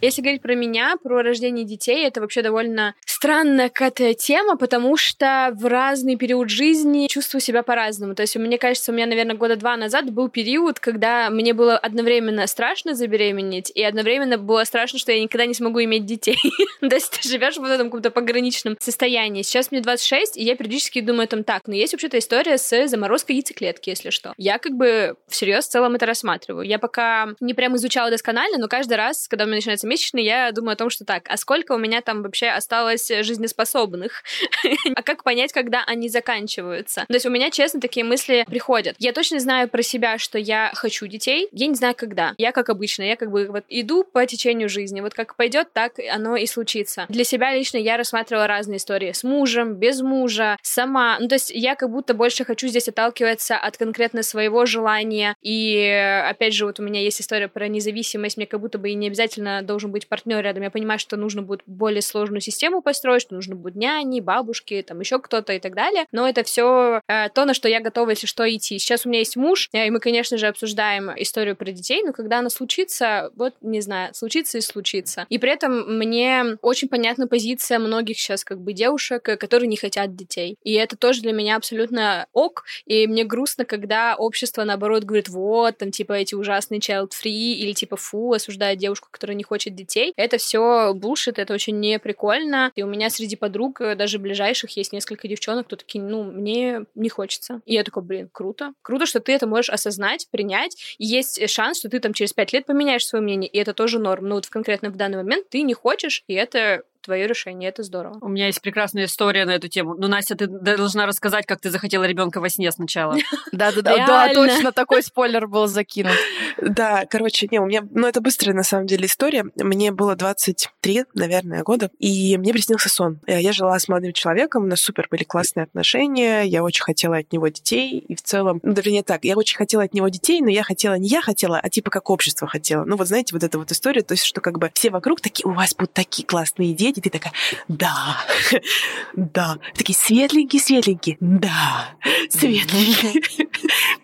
Если 0.00 0.22
говорить 0.22 0.42
про 0.42 0.54
меня, 0.54 0.96
про 1.02 1.22
рождение 1.22 1.64
детей, 1.64 2.06
это 2.06 2.20
вообще 2.20 2.42
довольно 2.42 2.94
странная 3.04 3.68
какая-то 3.68 4.14
тема, 4.14 4.56
потому 4.56 4.96
что 4.96 5.52
в 5.54 5.66
разный 5.66 6.16
период 6.16 6.48
жизни 6.48 7.06
чувствую 7.08 7.42
себя 7.42 7.62
по-разному. 7.62 8.14
То 8.14 8.22
есть, 8.22 8.34
мне 8.36 8.56
кажется, 8.56 8.92
у 8.92 8.94
меня, 8.94 9.04
наверное, 9.04 9.36
года 9.36 9.56
два 9.56 9.76
назад 9.76 10.10
был 10.10 10.30
период, 10.30 10.80
когда 10.80 11.28
мне 11.28 11.52
было 11.52 11.76
одновременно 11.76 12.46
страшно 12.46 12.94
забеременеть, 12.94 13.70
и 13.74 13.82
одновременно 13.82 14.38
было 14.38 14.64
страшно, 14.64 14.98
что 14.98 15.12
я 15.12 15.22
никогда 15.22 15.44
не 15.44 15.52
смогу 15.52 15.82
иметь 15.84 16.06
детей. 16.06 16.38
То 16.80 16.94
есть 16.94 17.20
ты 17.20 17.28
живешь 17.28 17.58
в 17.58 17.64
этом 17.64 17.88
каком-то 17.88 18.10
пограничном 18.10 18.76
состоянии. 18.80 19.42
Сейчас 19.42 19.70
мне 19.70 19.82
26, 19.82 20.38
и 20.38 20.42
я 20.42 20.56
периодически 20.56 21.02
думаю 21.02 21.28
там 21.28 21.44
так, 21.44 21.62
но 21.66 21.74
есть 21.74 21.92
вообще-то 21.92 22.18
история 22.18 22.56
с 22.56 22.88
заморозкой 22.88 23.36
яйцеклетки, 23.36 23.90
если 23.90 24.08
что. 24.08 24.32
Я 24.38 24.58
как 24.58 24.72
бы 24.72 25.16
всерьез 25.28 25.66
в 25.66 25.70
целом 25.70 25.94
это 25.94 26.06
рассматриваю. 26.06 26.66
Я 26.66 26.78
пока 26.78 27.34
не 27.40 27.52
прям 27.52 27.76
изучала 27.76 28.10
досконально, 28.10 28.56
но 28.56 28.68
каждый 28.68 28.94
раз, 28.94 29.28
когда 29.28 29.44
у 29.44 29.46
меня 29.46 29.56
начинается 29.56 29.89
месячный, 29.90 30.24
я 30.24 30.50
думаю 30.52 30.72
о 30.72 30.76
том, 30.76 30.88
что 30.88 31.04
так, 31.04 31.24
а 31.28 31.36
сколько 31.36 31.72
у 31.72 31.78
меня 31.78 32.00
там 32.00 32.22
вообще 32.22 32.48
осталось 32.48 33.08
жизнеспособных? 33.08 34.22
а 34.94 35.02
как 35.02 35.24
понять, 35.24 35.52
когда 35.52 35.84
они 35.86 36.08
заканчиваются? 36.08 37.04
То 37.08 37.14
есть 37.14 37.26
у 37.26 37.30
меня, 37.30 37.50
честно, 37.50 37.80
такие 37.80 38.04
мысли 38.04 38.44
приходят. 38.46 38.96
Я 38.98 39.12
точно 39.12 39.40
знаю 39.40 39.68
про 39.68 39.82
себя, 39.82 40.18
что 40.18 40.38
я 40.38 40.70
хочу 40.74 41.06
детей, 41.06 41.48
я 41.52 41.66
не 41.66 41.74
знаю, 41.74 41.94
когда. 41.96 42.34
Я, 42.38 42.52
как 42.52 42.68
обычно, 42.68 43.02
я 43.02 43.16
как 43.16 43.30
бы 43.30 43.46
вот 43.46 43.64
иду 43.68 44.04
по 44.04 44.24
течению 44.26 44.68
жизни. 44.68 45.00
Вот 45.00 45.14
как 45.14 45.36
пойдет, 45.36 45.72
так 45.72 45.94
оно 46.10 46.36
и 46.36 46.46
случится. 46.46 47.06
Для 47.08 47.24
себя 47.24 47.54
лично 47.54 47.78
я 47.78 47.96
рассматривала 47.96 48.46
разные 48.46 48.76
истории. 48.76 49.12
С 49.12 49.24
мужем, 49.24 49.74
без 49.74 50.00
мужа, 50.00 50.56
сама. 50.62 51.18
Ну, 51.18 51.28
то 51.28 51.34
есть 51.34 51.50
я 51.50 51.74
как 51.74 51.90
будто 51.90 52.14
больше 52.14 52.44
хочу 52.44 52.68
здесь 52.68 52.88
отталкиваться 52.88 53.56
от 53.56 53.76
конкретно 53.76 54.22
своего 54.22 54.66
желания. 54.66 55.34
И, 55.42 55.80
опять 56.28 56.54
же, 56.54 56.66
вот 56.66 56.78
у 56.80 56.82
меня 56.82 57.00
есть 57.00 57.20
история 57.20 57.48
про 57.48 57.68
независимость. 57.68 58.36
Мне 58.36 58.46
как 58.46 58.60
будто 58.60 58.78
бы 58.78 58.90
и 58.90 58.94
не 58.94 59.06
обязательно 59.06 59.62
должен 59.62 59.79
быть 59.88 60.08
партнер 60.08 60.42
рядом. 60.42 60.62
Я 60.62 60.70
понимаю, 60.70 60.98
что 60.98 61.16
нужно 61.16 61.42
будет 61.42 61.62
более 61.66 62.02
сложную 62.02 62.40
систему 62.40 62.82
построить, 62.82 63.22
что 63.22 63.34
нужно 63.34 63.56
будет 63.56 63.76
няни, 63.76 64.20
бабушки, 64.20 64.84
там 64.86 65.00
еще 65.00 65.18
кто-то 65.18 65.52
и 65.52 65.58
так 65.58 65.74
далее. 65.74 66.06
Но 66.12 66.28
это 66.28 66.42
все 66.42 67.00
э, 67.06 67.28
то, 67.30 67.44
на 67.44 67.54
что 67.54 67.68
я 67.68 67.80
готова, 67.80 68.10
если 68.10 68.26
что, 68.26 68.48
идти. 68.48 68.78
Сейчас 68.78 69.06
у 69.06 69.08
меня 69.08 69.20
есть 69.20 69.36
муж, 69.36 69.68
э, 69.72 69.86
и 69.86 69.90
мы, 69.90 70.00
конечно 70.00 70.38
же, 70.38 70.46
обсуждаем 70.46 71.10
историю 71.16 71.56
про 71.56 71.70
детей, 71.70 72.02
но 72.04 72.12
когда 72.12 72.38
она 72.38 72.50
случится, 72.50 73.30
вот, 73.36 73.54
не 73.60 73.80
знаю, 73.80 74.14
случится 74.14 74.58
и 74.58 74.60
случится. 74.60 75.26
И 75.28 75.38
при 75.38 75.52
этом 75.52 75.98
мне 75.98 76.56
очень 76.62 76.88
понятна 76.88 77.26
позиция 77.26 77.78
многих 77.78 78.18
сейчас 78.18 78.44
как 78.44 78.60
бы 78.60 78.72
девушек, 78.72 79.28
э, 79.28 79.36
которые 79.36 79.68
не 79.68 79.76
хотят 79.76 80.14
детей. 80.14 80.56
И 80.62 80.74
это 80.74 80.96
тоже 80.96 81.22
для 81.22 81.32
меня 81.32 81.56
абсолютно 81.56 82.26
ок, 82.32 82.64
и 82.86 83.06
мне 83.06 83.24
грустно, 83.24 83.64
когда 83.64 84.16
общество, 84.16 84.64
наоборот, 84.64 85.04
говорит, 85.04 85.28
вот, 85.28 85.78
там, 85.78 85.90
типа, 85.90 86.14
эти 86.14 86.34
ужасные 86.34 86.80
child-free, 86.80 87.54
или, 87.54 87.72
типа, 87.72 87.96
фу, 87.96 88.32
осуждает 88.32 88.78
девушку, 88.78 89.08
которая 89.10 89.36
не 89.36 89.44
хочет 89.44 89.69
детей. 89.74 90.12
Это 90.16 90.38
все 90.38 90.92
булшит, 90.94 91.38
это 91.38 91.54
очень 91.54 91.78
не 91.80 91.98
прикольно. 91.98 92.72
И 92.74 92.82
у 92.82 92.86
меня 92.86 93.10
среди 93.10 93.36
подруг, 93.36 93.80
э, 93.80 93.94
даже 93.94 94.18
ближайших, 94.18 94.70
есть 94.76 94.92
несколько 94.92 95.28
девчонок, 95.28 95.66
кто 95.66 95.76
такие, 95.76 96.02
ну, 96.02 96.24
мне 96.24 96.84
не 96.94 97.08
хочется. 97.08 97.60
И 97.66 97.74
я 97.74 97.84
такой, 97.84 98.02
блин, 98.02 98.28
круто. 98.32 98.72
Круто, 98.82 99.06
что 99.06 99.20
ты 99.20 99.32
это 99.32 99.46
можешь 99.46 99.70
осознать, 99.70 100.28
принять. 100.30 100.96
И 100.98 101.06
есть 101.06 101.48
шанс, 101.50 101.78
что 101.78 101.88
ты 101.88 102.00
там 102.00 102.12
через 102.12 102.32
пять 102.32 102.52
лет 102.52 102.66
поменяешь 102.66 103.06
свое 103.06 103.22
мнение, 103.22 103.48
и 103.48 103.58
это 103.58 103.74
тоже 103.74 103.98
норм. 103.98 104.28
Но 104.28 104.36
вот 104.36 104.46
конкретно 104.46 104.90
в 104.90 104.96
данный 104.96 105.18
момент 105.18 105.48
ты 105.48 105.62
не 105.62 105.74
хочешь, 105.74 106.24
и 106.26 106.34
это 106.34 106.82
твое 107.02 107.26
решение, 107.26 107.68
это 107.68 107.82
здорово. 107.82 108.18
У 108.20 108.28
меня 108.28 108.46
есть 108.46 108.60
прекрасная 108.60 109.04
история 109.04 109.44
на 109.44 109.50
эту 109.50 109.68
тему. 109.68 109.94
Ну, 109.96 110.08
Настя, 110.08 110.36
ты 110.36 110.46
должна 110.46 111.06
рассказать, 111.06 111.46
как 111.46 111.60
ты 111.60 111.70
захотела 111.70 112.04
ребенка 112.04 112.40
во 112.40 112.48
сне 112.48 112.70
сначала. 112.72 113.16
Да-да-да, 113.52 114.06
да, 114.06 114.34
точно 114.34 114.72
такой 114.72 115.02
спойлер 115.02 115.46
был 115.46 115.66
закинут. 115.66 116.12
Да, 116.60 117.06
короче, 117.08 117.48
не, 117.50 117.58
у 117.58 117.64
меня, 117.64 117.82
ну, 117.90 118.06
это 118.06 118.20
быстрая, 118.20 118.54
на 118.54 118.62
самом 118.62 118.86
деле, 118.86 119.06
история. 119.06 119.46
Мне 119.56 119.92
было 119.92 120.14
23, 120.14 121.04
наверное, 121.14 121.62
года, 121.62 121.90
и 121.98 122.36
мне 122.36 122.52
приснился 122.52 122.90
сон. 122.90 123.18
Я 123.26 123.52
жила 123.52 123.78
с 123.78 123.88
молодым 123.88 124.12
человеком, 124.12 124.64
у 124.64 124.66
нас 124.66 124.80
супер 124.80 125.08
были 125.10 125.24
классные 125.24 125.64
отношения, 125.64 126.42
я 126.42 126.62
очень 126.62 126.82
хотела 126.82 127.16
от 127.16 127.32
него 127.32 127.48
детей, 127.48 127.98
и 127.98 128.14
в 128.14 128.22
целом, 128.22 128.60
ну, 128.62 128.74
даже 128.74 128.90
не 128.90 129.02
так, 129.02 129.24
я 129.24 129.36
очень 129.36 129.56
хотела 129.56 129.84
от 129.84 129.94
него 129.94 130.08
детей, 130.08 130.40
но 130.42 130.50
я 130.50 130.62
хотела, 130.62 130.94
не 130.94 131.08
я 131.08 131.22
хотела, 131.22 131.58
а 131.58 131.70
типа 131.70 131.90
как 131.90 132.10
общество 132.10 132.46
хотело. 132.46 132.84
Ну, 132.84 132.96
вот 132.96 133.08
знаете, 133.08 133.34
вот 133.34 133.42
эта 133.42 133.58
вот 133.58 133.72
история, 133.72 134.02
то 134.02 134.12
есть, 134.12 134.24
что 134.24 134.40
как 134.40 134.58
бы 134.58 134.70
все 134.74 134.90
вокруг 134.90 135.20
такие, 135.20 135.46
у 135.46 135.54
вас 135.54 135.74
будут 135.74 135.92
такие 135.92 136.26
классные 136.26 136.74
дети, 136.74 136.89
и 136.98 137.00
ты 137.00 137.10
такая, 137.10 137.32
да, 137.68 138.18
да. 139.14 139.58
Такие 139.74 139.96
светленькие-светленькие, 139.96 141.16
да, 141.20 141.90
светленькие. 142.28 143.48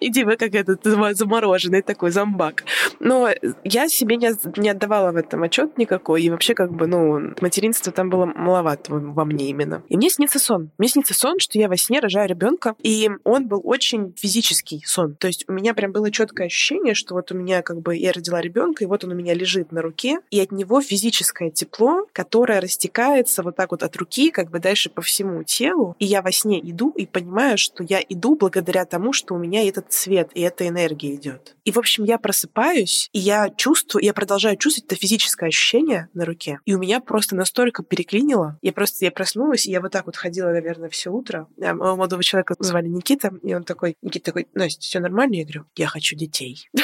И 0.00 0.10
типа 0.10 0.36
как 0.36 0.54
этот 0.54 0.84
замороженный 0.84 1.82
такой 1.82 2.10
зомбак. 2.10 2.64
Но 3.00 3.28
я 3.64 3.88
себе 3.88 4.16
не, 4.16 4.32
не 4.60 4.70
отдавала 4.70 5.12
в 5.12 5.16
этом 5.16 5.42
отчет 5.42 5.78
никакой. 5.78 6.22
И 6.22 6.30
вообще 6.30 6.54
как 6.54 6.72
бы, 6.72 6.86
ну, 6.86 7.34
материнство 7.40 7.92
там 7.92 8.10
было 8.10 8.26
маловато 8.26 8.92
во 8.92 9.24
мне 9.24 9.48
именно. 9.48 9.82
И 9.88 9.96
мне 9.96 10.10
снится 10.10 10.38
сон. 10.38 10.70
Мне 10.78 10.88
снится 10.88 11.14
сон, 11.14 11.38
что 11.38 11.58
я 11.58 11.68
во 11.68 11.76
сне 11.76 12.00
рожаю 12.00 12.28
ребенка, 12.28 12.74
и 12.82 13.10
он 13.24 13.48
был 13.48 13.60
очень 13.64 14.14
физический 14.16 14.82
сон. 14.84 15.14
То 15.14 15.26
есть 15.26 15.44
у 15.48 15.52
меня 15.52 15.74
прям 15.74 15.92
было 15.92 16.10
четкое 16.10 16.46
ощущение, 16.46 16.94
что 16.94 17.14
вот 17.14 17.32
у 17.32 17.34
меня 17.34 17.62
как 17.62 17.80
бы 17.80 17.96
я 17.96 18.12
родила 18.12 18.40
ребенка, 18.40 18.84
и 18.84 18.86
вот 18.86 19.04
он 19.04 19.12
у 19.12 19.14
меня 19.14 19.34
лежит 19.34 19.72
на 19.72 19.82
руке, 19.82 20.18
и 20.30 20.40
от 20.40 20.52
него 20.52 20.80
физическое 20.80 21.50
тепло, 21.50 22.06
которое 22.12 22.60
растекается 22.60 23.42
вот 23.42 23.56
так 23.56 23.70
вот 23.70 23.82
от 23.82 23.96
руки, 23.96 24.30
как 24.30 24.50
бы 24.50 24.58
дальше 24.58 24.90
по 24.90 25.02
всему 25.02 25.42
телу. 25.42 25.96
И 25.98 26.06
я 26.06 26.22
во 26.22 26.32
сне 26.32 26.60
иду 26.60 26.90
и 26.90 27.06
понимаю, 27.06 27.58
что 27.58 27.82
я 27.82 28.00
иду 28.08 28.36
благодаря 28.36 28.84
тому, 28.84 29.12
что 29.12 29.34
у 29.34 29.38
меня 29.38 29.55
этот 29.64 29.92
цвет 29.92 30.30
и 30.34 30.40
эта 30.40 30.66
энергия 30.66 31.14
идет. 31.14 31.56
И, 31.64 31.72
в 31.72 31.78
общем, 31.78 32.04
я 32.04 32.18
просыпаюсь, 32.18 33.08
и 33.12 33.18
я 33.18 33.50
чувствую, 33.50 34.04
я 34.04 34.12
продолжаю 34.12 34.56
чувствовать 34.56 34.92
это 34.92 35.00
физическое 35.00 35.46
ощущение 35.46 36.08
на 36.14 36.24
руке. 36.24 36.60
И 36.64 36.74
у 36.74 36.78
меня 36.78 37.00
просто 37.00 37.36
настолько 37.36 37.82
переклинило. 37.82 38.58
Я 38.62 38.72
просто, 38.72 39.04
я 39.04 39.10
проснулась, 39.10 39.66
и 39.66 39.70
я 39.70 39.80
вот 39.80 39.92
так 39.92 40.06
вот 40.06 40.16
ходила, 40.16 40.48
наверное, 40.48 40.88
все 40.88 41.10
утро. 41.10 41.48
А 41.62 41.74
молодого 41.74 42.22
человека 42.22 42.54
звали 42.58 42.88
Никита, 42.88 43.32
и 43.42 43.54
он 43.54 43.64
такой, 43.64 43.96
Никита 44.02 44.26
такой, 44.26 44.48
Настя, 44.54 44.80
все 44.80 45.00
нормально? 45.00 45.34
Я 45.34 45.42
говорю, 45.44 45.64
я 45.76 45.86
хочу 45.86 46.16
детей. 46.16 46.68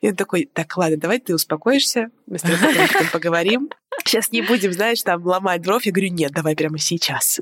И 0.00 0.08
он 0.08 0.16
такой, 0.16 0.48
так, 0.52 0.76
ладно, 0.76 0.96
давай 0.96 1.18
ты 1.18 1.34
успокоишься, 1.34 2.10
мы 2.26 2.38
с 2.38 2.42
тобой 2.42 2.58
поговорим. 3.12 3.68
Сейчас 4.04 4.30
не 4.32 4.42
будем, 4.42 4.72
знаешь, 4.72 5.02
там 5.02 5.24
ломать 5.24 5.62
бровь. 5.62 5.86
Я 5.86 5.92
говорю, 5.92 6.12
нет, 6.12 6.32
давай 6.32 6.56
прямо 6.56 6.78
сейчас. 6.78 7.40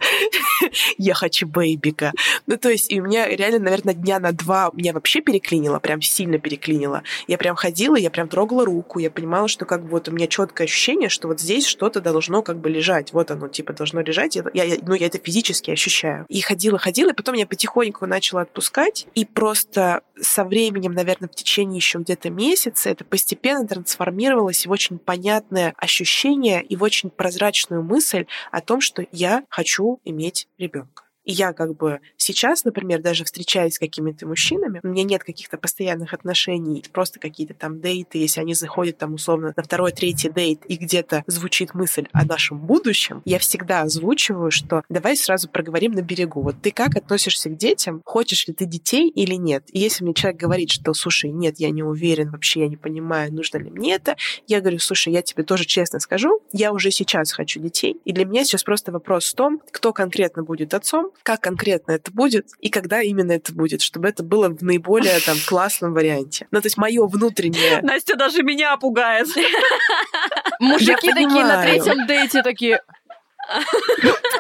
Я 0.99 1.15
хочу 1.15 1.47
бейбика. 1.47 2.13
Ну, 2.47 2.57
то 2.57 2.71
есть, 2.71 2.91
и 2.91 3.01
у 3.01 3.05
меня 3.05 3.29
реально, 3.29 3.61
наверное, 3.61 3.95
дня 3.95 4.19
на 4.19 4.33
два 4.33 4.71
меня 4.73 4.93
вообще 4.93 5.21
переклинило, 5.21 5.79
прям 5.79 6.03
сильно 6.03 6.39
переклинило. 6.39 7.03
Я 7.29 7.39
прям 7.39 7.57
ходила, 7.57 7.97
я 7.97 8.11
прям 8.11 8.29
трогала 8.29 8.65
руку, 8.65 8.99
я 8.99 9.11
понимала, 9.11 9.49
что 9.49 9.65
как 9.65 9.83
бы 9.83 9.91
вот 9.91 10.09
у 10.09 10.13
меня 10.13 10.27
четкое 10.27 10.67
ощущение, 10.67 11.09
что 11.09 11.29
вот 11.29 11.41
здесь 11.41 11.67
что-то 11.67 12.01
должно 12.01 12.43
как 12.43 12.59
бы 12.59 12.71
лежать. 12.71 13.13
Вот 13.13 13.31
оно, 13.31 13.49
типа, 13.49 13.73
должно 13.73 14.01
лежать. 14.01 14.37
Я, 14.37 14.65
я, 14.65 14.77
ну, 14.83 14.95
я 14.95 15.07
это 15.07 15.19
физически 15.19 15.71
ощущаю. 15.71 16.27
И 16.29 16.41
ходила, 16.41 16.79
ходила, 16.79 17.11
и 17.11 17.15
потом 17.15 17.35
я 17.35 17.47
потихоньку 17.47 18.07
начала 18.07 18.43
отпускать. 18.43 19.07
И 19.15 19.25
просто 19.25 20.03
со 20.21 20.45
временем, 20.45 20.93
наверное, 20.93 21.29
в 21.29 21.35
течение 21.35 21.77
еще 21.77 21.99
где-то 21.99 22.31
месяца 22.31 22.91
это 22.91 23.05
постепенно 23.05 23.67
трансформировалось 23.67 24.67
в 24.67 24.71
очень 24.71 24.99
понятное 24.99 25.75
ощущение 25.77 26.46
и 26.47 26.77
в 26.77 26.83
очень 26.83 27.11
прозрачную 27.11 27.83
мысль 27.83 28.27
о 28.51 28.61
том, 28.61 28.81
что 28.81 29.05
я 29.13 29.45
хочу 29.49 30.01
иметь 30.05 30.49
ребенка. 30.59 31.06
И 31.27 31.33
я 31.33 31.53
как 31.53 31.77
бы 31.77 32.01
сейчас, 32.17 32.65
например, 32.65 33.03
даже 33.03 33.25
встречаюсь 33.25 33.75
с 33.75 33.79
какими-то 33.81 34.27
мужчинами, 34.29 34.81
у 34.85 34.89
меня 34.89 35.03
нет 35.03 35.25
каких-то 35.25 35.59
постоянных 35.59 36.15
отношений, 36.15 36.85
просто 36.93 37.19
какие-то 37.19 37.53
там 37.53 37.81
дейты, 37.81 38.19
если 38.19 38.41
они 38.41 38.55
заходят 38.55 38.97
там 38.99 39.15
условно 39.15 39.53
на 39.57 39.63
второй, 39.63 39.91
третий 39.91 40.31
дейт, 40.31 40.65
и 40.67 40.77
где-то 40.77 41.25
звучит 41.27 41.75
мысль 41.75 42.07
о 42.13 42.25
нашем 42.25 42.61
будущем, 42.61 43.23
я 43.25 43.41
всегда 43.41 43.83
озвучиваю, 43.83 44.53
что 44.53 44.85
давай 44.89 45.17
сразу 45.17 45.49
проговорим 45.49 45.93
на 45.93 46.03
берегу. 46.03 46.43
Вот 46.43 46.63
ты 46.63 46.71
как 46.71 46.97
относишься 46.97 47.51
к 47.51 47.57
детям? 47.57 48.03
Хочешь 48.05 48.47
ли 48.47 48.55
ты 48.55 48.65
детей 48.65 49.09
или 49.09 49.35
нет? 49.35 49.65
И 49.73 49.81
если 49.81 50.05
мне 50.05 50.15
человек 50.15 50.41
говорит, 50.41 50.71
что, 50.71 50.95
слушай, 50.95 51.31
нет, 51.31 51.59
я 51.59 51.71
не 51.71 51.83
уверен, 51.83 52.31
вообще 52.31 52.61
я 52.61 52.69
не 52.69 52.77
понимаю, 52.77 53.35
нужно 53.35 53.59
ли 53.59 53.69
мне 53.69 53.95
это, 53.95 54.17
я 54.47 54.61
говорю, 54.61 54.79
слушай, 54.79 55.13
я 55.13 55.23
тебе 55.23 55.43
тоже 55.43 55.65
честно 55.65 55.99
скажу, 55.99 56.41
я 56.53 56.73
уже 56.73 56.93
сейчас 56.93 57.33
хочу 57.33 57.59
детей, 57.59 58.01
и 58.05 58.13
для 58.13 58.25
меня 58.25 58.45
сейчас 58.45 58.63
просто 58.63 58.93
вопрос 58.93 59.33
в 59.33 59.35
том, 59.35 59.61
кто 59.73 59.93
конкретно 59.93 60.45
будет 60.45 60.73
отцом, 60.73 61.11
как 61.23 61.41
конкретно 61.41 61.93
это 61.93 62.11
будет 62.13 62.49
и 62.61 62.69
когда 62.71 63.03
именно 63.03 63.33
это 63.33 63.53
будет, 63.53 63.83
чтобы 63.83 64.09
это 64.09 64.23
было 64.23 64.49
в 64.49 64.63
наиболее 64.63 65.19
там 65.21 65.37
классном 65.47 65.93
варианте. 65.93 66.47
Ну, 66.51 66.61
то 66.61 66.67
есть 66.67 66.77
мое 66.77 67.07
внутреннее... 67.07 67.81
Настя 67.83 68.17
даже 68.17 68.43
меня 68.43 68.77
пугает. 68.77 69.29
Мужики 70.61 71.13
такие 71.13 71.45
на 71.45 71.63
третьем 71.63 72.07
дейте 72.07 72.43
такие, 72.43 72.81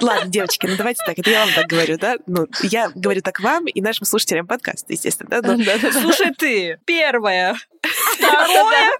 Ладно, 0.00 0.28
девочки, 0.30 0.66
ну 0.66 0.76
давайте 0.76 1.04
так, 1.06 1.18
это 1.18 1.30
я 1.30 1.44
вам 1.44 1.54
так 1.54 1.66
говорю, 1.66 1.96
да? 1.96 2.16
Ну, 2.26 2.46
я 2.62 2.90
говорю 2.94 3.22
так 3.22 3.40
вам 3.40 3.66
и 3.66 3.80
нашим 3.80 4.04
слушателям 4.04 4.46
подкаста, 4.46 4.92
естественно, 4.92 5.40
да? 5.40 5.42
Ну, 5.42 5.62
Слушай 5.92 6.34
ты, 6.36 6.80
первое, 6.84 7.56
второе, 8.14 8.90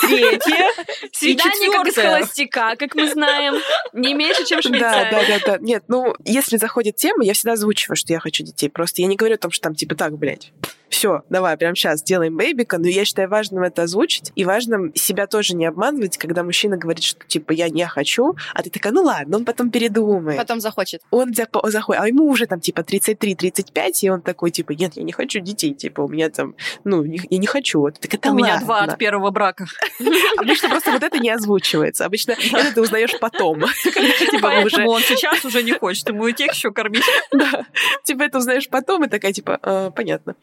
третье, 0.08 0.66
Свидание 1.12 1.70
как 1.70 1.86
из 1.86 1.94
холостяка, 1.94 2.76
как 2.76 2.94
мы 2.94 3.08
знаем. 3.08 3.54
Не 3.92 4.14
меньше, 4.14 4.44
чем 4.44 4.60
в 4.60 4.70
Да, 4.78 5.10
да, 5.10 5.22
да, 5.26 5.38
да. 5.44 5.58
Нет, 5.60 5.84
ну, 5.88 6.14
если 6.24 6.56
заходит 6.56 6.96
тема, 6.96 7.24
я 7.24 7.34
всегда 7.34 7.52
озвучиваю, 7.52 7.96
что 7.96 8.12
я 8.12 8.20
хочу 8.20 8.44
детей. 8.44 8.68
Просто 8.68 9.02
я 9.02 9.08
не 9.08 9.16
говорю 9.16 9.34
о 9.34 9.38
том, 9.38 9.50
что 9.50 9.62
там, 9.62 9.74
типа, 9.74 9.94
так, 9.94 10.16
блядь, 10.16 10.52
все, 10.90 11.22
давай, 11.30 11.56
прямо 11.56 11.74
сейчас 11.76 12.02
делаем 12.02 12.36
бэйбика, 12.36 12.76
но 12.78 12.88
я 12.88 13.04
считаю 13.04 13.28
важным 13.28 13.62
это 13.62 13.84
озвучить, 13.84 14.32
и 14.34 14.44
важным 14.44 14.92
себя 14.94 15.26
тоже 15.26 15.54
не 15.56 15.64
обманывать, 15.66 16.18
когда 16.18 16.42
мужчина 16.42 16.76
говорит, 16.76 17.02
что, 17.04 17.24
типа, 17.26 17.52
я 17.52 17.68
не 17.70 17.86
хочу, 17.86 18.34
а 18.54 18.62
ты 18.62 18.68
такая, 18.70 18.92
ну 18.92 19.02
ладно, 19.02 19.38
он 19.38 19.44
потом 19.44 19.70
передумает. 19.70 20.36
потом 20.38 20.60
захочет. 20.60 21.00
Он 21.10 21.32
за- 21.32 21.46
по- 21.46 21.70
заходит, 21.70 22.02
а 22.02 22.08
ему 22.08 22.24
уже 22.28 22.46
там, 22.46 22.60
типа, 22.60 22.82
33-35, 22.82 24.02
и 24.02 24.10
он 24.10 24.20
такой, 24.22 24.50
типа, 24.50 24.72
нет, 24.72 24.92
я 24.96 25.02
не 25.02 25.12
хочу 25.12 25.40
детей, 25.40 25.74
типа, 25.74 26.02
у 26.02 26.08
меня 26.08 26.28
там, 26.28 26.54
ну, 26.84 27.04
не- 27.04 27.20
я 27.30 27.38
не 27.38 27.46
хочу. 27.46 27.80
Вот, 27.80 27.98
так 28.00 28.12
это 28.12 28.30
У 28.30 28.34
меня 28.34 28.58
два 28.60 28.78
ладно. 28.78 28.92
от 28.94 28.98
первого 28.98 29.30
брака. 29.30 29.66
Обычно 30.38 30.68
просто 30.68 30.90
вот 30.92 31.02
это 31.02 31.18
не 31.18 31.30
озвучивается. 31.30 32.04
Обычно 32.04 32.32
это 32.32 32.74
ты 32.74 32.80
узнаешь 32.80 33.18
потом. 33.20 33.60
Типа, 33.82 34.40
Поэтому 34.42 34.90
он 34.90 35.00
сейчас 35.02 35.44
уже 35.44 35.62
не 35.62 35.72
хочет 35.72 36.08
ему 36.08 36.26
и 36.26 36.32
тех 36.32 36.52
еще 36.52 36.72
кормить. 36.72 37.04
Да, 37.32 37.64
типа 38.04 38.24
это 38.24 38.38
узнаешь 38.38 38.68
потом, 38.68 39.04
и 39.04 39.08
такая, 39.08 39.32
типа, 39.32 39.58
«А, 39.62 39.90
понятно. 39.90 40.34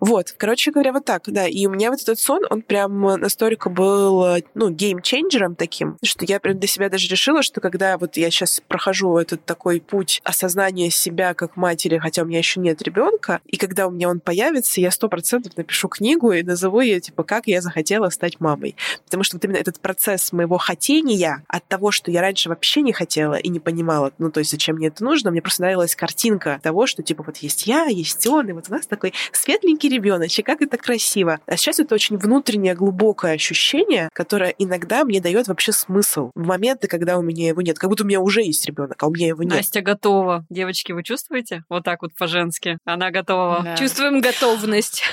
Вот, 0.00 0.34
короче 0.36 0.70
говоря, 0.70 0.92
вот 0.92 1.04
так, 1.04 1.22
да. 1.26 1.46
И 1.46 1.66
у 1.66 1.70
меня 1.70 1.90
вот 1.90 2.00
этот 2.00 2.18
сон, 2.18 2.42
он 2.50 2.62
прям 2.62 3.00
настолько 3.20 3.70
был, 3.70 4.42
ну, 4.54 4.70
геймченджером 4.70 5.54
таким, 5.54 5.96
что 6.02 6.24
я 6.24 6.40
прям 6.40 6.58
для 6.58 6.68
себя 6.68 6.88
даже 6.88 7.08
решила, 7.08 7.42
что 7.42 7.60
когда 7.60 7.98
вот 7.98 8.16
я 8.16 8.30
сейчас 8.30 8.60
прохожу 8.66 9.16
этот 9.18 9.44
такой 9.44 9.80
путь 9.80 10.20
осознания 10.24 10.90
себя 10.90 11.34
как 11.34 11.56
матери, 11.56 11.98
хотя 11.98 12.22
у 12.22 12.26
меня 12.26 12.38
еще 12.38 12.60
нет 12.60 12.82
ребенка, 12.82 13.40
и 13.46 13.56
когда 13.56 13.86
у 13.86 13.90
меня 13.90 14.08
он 14.08 14.20
появится, 14.20 14.80
я 14.80 14.90
сто 14.90 15.08
процентов 15.08 15.56
напишу 15.56 15.88
книгу 15.88 16.32
и 16.32 16.42
назову 16.42 16.80
ее, 16.80 17.00
типа, 17.00 17.22
как 17.22 17.46
я 17.46 17.60
захотела 17.60 18.10
стать 18.10 18.40
мамой. 18.40 18.76
Потому 19.04 19.22
что 19.22 19.36
вот 19.36 19.44
именно 19.44 19.56
этот 19.56 19.80
процесс 19.80 20.32
моего 20.32 20.58
хотения 20.58 21.44
от 21.48 21.66
того, 21.66 21.90
что 21.90 22.10
я 22.10 22.20
раньше 22.20 22.48
вообще 22.48 22.82
не 22.82 22.92
хотела 22.92 23.34
и 23.34 23.48
не 23.48 23.60
понимала, 23.60 24.12
ну, 24.18 24.30
то 24.30 24.40
есть, 24.40 24.50
зачем 24.50 24.76
мне 24.76 24.88
это 24.88 25.04
нужно, 25.04 25.30
мне 25.30 25.42
просто 25.42 25.62
нравилась 25.62 25.94
картинка 25.94 26.60
того, 26.62 26.86
что, 26.86 27.02
типа, 27.02 27.22
вот 27.22 27.38
есть 27.38 27.66
я, 27.66 27.84
есть 27.86 28.26
он, 28.26 28.48
и 28.48 28.52
вот 28.52 28.66
у 28.68 28.72
нас 28.72 28.86
такой 28.86 29.12
светленький 29.32 29.77
ребеночек, 29.86 30.46
как 30.46 30.62
это 30.62 30.76
красиво. 30.76 31.40
А 31.46 31.56
сейчас 31.56 31.78
это 31.80 31.94
очень 31.94 32.16
внутреннее, 32.16 32.74
глубокое 32.74 33.34
ощущение, 33.34 34.08
которое 34.12 34.54
иногда 34.58 35.04
мне 35.04 35.20
дает 35.20 35.48
вообще 35.48 35.72
смысл 35.72 36.30
в 36.34 36.46
моменты, 36.46 36.88
когда 36.88 37.18
у 37.18 37.22
меня 37.22 37.48
его 37.48 37.62
нет. 37.62 37.78
Как 37.78 37.90
будто 37.90 38.04
у 38.04 38.06
меня 38.06 38.20
уже 38.20 38.42
есть 38.42 38.66
ребенок, 38.66 39.02
а 39.02 39.06
у 39.06 39.10
меня 39.10 39.28
его 39.28 39.42
нет. 39.42 39.54
Настя 39.54 39.80
готова. 39.80 40.44
Девочки, 40.50 40.92
вы 40.92 41.02
чувствуете? 41.02 41.64
Вот 41.68 41.84
так 41.84 42.02
вот 42.02 42.14
по-женски. 42.14 42.78
Она 42.84 43.10
готова. 43.10 43.60
Да. 43.62 43.76
Чувствуем 43.76 44.20
готовность. 44.20 45.02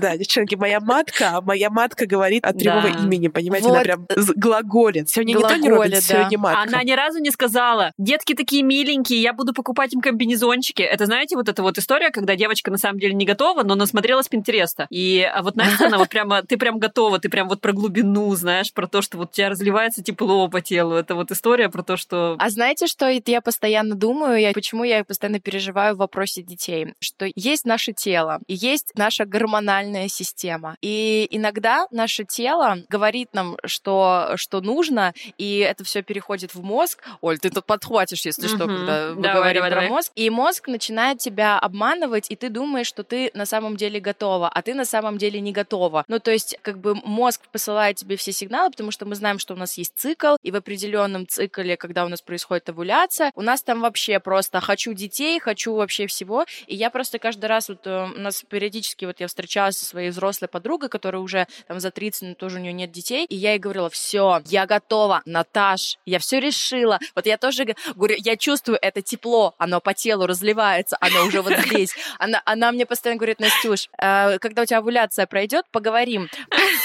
Да, 0.00 0.16
девчонки, 0.16 0.54
моя 0.54 0.80
матка, 0.80 1.40
моя 1.42 1.70
матка 1.70 2.06
говорит 2.06 2.44
от 2.44 2.56
Да. 2.56 2.88
имени, 2.88 3.28
понимаете, 3.28 3.68
она 3.68 3.80
прям 3.80 4.06
глаголит. 4.34 5.08
Сегодня 5.08 5.34
не 5.34 5.40
то 5.40 5.56
не 5.56 5.68
да. 5.68 6.00
сегодня 6.00 6.38
матка. 6.38 6.62
Она 6.62 6.82
ни 6.82 6.92
разу 6.92 7.20
не 7.20 7.30
сказала, 7.30 7.92
детки 7.98 8.34
такие 8.34 8.62
миленькие, 8.62 9.20
я 9.22 9.32
буду 9.32 9.52
покупать 9.52 9.92
им 9.94 10.00
комбинезончики. 10.00 10.82
Это, 10.82 11.06
знаете, 11.06 11.36
вот 11.36 11.48
эта 11.48 11.62
вот 11.62 11.78
история, 11.78 12.10
когда 12.10 12.36
девочка 12.36 12.70
на 12.70 12.78
самом 12.78 12.98
деле 12.98 13.14
не 13.14 13.24
готова, 13.24 13.62
но 13.62 13.74
насмотрелась 13.94 14.28
Пинтереста. 14.28 14.88
И 14.90 15.22
а 15.22 15.42
вот 15.42 15.54
Настя, 15.54 15.86
она 15.86 15.98
вот 15.98 16.08
прямо, 16.08 16.42
ты 16.42 16.56
прям 16.56 16.78
готова, 16.78 17.20
ты 17.20 17.28
прям 17.28 17.48
вот 17.48 17.60
про 17.60 17.72
глубину, 17.72 18.34
знаешь, 18.34 18.72
про 18.72 18.88
то, 18.88 19.02
что 19.02 19.18
вот 19.18 19.30
у 19.30 19.32
тебя 19.32 19.50
разливается 19.50 20.02
тепло 20.02 20.48
по 20.48 20.60
телу. 20.60 20.96
Это 20.96 21.14
вот 21.14 21.30
история 21.30 21.68
про 21.68 21.82
то, 21.82 21.96
что... 21.96 22.36
А 22.38 22.50
знаете, 22.50 22.88
что 22.88 23.08
я 23.08 23.40
постоянно 23.40 23.94
думаю, 23.94 24.40
я, 24.40 24.52
почему 24.52 24.82
я 24.82 25.04
постоянно 25.04 25.38
переживаю 25.38 25.94
в 25.94 25.98
вопросе 25.98 26.42
детей? 26.42 26.94
Что 27.00 27.26
есть 27.36 27.64
наше 27.64 27.92
тело, 27.92 28.40
и 28.48 28.54
есть 28.54 28.90
наша 28.96 29.24
гормональная 29.24 30.08
система. 30.08 30.76
И 30.82 31.28
иногда 31.30 31.86
наше 31.92 32.24
тело 32.24 32.78
говорит 32.88 33.28
нам, 33.32 33.56
что, 33.64 34.32
что 34.36 34.60
нужно, 34.60 35.14
и 35.38 35.58
это 35.58 35.84
все 35.84 36.02
переходит 36.02 36.54
в 36.54 36.62
мозг. 36.62 37.02
Оль, 37.20 37.38
ты 37.38 37.50
тут 37.50 37.64
подхватишь, 37.64 38.24
если 38.26 38.48
что, 38.48 38.66
когда 38.66 39.12
мы 39.14 39.22
Давай, 39.22 39.34
говорим 39.34 39.62
давай, 39.62 39.70
про 39.70 39.80
давай. 39.80 39.88
мозг. 39.88 40.12
И 40.16 40.28
мозг 40.30 40.66
начинает 40.66 41.18
тебя 41.18 41.58
обманывать, 41.60 42.26
и 42.30 42.36
ты 42.36 42.48
думаешь, 42.48 42.88
что 42.88 43.04
ты 43.04 43.30
на 43.34 43.46
самом 43.46 43.76
деле 43.76 43.83
готова, 44.00 44.48
а 44.48 44.62
ты 44.62 44.74
на 44.74 44.84
самом 44.84 45.18
деле 45.18 45.40
не 45.40 45.52
готова. 45.52 46.04
Ну, 46.08 46.18
то 46.18 46.30
есть, 46.30 46.56
как 46.62 46.78
бы 46.78 46.94
мозг 46.94 47.42
посылает 47.52 47.96
тебе 47.96 48.16
все 48.16 48.32
сигналы, 48.32 48.70
потому 48.70 48.90
что 48.90 49.06
мы 49.06 49.14
знаем, 49.14 49.38
что 49.38 49.54
у 49.54 49.56
нас 49.56 49.78
есть 49.78 49.92
цикл, 49.96 50.36
и 50.42 50.50
в 50.50 50.56
определенном 50.56 51.26
цикле, 51.26 51.76
когда 51.76 52.04
у 52.04 52.08
нас 52.08 52.22
происходит 52.22 52.68
овуляция, 52.68 53.32
у 53.34 53.42
нас 53.42 53.62
там 53.62 53.80
вообще 53.80 54.20
просто 54.20 54.60
хочу 54.60 54.92
детей, 54.92 55.38
хочу 55.40 55.74
вообще 55.74 56.06
всего. 56.06 56.44
И 56.66 56.74
я 56.76 56.90
просто 56.90 57.18
каждый 57.18 57.46
раз, 57.46 57.68
вот 57.68 57.86
э, 57.86 58.08
у 58.14 58.20
нас 58.20 58.42
периодически, 58.42 59.04
вот 59.04 59.20
я 59.20 59.26
встречалась 59.26 59.78
со 59.78 59.84
своей 59.84 60.10
взрослой 60.10 60.48
подругой, 60.48 60.88
которая 60.88 61.22
уже 61.22 61.46
там 61.66 61.80
за 61.80 61.90
30, 61.90 62.22
но 62.22 62.34
тоже 62.34 62.58
у 62.58 62.60
нее 62.60 62.72
нет 62.72 62.90
детей, 62.90 63.26
и 63.26 63.36
я 63.36 63.52
ей 63.52 63.58
говорила, 63.58 63.90
все, 63.90 64.42
я 64.46 64.66
готова, 64.66 65.22
Наташ, 65.24 65.98
я 66.06 66.18
все 66.18 66.40
решила. 66.40 66.98
Вот 67.14 67.26
я 67.26 67.38
тоже 67.38 67.74
говорю, 67.94 68.16
я 68.18 68.36
чувствую 68.36 68.78
это 68.80 69.02
тепло, 69.02 69.54
оно 69.58 69.80
по 69.80 69.94
телу 69.94 70.26
разливается, 70.26 70.96
оно 71.00 71.24
уже 71.26 71.42
вот 71.42 71.52
здесь. 71.66 71.94
Она, 72.18 72.42
она 72.44 72.72
мне 72.72 72.86
постоянно 72.86 73.18
говорит, 73.18 73.40
Настюш, 73.40 73.63
э, 73.98 74.38
когда 74.38 74.62
у 74.62 74.64
тебя 74.66 74.78
овуляция 74.78 75.26
пройдет, 75.26 75.64
поговорим. 75.70 76.28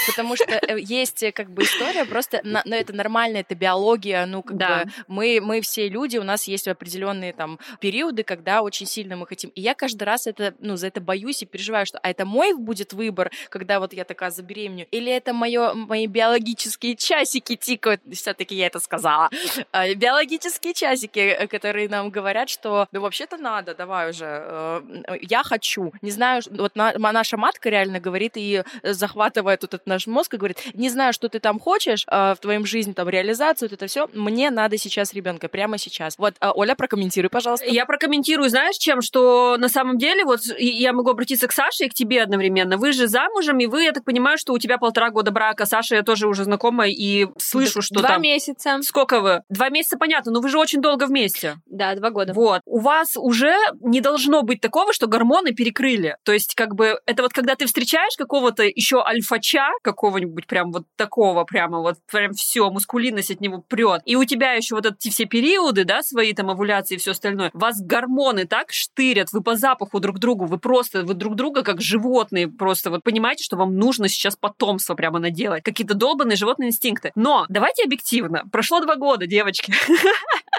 Потому 0.06 0.36
что 0.36 0.44
э, 0.54 0.78
есть 0.80 1.22
э, 1.22 1.32
как 1.32 1.50
бы 1.50 1.62
история, 1.62 2.04
просто, 2.04 2.40
на- 2.44 2.62
ну, 2.64 2.74
это 2.74 2.92
нормально, 2.92 3.38
это 3.38 3.54
биология, 3.54 4.26
ну, 4.26 4.42
как 4.42 4.56
Да. 4.56 4.84
бы 4.84 4.90
мы, 5.08 5.40
мы 5.42 5.60
все 5.60 5.88
люди, 5.88 6.18
у 6.18 6.22
нас 6.24 6.44
есть 6.48 6.68
определенные 6.68 7.32
там 7.32 7.58
периоды, 7.80 8.22
когда 8.22 8.62
очень 8.62 8.86
сильно 8.86 9.16
мы 9.16 9.26
хотим. 9.26 9.50
И 9.50 9.60
я 9.60 9.74
каждый 9.74 10.04
раз 10.04 10.26
это, 10.26 10.54
ну, 10.60 10.76
за 10.76 10.86
это 10.88 11.00
боюсь 11.00 11.42
и 11.42 11.46
переживаю, 11.46 11.86
что 11.86 11.98
а 11.98 12.10
это 12.10 12.24
мой 12.24 12.54
будет 12.54 12.92
выбор, 12.92 13.30
когда 13.48 13.78
вот 13.80 13.92
я 13.92 14.04
такая 14.04 14.30
забеременю, 14.30 14.86
или 14.90 15.10
это 15.12 15.32
моё, 15.32 15.74
мои 15.74 16.06
биологические 16.06 16.96
часики 16.96 17.56
тикают, 17.56 18.00
все-таки 18.12 18.54
я 18.54 18.66
это 18.66 18.80
сказала, 18.80 19.28
А, 19.72 19.92
биологические 19.94 20.74
часики, 20.74 21.18
э, 21.18 21.46
которые 21.46 21.88
нам 21.88 22.10
говорят, 22.10 22.48
что 22.48 22.86
ну 22.92 23.00
вообще-то 23.00 23.36
надо, 23.36 23.74
давай 23.74 24.10
уже, 24.10 24.82
я 25.22 25.42
хочу. 25.42 25.92
Не 26.02 26.10
знаю, 26.10 26.42
ш- 26.42 26.50
вот 26.74 26.98
на- 26.98 27.12
наша 27.12 27.36
матка 27.36 27.68
реально 27.68 28.00
говорит 28.00 28.32
и 28.36 28.62
э, 28.82 28.92
захватывает 28.92 29.62
вот 29.62 29.74
этот 29.74 29.86
наш 29.86 30.06
мозг 30.06 30.34
и 30.34 30.36
говорит, 30.36 30.58
не 30.74 30.88
знаю, 30.88 31.12
что 31.12 31.28
ты 31.28 31.40
там 31.40 31.58
хочешь 31.58 32.04
э, 32.06 32.34
в 32.34 32.38
твоем 32.40 32.66
жизни, 32.66 32.92
там 32.92 33.08
реализацию, 33.08 33.68
вот 33.68 33.76
это 33.76 33.86
все, 33.86 34.08
мне 34.14 34.50
надо 34.50 34.76
сейчас 34.78 35.12
ребенка, 35.12 35.48
прямо 35.48 35.78
сейчас. 35.78 36.18
Вот, 36.18 36.34
а, 36.40 36.52
Оля, 36.52 36.74
прокомментируй, 36.74 37.30
пожалуйста. 37.30 37.66
Я 37.66 37.86
прокомментирую, 37.86 38.48
знаешь, 38.48 38.76
чем, 38.76 39.02
что 39.02 39.56
на 39.58 39.68
самом 39.68 39.98
деле, 39.98 40.24
вот 40.24 40.40
я 40.58 40.92
могу 40.92 41.10
обратиться 41.10 41.46
к 41.48 41.52
Саше 41.52 41.84
и 41.84 41.88
к 41.88 41.94
тебе 41.94 42.22
одновременно. 42.22 42.76
Вы 42.76 42.92
же 42.92 43.08
замужем, 43.08 43.58
и 43.58 43.66
вы, 43.66 43.84
я 43.84 43.92
так 43.92 44.04
понимаю, 44.04 44.38
что 44.38 44.52
у 44.52 44.58
тебя 44.58 44.78
полтора 44.78 45.10
года 45.10 45.30
брака. 45.30 45.66
Саша, 45.66 45.96
я 45.96 46.02
тоже 46.02 46.28
уже 46.28 46.44
знакома 46.44 46.88
и 46.88 47.26
слышу, 47.38 47.82
что 47.82 48.00
Два 48.00 48.10
там... 48.10 48.22
месяца. 48.22 48.78
Сколько 48.82 49.20
вы? 49.20 49.42
Два 49.48 49.68
месяца, 49.68 49.98
понятно, 49.98 50.32
но 50.32 50.40
вы 50.40 50.48
же 50.48 50.58
очень 50.58 50.80
долго 50.80 51.06
вместе. 51.06 51.56
Да, 51.66 51.94
два 51.94 52.10
года. 52.10 52.32
Вот. 52.32 52.60
У 52.64 52.78
вас 52.78 53.16
уже 53.16 53.54
не 53.80 54.00
должно 54.00 54.42
быть 54.42 54.60
такого, 54.60 54.92
что 54.92 55.06
гормоны 55.06 55.52
перекрыли. 55.52 56.16
То 56.24 56.32
есть, 56.32 56.54
как 56.60 56.74
бы, 56.74 57.00
это 57.06 57.22
вот 57.22 57.32
когда 57.32 57.54
ты 57.54 57.64
встречаешь 57.64 58.18
какого-то 58.18 58.64
еще 58.64 59.02
альфача, 59.02 59.70
какого-нибудь 59.82 60.46
прям 60.46 60.72
вот 60.72 60.84
такого, 60.94 61.44
прямо 61.44 61.78
вот 61.80 61.96
прям 62.12 62.34
все, 62.34 62.68
мускулинность 62.68 63.30
от 63.30 63.40
него 63.40 63.64
прет. 63.66 64.02
И 64.04 64.14
у 64.14 64.26
тебя 64.26 64.52
еще 64.52 64.74
вот 64.74 64.84
эти 64.84 65.08
все 65.08 65.24
периоды, 65.24 65.84
да, 65.84 66.02
свои 66.02 66.34
там 66.34 66.50
овуляции 66.50 66.96
и 66.96 66.98
все 66.98 67.12
остальное. 67.12 67.50
Вас 67.54 67.80
гормоны 67.80 68.44
так 68.44 68.72
штырят, 68.72 69.32
вы 69.32 69.42
по 69.42 69.56
запаху 69.56 70.00
друг 70.00 70.18
другу, 70.18 70.44
вы 70.44 70.58
просто, 70.58 71.02
вы 71.02 71.14
друг 71.14 71.34
друга 71.34 71.62
как 71.62 71.80
животные 71.80 72.46
просто 72.46 72.90
вот 72.90 73.02
понимаете, 73.04 73.42
что 73.42 73.56
вам 73.56 73.76
нужно 73.76 74.08
сейчас 74.08 74.36
потомство 74.36 74.94
прямо 74.94 75.18
наделать. 75.18 75.62
Какие-то 75.62 75.94
долбанные 75.94 76.36
животные 76.36 76.68
инстинкты. 76.68 77.10
Но 77.14 77.46
давайте 77.48 77.84
объективно. 77.84 78.44
Прошло 78.52 78.80
два 78.80 78.96
года, 78.96 79.26
девочки. 79.26 79.72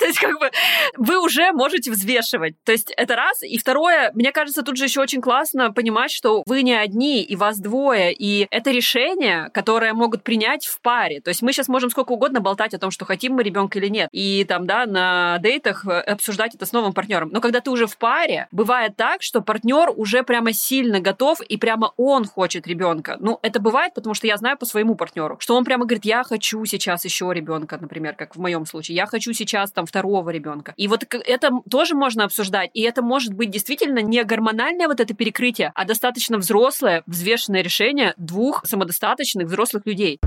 То 0.00 0.06
есть, 0.06 0.18
как 0.18 0.38
бы, 0.40 0.50
вы 0.96 1.22
уже 1.22 1.52
можете 1.52 1.90
взвешивать. 1.90 2.54
То 2.64 2.72
есть, 2.72 2.92
это 2.96 3.16
раз. 3.16 3.42
И 3.42 3.58
второе, 3.58 4.10
мне 4.14 4.32
кажется, 4.32 4.62
тут 4.62 4.76
же 4.76 4.84
еще 4.84 5.00
очень 5.00 5.20
классно 5.20 5.72
понимать, 5.72 6.10
что 6.10 6.42
вы 6.46 6.62
не 6.62 6.74
одни, 6.74 7.22
и 7.22 7.36
вас 7.36 7.58
двое. 7.58 8.12
И 8.12 8.48
это 8.50 8.70
решение, 8.70 9.50
которое 9.52 9.92
могут 9.92 10.24
принять 10.24 10.66
в 10.66 10.80
паре. 10.80 11.20
То 11.20 11.28
есть, 11.28 11.42
мы 11.42 11.52
сейчас 11.52 11.68
можем 11.68 11.90
сколько 11.90 12.12
угодно 12.12 12.40
болтать 12.40 12.74
о 12.74 12.78
том, 12.78 12.90
что 12.90 13.04
хотим 13.04 13.34
мы 13.34 13.42
ребенка 13.42 13.78
или 13.78 13.88
нет. 13.88 14.08
И 14.12 14.44
там, 14.48 14.66
да, 14.66 14.86
на 14.86 15.38
дейтах 15.38 15.86
э, 15.86 16.00
обсуждать 16.00 16.54
это 16.54 16.64
с 16.64 16.72
новым 16.72 16.92
партнером. 16.92 17.28
Но 17.30 17.40
когда 17.40 17.60
ты 17.60 17.70
уже 17.70 17.86
в 17.86 17.96
паре, 17.98 18.48
бывает 18.50 18.96
так, 18.96 19.22
что 19.22 19.42
партнер 19.42 19.92
уже 19.94 20.22
прямо 20.22 20.52
сильно 20.52 21.00
готов, 21.00 21.40
и 21.42 21.56
прямо 21.56 21.92
он 21.96 22.24
хочет 22.24 22.66
ребенка. 22.66 23.16
Ну, 23.20 23.38
это 23.42 23.60
бывает, 23.60 23.94
потому 23.94 24.14
что 24.14 24.26
я 24.26 24.36
знаю 24.36 24.56
по 24.56 24.66
своему 24.66 24.94
партнеру, 24.94 25.36
что 25.40 25.56
он 25.56 25.64
прямо 25.64 25.84
говорит, 25.84 26.04
я 26.04 26.24
хочу 26.24 26.64
сейчас 26.64 27.04
еще 27.04 27.30
ребенка, 27.32 27.78
например, 27.80 28.14
как 28.14 28.36
в 28.36 28.40
моем 28.40 28.66
случае. 28.66 28.96
Я 28.96 29.06
хочу 29.06 29.32
сейчас 29.32 29.72
там 29.72 29.86
второго 29.90 30.30
ребенка. 30.30 30.72
И 30.76 30.88
вот 30.88 31.04
это 31.12 31.50
тоже 31.68 31.94
можно 31.94 32.24
обсуждать. 32.24 32.70
И 32.74 32.82
это 32.82 33.02
может 33.02 33.34
быть 33.34 33.50
действительно 33.50 33.98
не 33.98 34.22
гормональное 34.24 34.88
вот 34.88 35.00
это 35.00 35.14
перекрытие, 35.14 35.72
а 35.74 35.84
достаточно 35.84 36.38
взрослое, 36.38 37.02
взвешенное 37.06 37.62
решение 37.62 38.14
двух 38.16 38.64
самодостаточных 38.64 39.48
взрослых 39.48 39.84
людей 39.86 40.20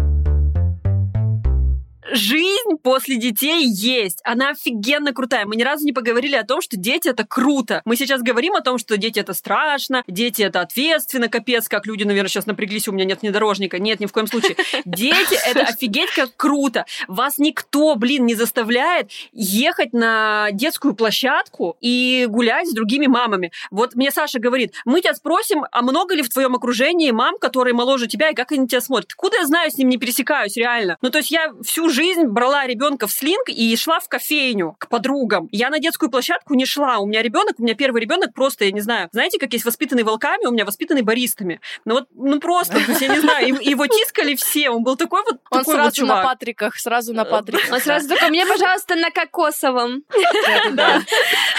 жизнь 2.11 2.77
после 2.81 3.17
детей 3.17 3.65
есть. 3.65 4.19
Она 4.23 4.49
офигенно 4.49 5.13
крутая. 5.13 5.45
Мы 5.45 5.55
ни 5.55 5.63
разу 5.63 5.85
не 5.85 5.93
поговорили 5.93 6.35
о 6.35 6.43
том, 6.43 6.61
что 6.61 6.77
дети 6.77 7.07
это 7.07 7.25
круто. 7.25 7.81
Мы 7.85 7.95
сейчас 7.95 8.21
говорим 8.21 8.55
о 8.55 8.61
том, 8.61 8.77
что 8.77 8.97
дети 8.97 9.19
это 9.19 9.33
страшно, 9.33 10.03
дети 10.07 10.41
это 10.41 10.61
ответственно, 10.61 11.29
капец, 11.29 11.67
как 11.67 11.85
люди, 11.85 12.03
наверное, 12.03 12.29
сейчас 12.29 12.45
напряглись, 12.45 12.87
у 12.87 12.91
меня 12.91 13.05
нет 13.05 13.21
внедорожника. 13.21 13.79
Нет, 13.79 13.99
ни 13.99 14.05
в 14.05 14.11
коем 14.11 14.27
случае. 14.27 14.55
Дети 14.85 15.37
это 15.45 15.61
офигеть 15.61 16.11
как 16.11 16.35
круто. 16.35 16.85
Вас 17.07 17.37
никто, 17.37 17.95
блин, 17.95 18.25
не 18.25 18.35
заставляет 18.35 19.11
ехать 19.31 19.93
на 19.93 20.49
детскую 20.51 20.95
площадку 20.95 21.77
и 21.81 22.25
гулять 22.29 22.69
с 22.69 22.73
другими 22.73 23.07
мамами. 23.07 23.51
Вот 23.71 23.95
мне 23.95 24.11
Саша 24.11 24.39
говорит, 24.39 24.73
мы 24.85 25.01
тебя 25.01 25.13
спросим, 25.13 25.65
а 25.71 25.81
много 25.81 26.15
ли 26.15 26.21
в 26.21 26.29
твоем 26.29 26.55
окружении 26.55 27.11
мам, 27.11 27.37
которые 27.39 27.73
моложе 27.73 28.07
тебя, 28.07 28.29
и 28.29 28.35
как 28.35 28.51
они 28.51 28.67
тебя 28.67 28.81
смотрят? 28.81 29.13
Куда 29.13 29.37
я 29.37 29.45
знаю, 29.45 29.71
с 29.71 29.77
ним 29.77 29.89
не 29.89 29.97
пересекаюсь, 29.97 30.57
реально. 30.57 30.97
Ну, 31.01 31.09
то 31.09 31.19
есть 31.19 31.31
я 31.31 31.53
всю 31.63 31.89
жизнь 31.93 32.25
брала 32.25 32.67
ребенка 32.67 33.07
в 33.07 33.11
слинг 33.11 33.47
и 33.47 33.75
шла 33.77 33.99
в 33.99 34.09
кофейню 34.09 34.75
к 34.79 34.89
подругам. 34.89 35.47
Я 35.51 35.69
на 35.69 35.79
детскую 35.79 36.09
площадку 36.09 36.55
не 36.55 36.65
шла. 36.65 36.97
У 36.97 37.05
меня 37.05 37.21
ребенок, 37.21 37.55
у 37.59 37.63
меня 37.63 37.75
первый 37.75 38.01
ребенок 38.01 38.33
просто, 38.33 38.65
я 38.65 38.71
не 38.71 38.81
знаю, 38.81 39.09
знаете, 39.11 39.39
как 39.39 39.53
есть 39.53 39.65
воспитанный 39.65 40.03
волками, 40.03 40.45
у 40.45 40.51
меня 40.51 40.65
воспитанный 40.65 41.01
баристами. 41.03 41.61
Ну 41.85 41.95
вот, 41.95 42.07
ну 42.13 42.39
просто, 42.39 42.73
то 42.73 42.91
есть, 42.91 43.01
я 43.01 43.07
не 43.07 43.19
знаю, 43.19 43.47
его 43.61 43.87
тискали 43.87 44.35
все, 44.35 44.69
он 44.69 44.83
был 44.83 44.95
такой 44.97 45.21
вот 45.23 45.39
Он 45.49 45.59
такой 45.59 45.73
сразу 45.75 45.85
вот 45.85 45.93
чувак. 45.93 46.23
на 46.23 46.29
Патриках, 46.29 46.75
сразу 46.77 47.13
на 47.13 47.25
Патриках. 47.25 47.71
Он 47.71 47.79
сразу 47.79 48.09
такой, 48.09 48.29
мне, 48.29 48.45
пожалуйста, 48.45 48.95
на 48.95 49.11
кокосовом. 49.11 50.03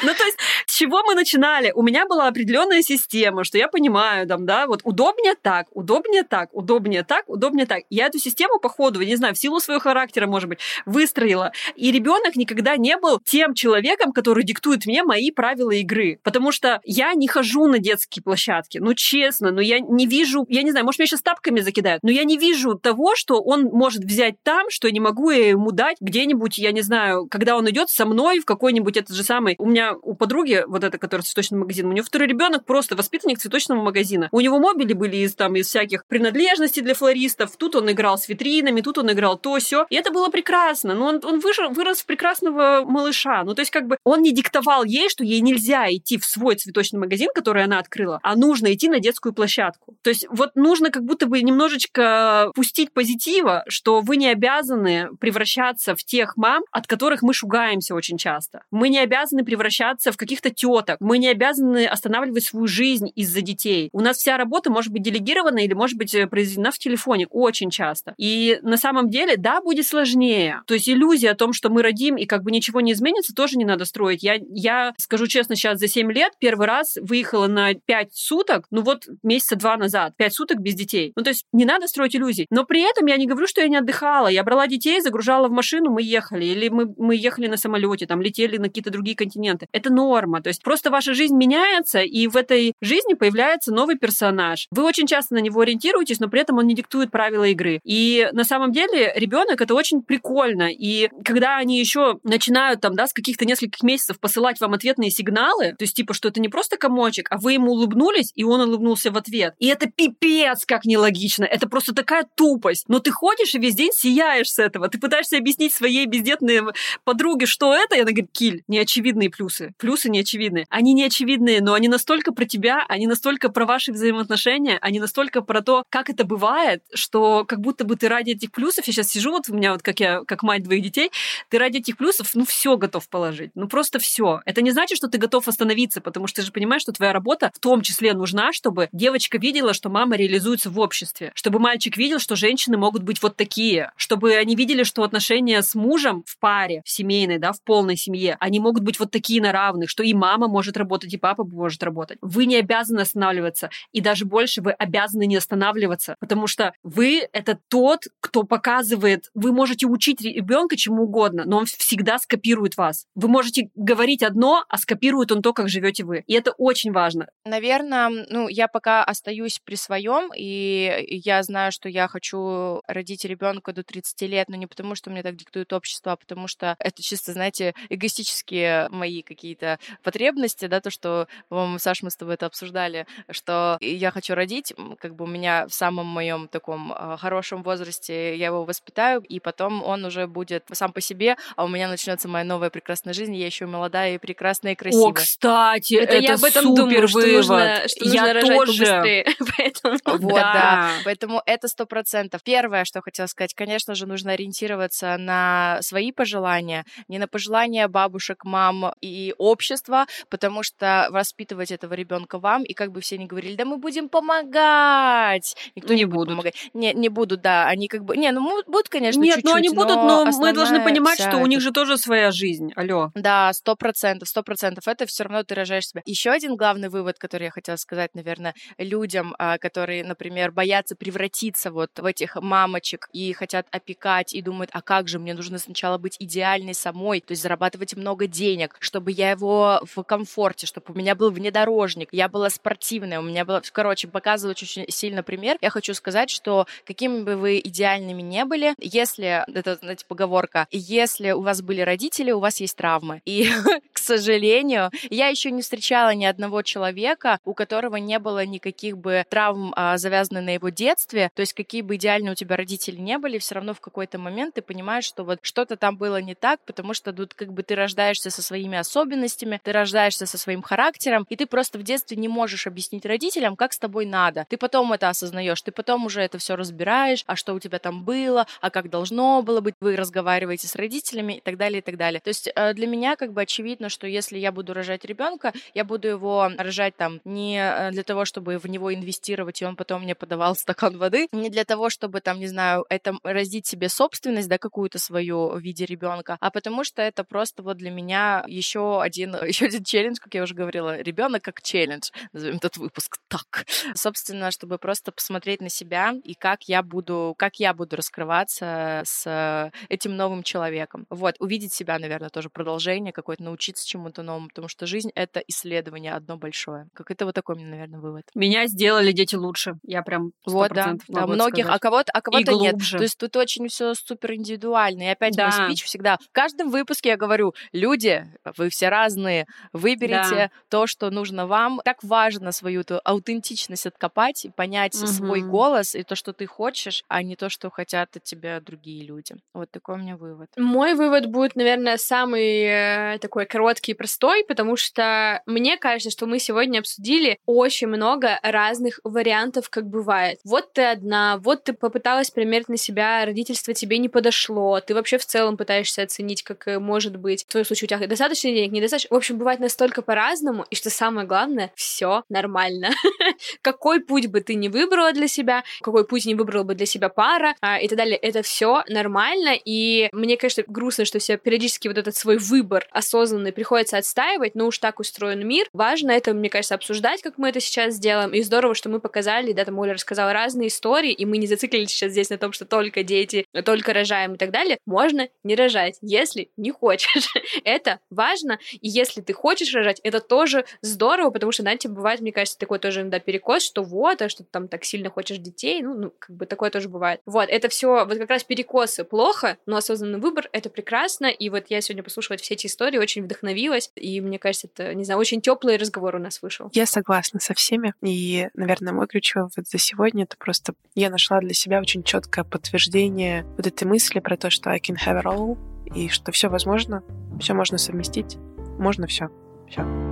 Ну, 0.02 0.12
то 0.14 0.24
есть, 0.24 0.38
с 0.66 0.74
чего 0.74 1.02
мы 1.04 1.14
начинали? 1.14 1.72
У 1.74 1.82
меня 1.82 2.06
была 2.06 2.28
определенная 2.28 2.82
система, 2.82 3.44
что 3.44 3.56
я 3.58 3.68
понимаю, 3.68 4.26
там, 4.26 4.44
да, 4.44 4.66
вот 4.66 4.80
удобнее 4.84 5.34
так, 5.40 5.66
удобнее 5.70 6.24
так, 6.24 6.50
удобнее 6.52 7.04
так, 7.04 7.24
удобнее 7.28 7.66
так. 7.66 7.84
Я 7.90 8.06
эту 8.06 8.18
систему 8.18 8.58
по 8.58 8.68
ходу, 8.68 9.00
я 9.00 9.06
не 9.06 9.16
знаю, 9.16 9.34
в 9.34 9.38
силу 9.38 9.60
своего 9.60 9.80
характера, 9.80 10.23
может 10.26 10.48
быть, 10.48 10.60
выстроила. 10.86 11.52
И 11.76 11.92
ребенок 11.92 12.36
никогда 12.36 12.76
не 12.76 12.96
был 12.96 13.20
тем 13.24 13.54
человеком, 13.54 14.12
который 14.12 14.44
диктует 14.44 14.86
мне 14.86 15.02
мои 15.02 15.30
правила 15.30 15.70
игры. 15.70 16.18
Потому 16.22 16.52
что 16.52 16.80
я 16.84 17.14
не 17.14 17.28
хожу 17.28 17.66
на 17.66 17.78
детские 17.78 18.22
площадки. 18.22 18.78
Ну, 18.78 18.94
честно, 18.94 19.50
но 19.50 19.60
я 19.60 19.80
не 19.80 20.06
вижу, 20.06 20.46
я 20.48 20.62
не 20.62 20.70
знаю, 20.70 20.86
может, 20.86 20.98
меня 20.98 21.06
сейчас 21.06 21.22
тапками 21.22 21.60
закидают, 21.60 22.02
но 22.02 22.10
я 22.10 22.24
не 22.24 22.38
вижу 22.38 22.74
того, 22.74 23.14
что 23.16 23.40
он 23.40 23.64
может 23.64 24.04
взять 24.04 24.36
там, 24.42 24.70
что 24.70 24.90
не 24.90 25.00
могу 25.00 25.30
я 25.30 25.50
ему 25.50 25.70
дать 25.70 25.96
где-нибудь, 26.00 26.58
я 26.58 26.72
не 26.72 26.82
знаю, 26.82 27.26
когда 27.30 27.56
он 27.56 27.68
идет 27.70 27.90
со 27.90 28.06
мной 28.06 28.40
в 28.40 28.44
какой-нибудь 28.44 28.96
этот 28.96 29.16
же 29.16 29.22
самый... 29.22 29.56
У 29.58 29.66
меня 29.66 29.94
у 30.02 30.14
подруги, 30.14 30.64
вот 30.66 30.84
эта, 30.84 30.98
которая 30.98 31.24
цветочный 31.24 31.58
магазин, 31.58 31.86
у 31.86 31.92
нее 31.92 32.02
второй 32.02 32.28
ребенок 32.28 32.64
просто 32.64 32.96
воспитанник 32.96 33.38
цветочного 33.38 33.82
магазина. 33.82 34.28
У 34.32 34.40
него 34.40 34.58
мобили 34.58 34.92
были 34.92 35.18
из 35.18 35.34
там 35.34 35.56
из 35.56 35.68
всяких 35.68 36.06
принадлежностей 36.06 36.82
для 36.82 36.94
флористов. 36.94 37.56
Тут 37.56 37.76
он 37.76 37.90
играл 37.90 38.18
с 38.18 38.28
витринами, 38.28 38.80
тут 38.80 38.98
он 38.98 39.10
играл 39.12 39.38
то 39.38 39.58
все. 39.58 39.86
И 39.90 39.96
это 39.96 40.12
было 40.14 40.30
прекрасно. 40.30 40.94
Но 40.94 41.06
он, 41.06 41.20
он 41.22 41.40
выжил, 41.40 41.68
вырос 41.70 42.00
в 42.00 42.06
прекрасного 42.06 42.84
малыша. 42.86 43.44
Ну, 43.44 43.54
то 43.54 43.60
есть, 43.60 43.70
как 43.70 43.86
бы 43.86 43.98
он 44.04 44.22
не 44.22 44.32
диктовал 44.32 44.84
ей, 44.84 45.10
что 45.10 45.24
ей 45.24 45.40
нельзя 45.40 45.92
идти 45.92 46.16
в 46.16 46.24
свой 46.24 46.56
цветочный 46.56 47.00
магазин, 47.00 47.28
который 47.34 47.64
она 47.64 47.78
открыла, 47.78 48.20
а 48.22 48.36
нужно 48.36 48.72
идти 48.72 48.88
на 48.88 49.00
детскую 49.00 49.34
площадку. 49.34 49.96
То 50.02 50.10
есть, 50.10 50.26
вот 50.30 50.54
нужно 50.54 50.90
как 50.90 51.04
будто 51.04 51.26
бы 51.26 51.42
немножечко 51.42 52.50
пустить 52.54 52.92
позитива, 52.92 53.64
что 53.68 54.00
вы 54.00 54.16
не 54.16 54.28
обязаны 54.28 55.10
превращаться 55.20 55.94
в 55.94 56.04
тех 56.04 56.36
мам, 56.36 56.62
от 56.70 56.86
которых 56.86 57.22
мы 57.22 57.34
шугаемся 57.34 57.94
очень 57.94 58.16
часто. 58.16 58.62
Мы 58.70 58.88
не 58.88 58.98
обязаны 58.98 59.44
превращаться 59.44 60.12
в 60.12 60.16
каких-то 60.16 60.50
теток. 60.50 60.96
Мы 61.00 61.18
не 61.18 61.28
обязаны 61.28 61.86
останавливать 61.86 62.44
свою 62.44 62.66
жизнь 62.66 63.10
из-за 63.14 63.40
детей. 63.40 63.90
У 63.92 64.00
нас 64.00 64.18
вся 64.18 64.36
работа 64.36 64.70
может 64.70 64.92
быть 64.92 65.02
делегирована 65.02 65.58
или 65.58 65.74
может 65.74 65.98
быть 65.98 66.14
э, 66.14 66.26
произведена 66.26 66.70
в 66.70 66.78
телефоне 66.78 67.26
очень 67.30 67.70
часто. 67.70 68.14
И 68.16 68.58
на 68.62 68.76
самом 68.76 69.10
деле, 69.10 69.36
да, 69.36 69.60
будет 69.60 69.86
сложнее. 70.04 70.62
То 70.66 70.74
есть 70.74 70.88
иллюзия 70.88 71.30
о 71.30 71.34
том, 71.34 71.52
что 71.52 71.70
мы 71.70 71.82
родим 71.82 72.16
и 72.16 72.26
как 72.26 72.42
бы 72.42 72.50
ничего 72.50 72.80
не 72.80 72.92
изменится, 72.92 73.34
тоже 73.34 73.56
не 73.56 73.64
надо 73.64 73.84
строить. 73.84 74.22
Я, 74.22 74.36
я 74.50 74.92
скажу 74.98 75.26
честно, 75.26 75.56
сейчас 75.56 75.78
за 75.78 75.88
7 75.88 76.12
лет 76.12 76.32
первый 76.38 76.66
раз 76.66 76.96
выехала 77.00 77.46
на 77.46 77.74
5 77.74 78.08
суток, 78.12 78.66
ну 78.70 78.82
вот 78.82 79.06
месяца 79.22 79.56
два 79.56 79.76
назад, 79.76 80.14
5 80.16 80.34
суток 80.34 80.60
без 80.60 80.74
детей. 80.74 81.12
Ну 81.16 81.22
то 81.22 81.30
есть 81.30 81.44
не 81.52 81.64
надо 81.64 81.88
строить 81.88 82.14
иллюзий. 82.14 82.46
Но 82.50 82.64
при 82.64 82.82
этом 82.82 83.06
я 83.06 83.16
не 83.16 83.26
говорю, 83.26 83.46
что 83.46 83.60
я 83.60 83.68
не 83.68 83.76
отдыхала. 83.76 84.28
Я 84.28 84.44
брала 84.44 84.66
детей, 84.66 85.00
загружала 85.00 85.48
в 85.48 85.52
машину, 85.52 85.90
мы 85.90 86.02
ехали. 86.02 86.44
Или 86.44 86.68
мы, 86.68 86.92
мы 86.98 87.16
ехали 87.16 87.46
на 87.46 87.56
самолете, 87.56 88.06
там 88.06 88.20
летели 88.20 88.58
на 88.58 88.64
какие-то 88.64 88.90
другие 88.90 89.16
континенты. 89.16 89.66
Это 89.72 89.90
норма. 89.92 90.42
То 90.42 90.48
есть 90.48 90.62
просто 90.62 90.90
ваша 90.90 91.14
жизнь 91.14 91.36
меняется, 91.36 92.00
и 92.00 92.26
в 92.26 92.36
этой 92.36 92.74
жизни 92.80 93.14
появляется 93.14 93.72
новый 93.72 93.96
персонаж. 93.96 94.66
Вы 94.70 94.84
очень 94.84 95.06
часто 95.06 95.34
на 95.34 95.38
него 95.38 95.60
ориентируетесь, 95.60 96.20
но 96.20 96.28
при 96.28 96.40
этом 96.40 96.58
он 96.58 96.66
не 96.66 96.74
диктует 96.74 97.10
правила 97.10 97.44
игры. 97.44 97.80
И 97.84 98.28
на 98.32 98.44
самом 98.44 98.72
деле 98.72 99.12
ребенок 99.16 99.60
это 99.60 99.74
очень 99.74 99.93
прикольно. 100.02 100.70
И 100.70 101.08
когда 101.24 101.56
они 101.56 101.78
еще 101.78 102.18
начинают 102.22 102.80
там, 102.80 102.94
да, 102.94 103.06
с 103.06 103.12
каких-то 103.12 103.44
нескольких 103.44 103.82
месяцев 103.82 104.18
посылать 104.20 104.60
вам 104.60 104.74
ответные 104.74 105.10
сигналы, 105.10 105.74
то 105.78 105.82
есть 105.82 105.94
типа, 105.94 106.14
что 106.14 106.28
это 106.28 106.40
не 106.40 106.48
просто 106.48 106.76
комочек, 106.76 107.28
а 107.30 107.38
вы 107.38 107.54
ему 107.54 107.72
улыбнулись, 107.72 108.32
и 108.34 108.44
он 108.44 108.60
улыбнулся 108.60 109.10
в 109.10 109.16
ответ. 109.16 109.54
И 109.58 109.66
это 109.66 109.90
пипец 109.90 110.64
как 110.64 110.84
нелогично. 110.84 111.44
Это 111.44 111.68
просто 111.68 111.94
такая 111.94 112.26
тупость. 112.36 112.84
Но 112.88 112.98
ты 112.98 113.10
ходишь 113.10 113.54
и 113.54 113.58
весь 113.58 113.74
день 113.74 113.92
сияешь 113.92 114.50
с 114.50 114.58
этого. 114.58 114.88
Ты 114.88 114.98
пытаешься 114.98 115.36
объяснить 115.36 115.72
своей 115.72 116.06
бездетной 116.06 116.60
подруге, 117.04 117.46
что 117.46 117.74
это, 117.74 117.96
и 117.96 118.00
она 118.00 118.10
говорит, 118.10 118.30
киль, 118.32 118.62
неочевидные 118.68 119.30
плюсы. 119.30 119.72
Плюсы 119.78 120.10
неочевидные. 120.10 120.66
Они 120.70 120.94
неочевидные, 120.94 121.60
но 121.60 121.74
они 121.74 121.88
настолько 121.88 122.32
про 122.32 122.44
тебя, 122.44 122.84
они 122.88 123.06
настолько 123.06 123.48
про 123.48 123.66
ваши 123.66 123.92
взаимоотношения, 123.92 124.78
они 124.80 125.00
настолько 125.00 125.40
про 125.40 125.62
то, 125.62 125.84
как 125.88 126.10
это 126.10 126.24
бывает, 126.24 126.82
что 126.94 127.44
как 127.44 127.60
будто 127.60 127.84
бы 127.84 127.96
ты 127.96 128.08
ради 128.08 128.30
этих 128.32 128.52
плюсов, 128.52 128.86
я 128.86 128.92
сейчас 128.92 129.08
сижу, 129.08 129.30
вот 129.30 129.48
у 129.48 129.54
меня 129.54 129.72
вот 129.72 129.82
как 129.84 130.00
я, 130.00 130.24
как 130.24 130.42
мать 130.42 130.62
двоих 130.64 130.82
детей, 130.82 131.10
ты 131.48 131.58
ради 131.58 131.78
этих 131.78 131.96
плюсов, 131.96 132.30
ну, 132.34 132.44
все 132.44 132.76
готов 132.76 133.08
положить. 133.08 133.52
Ну, 133.54 133.68
просто 133.68 133.98
все. 133.98 134.40
Это 134.44 134.62
не 134.62 134.72
значит, 134.72 134.96
что 134.96 135.08
ты 135.08 135.18
готов 135.18 135.46
остановиться, 135.46 136.00
потому 136.00 136.26
что 136.26 136.40
ты 136.40 136.46
же 136.46 136.52
понимаешь, 136.52 136.82
что 136.82 136.92
твоя 136.92 137.12
работа 137.12 137.52
в 137.54 137.58
том 137.60 137.82
числе 137.82 138.14
нужна, 138.14 138.52
чтобы 138.52 138.88
девочка 138.92 139.38
видела, 139.38 139.74
что 139.74 139.88
мама 139.90 140.16
реализуется 140.16 140.70
в 140.70 140.78
обществе, 140.80 141.32
чтобы 141.34 141.58
мальчик 141.58 141.96
видел, 141.96 142.18
что 142.18 142.36
женщины 142.36 142.76
могут 142.76 143.02
быть 143.02 143.22
вот 143.22 143.36
такие, 143.36 143.92
чтобы 143.96 144.34
они 144.34 144.56
видели, 144.56 144.82
что 144.82 145.02
отношения 145.02 145.62
с 145.62 145.74
мужем 145.74 146.24
в 146.26 146.38
паре, 146.38 146.82
в 146.84 146.90
семейной, 146.90 147.38
да, 147.38 147.52
в 147.52 147.62
полной 147.62 147.96
семье, 147.96 148.36
они 148.40 148.60
могут 148.60 148.82
быть 148.82 148.98
вот 148.98 149.10
такие 149.10 149.40
на 149.40 149.52
равных, 149.52 149.90
что 149.90 150.02
и 150.02 150.14
мама 150.14 150.48
может 150.48 150.76
работать, 150.76 151.12
и 151.12 151.18
папа 151.18 151.44
может 151.44 151.82
работать. 151.82 152.18
Вы 152.20 152.46
не 152.46 152.56
обязаны 152.56 153.00
останавливаться, 153.00 153.70
и 153.92 154.00
даже 154.00 154.24
больше 154.24 154.62
вы 154.62 154.72
обязаны 154.72 155.26
не 155.26 155.36
останавливаться, 155.36 156.16
потому 156.20 156.46
что 156.46 156.72
вы— 156.82 157.28
это 157.32 157.58
тот, 157.68 158.04
кто 158.20 158.44
показывает, 158.44 159.30
вы 159.34 159.52
можете 159.52 159.73
учить 159.82 160.20
ребенка 160.20 160.76
чему 160.76 161.04
угодно, 161.04 161.44
но 161.44 161.58
он 161.58 161.66
всегда 161.66 162.18
скопирует 162.18 162.76
вас. 162.76 163.06
Вы 163.14 163.28
можете 163.28 163.70
говорить 163.74 164.22
одно, 164.22 164.64
а 164.68 164.78
скопирует 164.78 165.32
он 165.32 165.42
то, 165.42 165.52
как 165.52 165.68
живете 165.68 166.04
вы. 166.04 166.22
И 166.26 166.34
это 166.34 166.52
очень 166.52 166.92
важно. 166.92 167.28
Наверное, 167.44 168.26
ну, 168.30 168.48
я 168.48 168.68
пока 168.68 169.02
остаюсь 169.02 169.60
при 169.64 169.74
своем, 169.74 170.30
и 170.36 171.06
я 171.08 171.42
знаю, 171.42 171.72
что 171.72 171.88
я 171.88 172.08
хочу 172.08 172.82
родить 172.86 173.24
ребенка 173.24 173.72
до 173.72 173.82
30 173.82 174.22
лет, 174.22 174.48
но 174.48 174.56
не 174.56 174.66
потому, 174.66 174.94
что 174.94 175.10
мне 175.10 175.22
так 175.22 175.36
диктует 175.36 175.72
общество, 175.72 176.12
а 176.12 176.16
потому 176.16 176.46
что 176.46 176.76
это 176.78 177.02
чисто, 177.02 177.32
знаете, 177.32 177.74
эгоистические 177.88 178.88
мои 178.90 179.22
какие-то 179.22 179.78
потребности, 180.02 180.66
да, 180.66 180.80
то, 180.80 180.90
что, 180.90 181.26
по-моему, 181.48 181.78
Саш, 181.78 182.02
мы 182.02 182.10
с 182.10 182.16
тобой 182.16 182.34
это 182.34 182.46
обсуждали, 182.46 183.06
что 183.30 183.78
я 183.80 184.10
хочу 184.10 184.34
родить, 184.34 184.74
как 184.98 185.14
бы 185.14 185.24
у 185.24 185.28
меня 185.28 185.66
в 185.66 185.74
самом 185.74 186.06
моем 186.06 186.48
таком 186.48 186.92
а, 186.92 187.16
хорошем 187.16 187.62
возрасте 187.62 188.36
я 188.36 188.46
его 188.46 188.64
воспитаю, 188.64 189.22
и 189.22 189.40
потом 189.40 189.63
он 189.68 190.04
уже 190.04 190.26
будет 190.26 190.64
сам 190.72 190.92
по 190.92 191.00
себе, 191.00 191.36
а 191.56 191.64
у 191.64 191.68
меня 191.68 191.88
начнется 191.88 192.28
моя 192.28 192.44
новая 192.44 192.70
прекрасная 192.70 193.12
жизнь, 193.14 193.34
я 193.34 193.46
еще 193.46 193.66
молодая 193.66 194.14
и 194.14 194.18
прекрасная 194.18 194.72
и 194.72 194.74
красивая. 194.74 195.06
О, 195.10 195.12
кстати, 195.12 195.94
Это, 195.94 196.14
это, 196.14 196.22
я 196.22 196.34
об 196.34 196.44
этом 196.44 196.62
супер 196.64 196.76
думаю, 196.82 197.08
что 197.08 197.18
вывод. 197.18 197.36
нужно, 197.36 197.82
что 197.88 198.04
нужно 198.04 198.14
я 198.14 198.32
рожать 198.32 198.56
тоже. 198.56 198.84
побыстрее. 198.86 199.26
Поэтому... 199.56 199.98
Вот, 200.04 200.20
Да. 200.34 200.52
да. 200.52 200.90
Поэтому 201.04 201.42
это 201.46 201.68
сто 201.68 201.86
процентов. 201.86 202.42
Первое, 202.42 202.84
что 202.84 203.00
хотела 203.02 203.26
сказать, 203.26 203.54
конечно 203.54 203.94
же, 203.94 204.06
нужно 204.06 204.32
ориентироваться 204.32 205.16
на 205.18 205.78
свои 205.80 206.12
пожелания, 206.12 206.84
не 207.08 207.18
на 207.18 207.26
пожелания 207.28 207.88
бабушек, 207.88 208.44
мам 208.44 208.92
и 209.00 209.34
общества, 209.38 210.06
потому 210.28 210.62
что 210.62 211.08
воспитывать 211.10 211.70
этого 211.70 211.94
ребенка 211.94 212.38
вам, 212.38 212.62
и 212.64 212.74
как 212.74 212.92
бы 212.92 213.00
все 213.00 213.18
не 213.18 213.26
говорили, 213.26 213.54
да 213.56 213.64
мы 213.64 213.76
будем 213.78 214.08
помогать. 214.08 215.54
Никто 215.74 215.92
Не 215.92 216.00
не, 216.00 216.04
будет 216.04 216.14
будут. 216.14 216.28
помогать. 216.30 216.54
Не, 216.74 216.92
не 216.94 217.08
будут, 217.08 217.40
да. 217.40 217.66
Они 217.66 217.88
как 217.88 218.04
бы... 218.04 218.16
Не, 218.16 218.30
ну 218.32 218.62
будут, 218.66 218.88
конечно, 218.88 219.20
Нет, 219.20 219.43
чуть-чуть. 219.44 219.54
Ну, 219.54 219.54
они 219.54 219.68
будут, 219.68 219.96
но 219.96 220.24
мы 220.24 220.28
основная 220.28 220.52
должны 220.52 220.82
понимать, 220.82 221.20
что 221.20 221.38
у 221.38 221.46
них 221.46 221.60
же 221.60 221.72
тоже 221.72 221.96
своя 221.96 222.30
жизнь. 222.30 222.72
Алло. 222.76 223.10
Да, 223.14 223.52
сто 223.52 223.76
процентов, 223.76 224.28
сто 224.28 224.42
процентов. 224.42 224.88
Это 224.88 225.06
все 225.06 225.24
равно 225.24 225.42
ты 225.42 225.54
рожаешь 225.54 225.86
себя. 225.86 226.02
Еще 226.04 226.30
один 226.30 226.56
главный 226.56 226.88
вывод, 226.88 227.18
который 227.18 227.44
я 227.44 227.50
хотела 227.50 227.76
сказать, 227.76 228.14
наверное, 228.14 228.54
людям, 228.78 229.34
а, 229.38 229.58
которые, 229.58 230.04
например, 230.04 230.50
боятся 230.50 230.96
превратиться 230.96 231.70
вот 231.70 231.90
в 231.98 232.04
этих 232.04 232.36
мамочек 232.36 233.08
и 233.12 233.32
хотят 233.32 233.66
опекать 233.70 234.34
и 234.34 234.42
думают, 234.42 234.70
а 234.72 234.82
как 234.82 235.08
же, 235.08 235.18
мне 235.18 235.34
нужно 235.34 235.58
сначала 235.58 235.98
быть 235.98 236.16
идеальной 236.18 236.74
самой, 236.74 237.20
то 237.20 237.32
есть 237.32 237.42
зарабатывать 237.42 237.94
много 237.94 238.26
денег, 238.26 238.76
чтобы 238.80 239.10
я 239.12 239.30
его 239.30 239.80
в 239.94 240.02
комфорте, 240.02 240.66
чтобы 240.66 240.86
у 240.92 240.96
меня 240.96 241.14
был 241.14 241.30
внедорожник, 241.30 242.08
я 242.12 242.28
была 242.28 242.50
спортивная, 242.50 243.20
у 243.20 243.22
меня 243.22 243.44
было... 243.44 243.62
Короче, 243.72 244.08
показывать 244.08 244.62
очень 244.62 244.86
сильно 244.88 245.22
пример. 245.22 245.56
Я 245.60 245.70
хочу 245.70 245.94
сказать, 245.94 246.30
что 246.30 246.66
какими 246.86 247.22
бы 247.22 247.36
вы 247.36 247.58
идеальными 247.58 248.22
не 248.22 248.44
были, 248.44 248.74
если, 248.78 249.33
это, 249.52 249.76
знаете, 249.76 250.04
поговорка, 250.06 250.66
если 250.70 251.32
у 251.32 251.40
вас 251.40 251.62
были 251.62 251.80
родители, 251.80 252.30
у 252.30 252.38
вас 252.38 252.60
есть 252.60 252.76
травмы. 252.76 253.20
И, 253.24 253.48
сожалению, 254.04 254.90
я 255.10 255.28
еще 255.28 255.50
не 255.50 255.62
встречала 255.62 256.14
ни 256.14 256.24
одного 256.24 256.62
человека, 256.62 257.38
у 257.44 257.54
которого 257.54 257.96
не 257.96 258.18
было 258.18 258.44
никаких 258.44 258.98
бы 258.98 259.24
травм, 259.28 259.72
а, 259.76 259.96
завязанных 259.96 260.44
на 260.44 260.54
его 260.54 260.68
детстве. 260.68 261.30
То 261.34 261.40
есть 261.40 261.54
какие 261.54 261.82
бы 261.82 261.96
идеальные 261.96 262.32
у 262.32 262.34
тебя 262.34 262.56
родители 262.56 262.96
не 262.96 263.18
были, 263.18 263.38
все 263.38 263.54
равно 263.56 263.74
в 263.74 263.80
какой-то 263.80 264.18
момент 264.18 264.54
ты 264.54 264.62
понимаешь, 264.62 265.04
что 265.04 265.24
вот 265.24 265.38
что-то 265.42 265.76
там 265.76 265.96
было 265.96 266.20
не 266.20 266.34
так, 266.34 266.60
потому 266.66 266.94
что 266.94 267.12
тут 267.12 267.34
как 267.34 267.52
бы 267.52 267.62
ты 267.62 267.74
рождаешься 267.74 268.30
со 268.30 268.42
своими 268.42 268.78
особенностями, 268.78 269.60
ты 269.62 269.72
рождаешься 269.72 270.26
со 270.26 270.38
своим 270.38 270.62
характером, 270.62 271.26
и 271.28 271.36
ты 271.36 271.46
просто 271.46 271.78
в 271.78 271.82
детстве 271.82 272.16
не 272.16 272.28
можешь 272.28 272.66
объяснить 272.66 273.06
родителям, 273.06 273.56
как 273.56 273.72
с 273.72 273.78
тобой 273.78 274.06
надо. 274.06 274.46
Ты 274.48 274.56
потом 274.56 274.92
это 274.92 275.08
осознаешь, 275.08 275.62
ты 275.62 275.72
потом 275.72 276.06
уже 276.06 276.20
это 276.20 276.38
все 276.38 276.56
разбираешь, 276.56 277.24
а 277.26 277.36
что 277.36 277.54
у 277.54 277.60
тебя 277.60 277.78
там 277.78 278.04
было, 278.04 278.46
а 278.60 278.70
как 278.70 278.90
должно 278.90 279.42
было 279.42 279.60
быть, 279.60 279.74
вы 279.80 279.96
разговариваете 279.96 280.68
с 280.68 280.76
родителями 280.76 281.34
и 281.34 281.40
так 281.40 281.56
далее, 281.56 281.78
и 281.78 281.82
так 281.82 281.96
далее. 281.96 282.20
То 282.20 282.28
есть 282.28 282.50
э, 282.54 282.74
для 282.74 282.86
меня 282.86 283.16
как 283.16 283.32
бы 283.32 283.42
очевидно, 283.42 283.88
что 283.94 284.06
если 284.06 284.36
я 284.38 284.52
буду 284.52 284.74
рожать 284.74 285.04
ребенка, 285.04 285.52
я 285.72 285.84
буду 285.84 286.08
его 286.08 286.50
рожать 286.58 286.96
там 286.96 287.20
не 287.24 287.58
э, 287.58 287.92
для 287.92 288.02
того, 288.02 288.24
чтобы 288.24 288.58
в 288.58 288.66
него 288.66 288.92
инвестировать, 288.92 289.62
и 289.62 289.64
он 289.64 289.76
потом 289.76 290.02
мне 290.02 290.14
подавал 290.14 290.56
стакан 290.64 290.98
воды, 290.98 291.28
не 291.32 291.48
для 291.48 291.64
того, 291.64 291.88
чтобы 291.88 292.20
там, 292.20 292.38
не 292.38 292.48
знаю, 292.48 292.84
это 292.88 293.14
родить 293.22 293.66
себе 293.66 293.88
собственность, 293.88 294.48
да, 294.48 294.58
какую-то 294.58 294.98
свою 294.98 295.50
в 295.50 295.60
виде 295.60 295.86
ребенка, 295.86 296.36
а 296.40 296.50
потому 296.50 296.84
что 296.84 297.00
это 297.00 297.24
просто 297.24 297.62
вот 297.62 297.76
для 297.76 297.90
меня 297.90 298.44
еще 298.48 299.00
один, 299.00 299.34
еще 299.46 299.66
один 299.66 299.84
челлендж, 299.84 300.16
как 300.20 300.34
я 300.34 300.42
уже 300.42 300.54
говорила, 300.54 301.00
ребенок 301.00 301.42
как 301.42 301.62
челлендж, 301.62 302.10
назовем 302.32 302.56
этот 302.56 302.76
выпуск 302.76 303.18
так. 303.28 303.66
Собственно, 303.94 304.50
чтобы 304.50 304.78
просто 304.78 305.12
посмотреть 305.12 305.60
на 305.60 305.68
себя 305.68 306.14
и 306.24 306.34
как 306.34 306.64
я 306.64 306.82
буду, 306.82 307.34
как 307.38 307.56
я 307.56 307.72
буду 307.72 307.96
раскрываться 307.96 309.02
с 309.04 309.70
этим 309.88 310.16
новым 310.16 310.42
человеком. 310.42 311.06
Вот, 311.10 311.36
увидеть 311.38 311.72
себя, 311.72 311.98
наверное, 311.98 312.30
тоже 312.30 312.50
продолжение 312.50 313.12
какое-то, 313.12 313.42
научиться 313.42 313.83
чему-то 313.84 314.22
новому, 314.22 314.48
потому 314.48 314.68
что 314.68 314.86
жизнь— 314.86 315.10
это 315.14 315.40
исследование 315.48 316.12
одно 316.14 316.36
большое. 316.36 316.88
Как 316.94 317.10
это 317.10 317.24
вот 317.26 317.34
такой, 317.34 317.56
наверное, 317.56 318.00
вывод. 318.00 318.24
Меня 318.34 318.66
сделали 318.66 319.12
дети 319.12 319.34
лучше. 319.36 319.74
Я 319.82 320.02
прям 320.02 320.32
100% 320.46 320.52
Вот, 320.52 320.72
да, 320.72 320.94
да, 321.08 321.26
многих, 321.26 321.64
сказать. 321.64 321.76
а 321.76 321.78
кого-то, 321.78 322.12
а 322.12 322.20
кого-то 322.20 322.52
нет. 322.54 322.76
То 322.90 323.02
есть 323.02 323.18
тут 323.18 323.36
очень 323.36 323.68
все 323.68 323.94
супер 323.94 324.32
индивидуально. 324.34 325.02
И 325.02 325.06
опять 325.06 325.34
Да. 325.36 325.44
мой 325.44 325.52
спич 325.52 325.84
всегда. 325.84 326.16
В 326.18 326.32
каждом 326.32 326.70
выпуске 326.70 327.10
я 327.10 327.16
говорю, 327.16 327.54
люди, 327.72 328.24
вы 328.56 328.68
все 328.70 328.88
разные, 328.88 329.46
выберите 329.72 330.14
Да. 330.36 330.50
то, 330.68 330.86
что 330.86 331.10
нужно 331.10 331.46
вам. 331.46 331.80
Так 331.84 332.02
важно 332.02 332.52
свою 332.52 332.80
эту 332.82 333.00
аутентичность 333.04 333.86
откопать 333.86 334.44
и 334.44 334.50
понять 334.50 334.94
свой 334.94 335.40
Мгм. 335.40 335.50
голос 335.50 335.94
и 335.94 336.02
то, 336.02 336.14
что 336.14 336.32
ты 336.32 336.46
хочешь, 336.46 337.02
а 337.08 337.22
не 337.22 337.36
то, 337.36 337.48
что 337.48 337.70
хотят 337.70 338.16
от 338.16 338.22
тебя 338.22 338.60
другие 338.60 339.04
люди. 339.04 339.34
Вот 339.52 339.70
такой 339.70 339.96
у 339.96 339.98
меня 339.98 340.16
вывод. 340.16 340.48
Мой 340.56 340.94
вывод 340.94 341.26
будет, 341.26 341.56
наверное, 341.56 341.96
самый 341.96 342.62
э, 342.62 343.18
такой 343.18 343.46
короткий 343.46 343.73
и 343.82 343.94
простой, 343.94 344.44
потому 344.44 344.76
что 344.76 345.42
мне 345.46 345.76
кажется, 345.76 346.10
что 346.10 346.26
мы 346.26 346.38
сегодня 346.38 346.80
обсудили 346.80 347.38
очень 347.46 347.88
много 347.88 348.38
разных 348.42 349.00
вариантов, 349.04 349.70
как 349.70 349.86
бывает. 349.86 350.40
Вот 350.44 350.72
ты 350.72 350.82
одна, 350.82 351.38
вот 351.38 351.64
ты 351.64 351.72
попыталась 351.72 352.30
примерить 352.30 352.68
на 352.68 352.76
себя, 352.76 353.24
родительство 353.24 353.74
тебе 353.74 353.98
не 353.98 354.08
подошло, 354.08 354.80
ты 354.80 354.94
вообще 354.94 355.18
в 355.18 355.26
целом 355.26 355.56
пытаешься 355.56 356.02
оценить, 356.02 356.42
как 356.42 356.66
э, 356.68 356.78
может 356.78 357.16
быть. 357.16 357.44
В 357.44 357.48
твоем 357.48 357.66
случае 357.66 357.86
у 357.86 357.88
тебя 357.88 358.06
достаточно 358.06 358.50
денег, 358.50 358.72
недостаточно. 358.72 359.14
В 359.14 359.16
общем, 359.16 359.38
бывает 359.38 359.60
настолько 359.60 360.02
по-разному, 360.02 360.64
и 360.70 360.76
что 360.76 360.90
самое 360.90 361.26
главное, 361.26 361.72
все 361.74 362.22
нормально. 362.28 362.90
Какой 363.62 364.00
путь 364.00 364.26
бы 364.26 364.40
ты 364.40 364.54
ни 364.54 364.68
выбрала 364.68 365.12
для 365.12 365.28
себя, 365.28 365.64
какой 365.80 366.06
путь 366.06 366.26
не 366.26 366.34
выбрала 366.34 366.64
бы 366.64 366.74
для 366.74 366.86
себя 366.86 367.08
пара 367.08 367.54
а, 367.60 367.78
и 367.78 367.88
так 367.88 367.98
далее, 367.98 368.16
это 368.16 368.42
все 368.42 368.82
нормально. 368.88 369.54
И 369.64 370.08
мне, 370.12 370.36
конечно, 370.36 370.62
грустно, 370.66 371.04
что 371.04 371.18
все 371.18 371.36
периодически 371.36 371.88
вот 371.88 371.98
этот 371.98 372.16
свой 372.16 372.38
выбор 372.38 372.86
осознанный 372.90 373.52
приходится 373.64 373.96
отстаивать, 373.96 374.54
но 374.54 374.66
уж 374.66 374.78
так 374.78 375.00
устроен 375.00 375.48
мир. 375.48 375.68
Важно 375.72 376.10
это, 376.10 376.34
мне 376.34 376.50
кажется, 376.50 376.74
обсуждать, 376.74 377.22
как 377.22 377.38
мы 377.38 377.48
это 377.48 377.60
сейчас 377.60 377.94
сделаем. 377.94 378.34
И 378.34 378.42
здорово, 378.42 378.74
что 378.74 378.90
мы 378.90 379.00
показали, 379.00 379.54
да, 379.54 379.64
там 379.64 379.78
Оля 379.78 379.94
рассказала 379.94 380.34
разные 380.34 380.68
истории, 380.68 381.12
и 381.12 381.24
мы 381.24 381.38
не 381.38 381.46
зациклились 381.46 381.88
сейчас 381.88 382.12
здесь 382.12 382.28
на 382.28 382.36
том, 382.36 382.52
что 382.52 382.66
только 382.66 383.02
дети, 383.02 383.46
только 383.64 383.94
рожаем 383.94 384.34
и 384.34 384.36
так 384.36 384.50
далее. 384.50 384.76
Можно 384.84 385.30
не 385.44 385.54
рожать, 385.54 385.96
если 386.02 386.50
не 386.58 386.72
хочешь. 386.72 387.32
это 387.64 388.00
важно. 388.10 388.58
И 388.72 388.86
если 388.86 389.22
ты 389.22 389.32
хочешь 389.32 389.72
рожать, 389.74 389.98
это 390.04 390.20
тоже 390.20 390.66
здорово, 390.82 391.30
потому 391.30 391.50
что, 391.50 391.62
знаете, 391.62 391.88
бывает, 391.88 392.20
мне 392.20 392.32
кажется, 392.32 392.58
такой 392.58 392.78
тоже 392.78 393.00
иногда 393.00 393.18
перекос, 393.18 393.64
что 393.64 393.82
вот, 393.82 394.20
а 394.20 394.28
что 394.28 394.44
ты 394.44 394.50
там 394.52 394.68
так 394.68 394.84
сильно 394.84 395.08
хочешь 395.08 395.38
детей, 395.38 395.80
ну, 395.80 395.94
ну, 395.94 396.12
как 396.18 396.36
бы 396.36 396.44
такое 396.44 396.68
тоже 396.68 396.90
бывает. 396.90 397.22
Вот, 397.24 397.48
это 397.48 397.70
все, 397.70 398.04
вот 398.04 398.18
как 398.18 398.28
раз 398.28 398.44
перекосы 398.44 399.04
плохо, 399.04 399.56
но 399.64 399.78
осознанный 399.78 400.18
выбор— 400.18 400.50
это 400.52 400.68
прекрасно, 400.68 401.28
и 401.28 401.48
вот 401.48 401.64
я 401.68 401.80
сегодня 401.80 402.02
послушала 402.02 402.36
все 402.36 402.52
эти 402.52 402.66
истории, 402.66 402.98
очень 402.98 403.24
вдохновилась, 403.24 403.53
и 403.96 404.20
мне 404.20 404.38
кажется, 404.38 404.68
это, 404.72 404.94
не 404.94 405.04
знаю, 405.04 405.20
очень 405.20 405.40
теплый 405.40 405.76
разговор 405.76 406.16
у 406.16 406.18
нас 406.18 406.42
вышел. 406.42 406.70
Я 406.72 406.86
согласна 406.86 407.40
со 407.40 407.54
всеми. 407.54 407.94
И, 408.02 408.48
наверное, 408.54 408.92
мой 408.92 409.06
ключевой 409.06 409.48
вывод 409.54 409.68
за 409.68 409.78
сегодня 409.78 410.24
это 410.24 410.36
просто 410.36 410.74
я 410.94 411.10
нашла 411.10 411.40
для 411.40 411.54
себя 411.54 411.80
очень 411.80 412.02
четкое 412.02 412.44
подтверждение 412.44 413.44
вот 413.56 413.66
этой 413.66 413.84
мысли 413.84 414.20
про 414.20 414.36
то, 414.36 414.50
что 414.50 414.70
I 414.70 414.78
can 414.78 414.96
have 414.96 415.22
it 415.22 415.24
all, 415.24 415.58
и 415.94 416.08
что 416.08 416.32
все 416.32 416.48
возможно, 416.48 417.02
все 417.40 417.54
можно 417.54 417.78
совместить, 417.78 418.36
можно 418.78 419.06
все. 419.06 419.28
Все. 419.68 420.03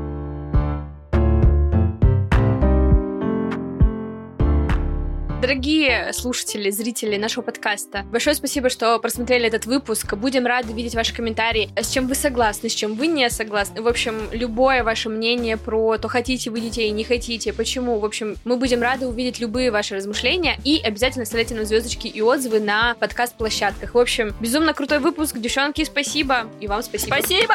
Дорогие 5.42 6.12
слушатели, 6.12 6.70
зрители 6.70 7.16
нашего 7.16 7.42
подкаста, 7.42 8.04
большое 8.12 8.36
спасибо, 8.36 8.70
что 8.70 8.96
просмотрели 9.00 9.48
этот 9.48 9.66
выпуск. 9.66 10.14
Будем 10.14 10.46
рады 10.46 10.72
видеть 10.72 10.94
ваши 10.94 11.12
комментарии, 11.12 11.68
с 11.74 11.90
чем 11.90 12.06
вы 12.06 12.14
согласны, 12.14 12.68
с 12.68 12.72
чем 12.72 12.94
вы 12.94 13.08
не 13.08 13.28
согласны. 13.28 13.82
В 13.82 13.88
общем, 13.88 14.28
любое 14.30 14.84
ваше 14.84 15.08
мнение 15.08 15.56
про 15.56 15.98
то, 15.98 16.06
хотите 16.06 16.48
вы 16.50 16.60
детей, 16.60 16.88
не 16.90 17.02
хотите, 17.02 17.52
почему. 17.52 17.98
В 17.98 18.04
общем, 18.04 18.36
мы 18.44 18.56
будем 18.56 18.82
рады 18.82 19.08
увидеть 19.08 19.40
любые 19.40 19.72
ваши 19.72 19.96
размышления 19.96 20.58
и 20.62 20.80
обязательно 20.80 21.24
ставьте 21.24 21.56
нам 21.56 21.64
звездочки 21.64 22.06
и 22.06 22.22
отзывы 22.22 22.60
на 22.60 22.94
подкаст-площадках. 23.00 23.94
В 23.96 23.98
общем, 23.98 24.36
безумно 24.38 24.74
крутой 24.74 25.00
выпуск. 25.00 25.38
Девчонки, 25.38 25.82
спасибо. 25.82 26.46
И 26.60 26.68
вам 26.68 26.84
спасибо. 26.84 27.16
Спасибо! 27.16 27.54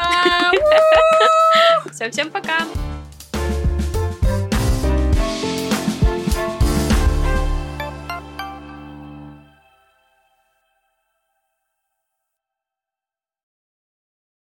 Всем-всем 1.93 2.31
пока. 2.31 2.65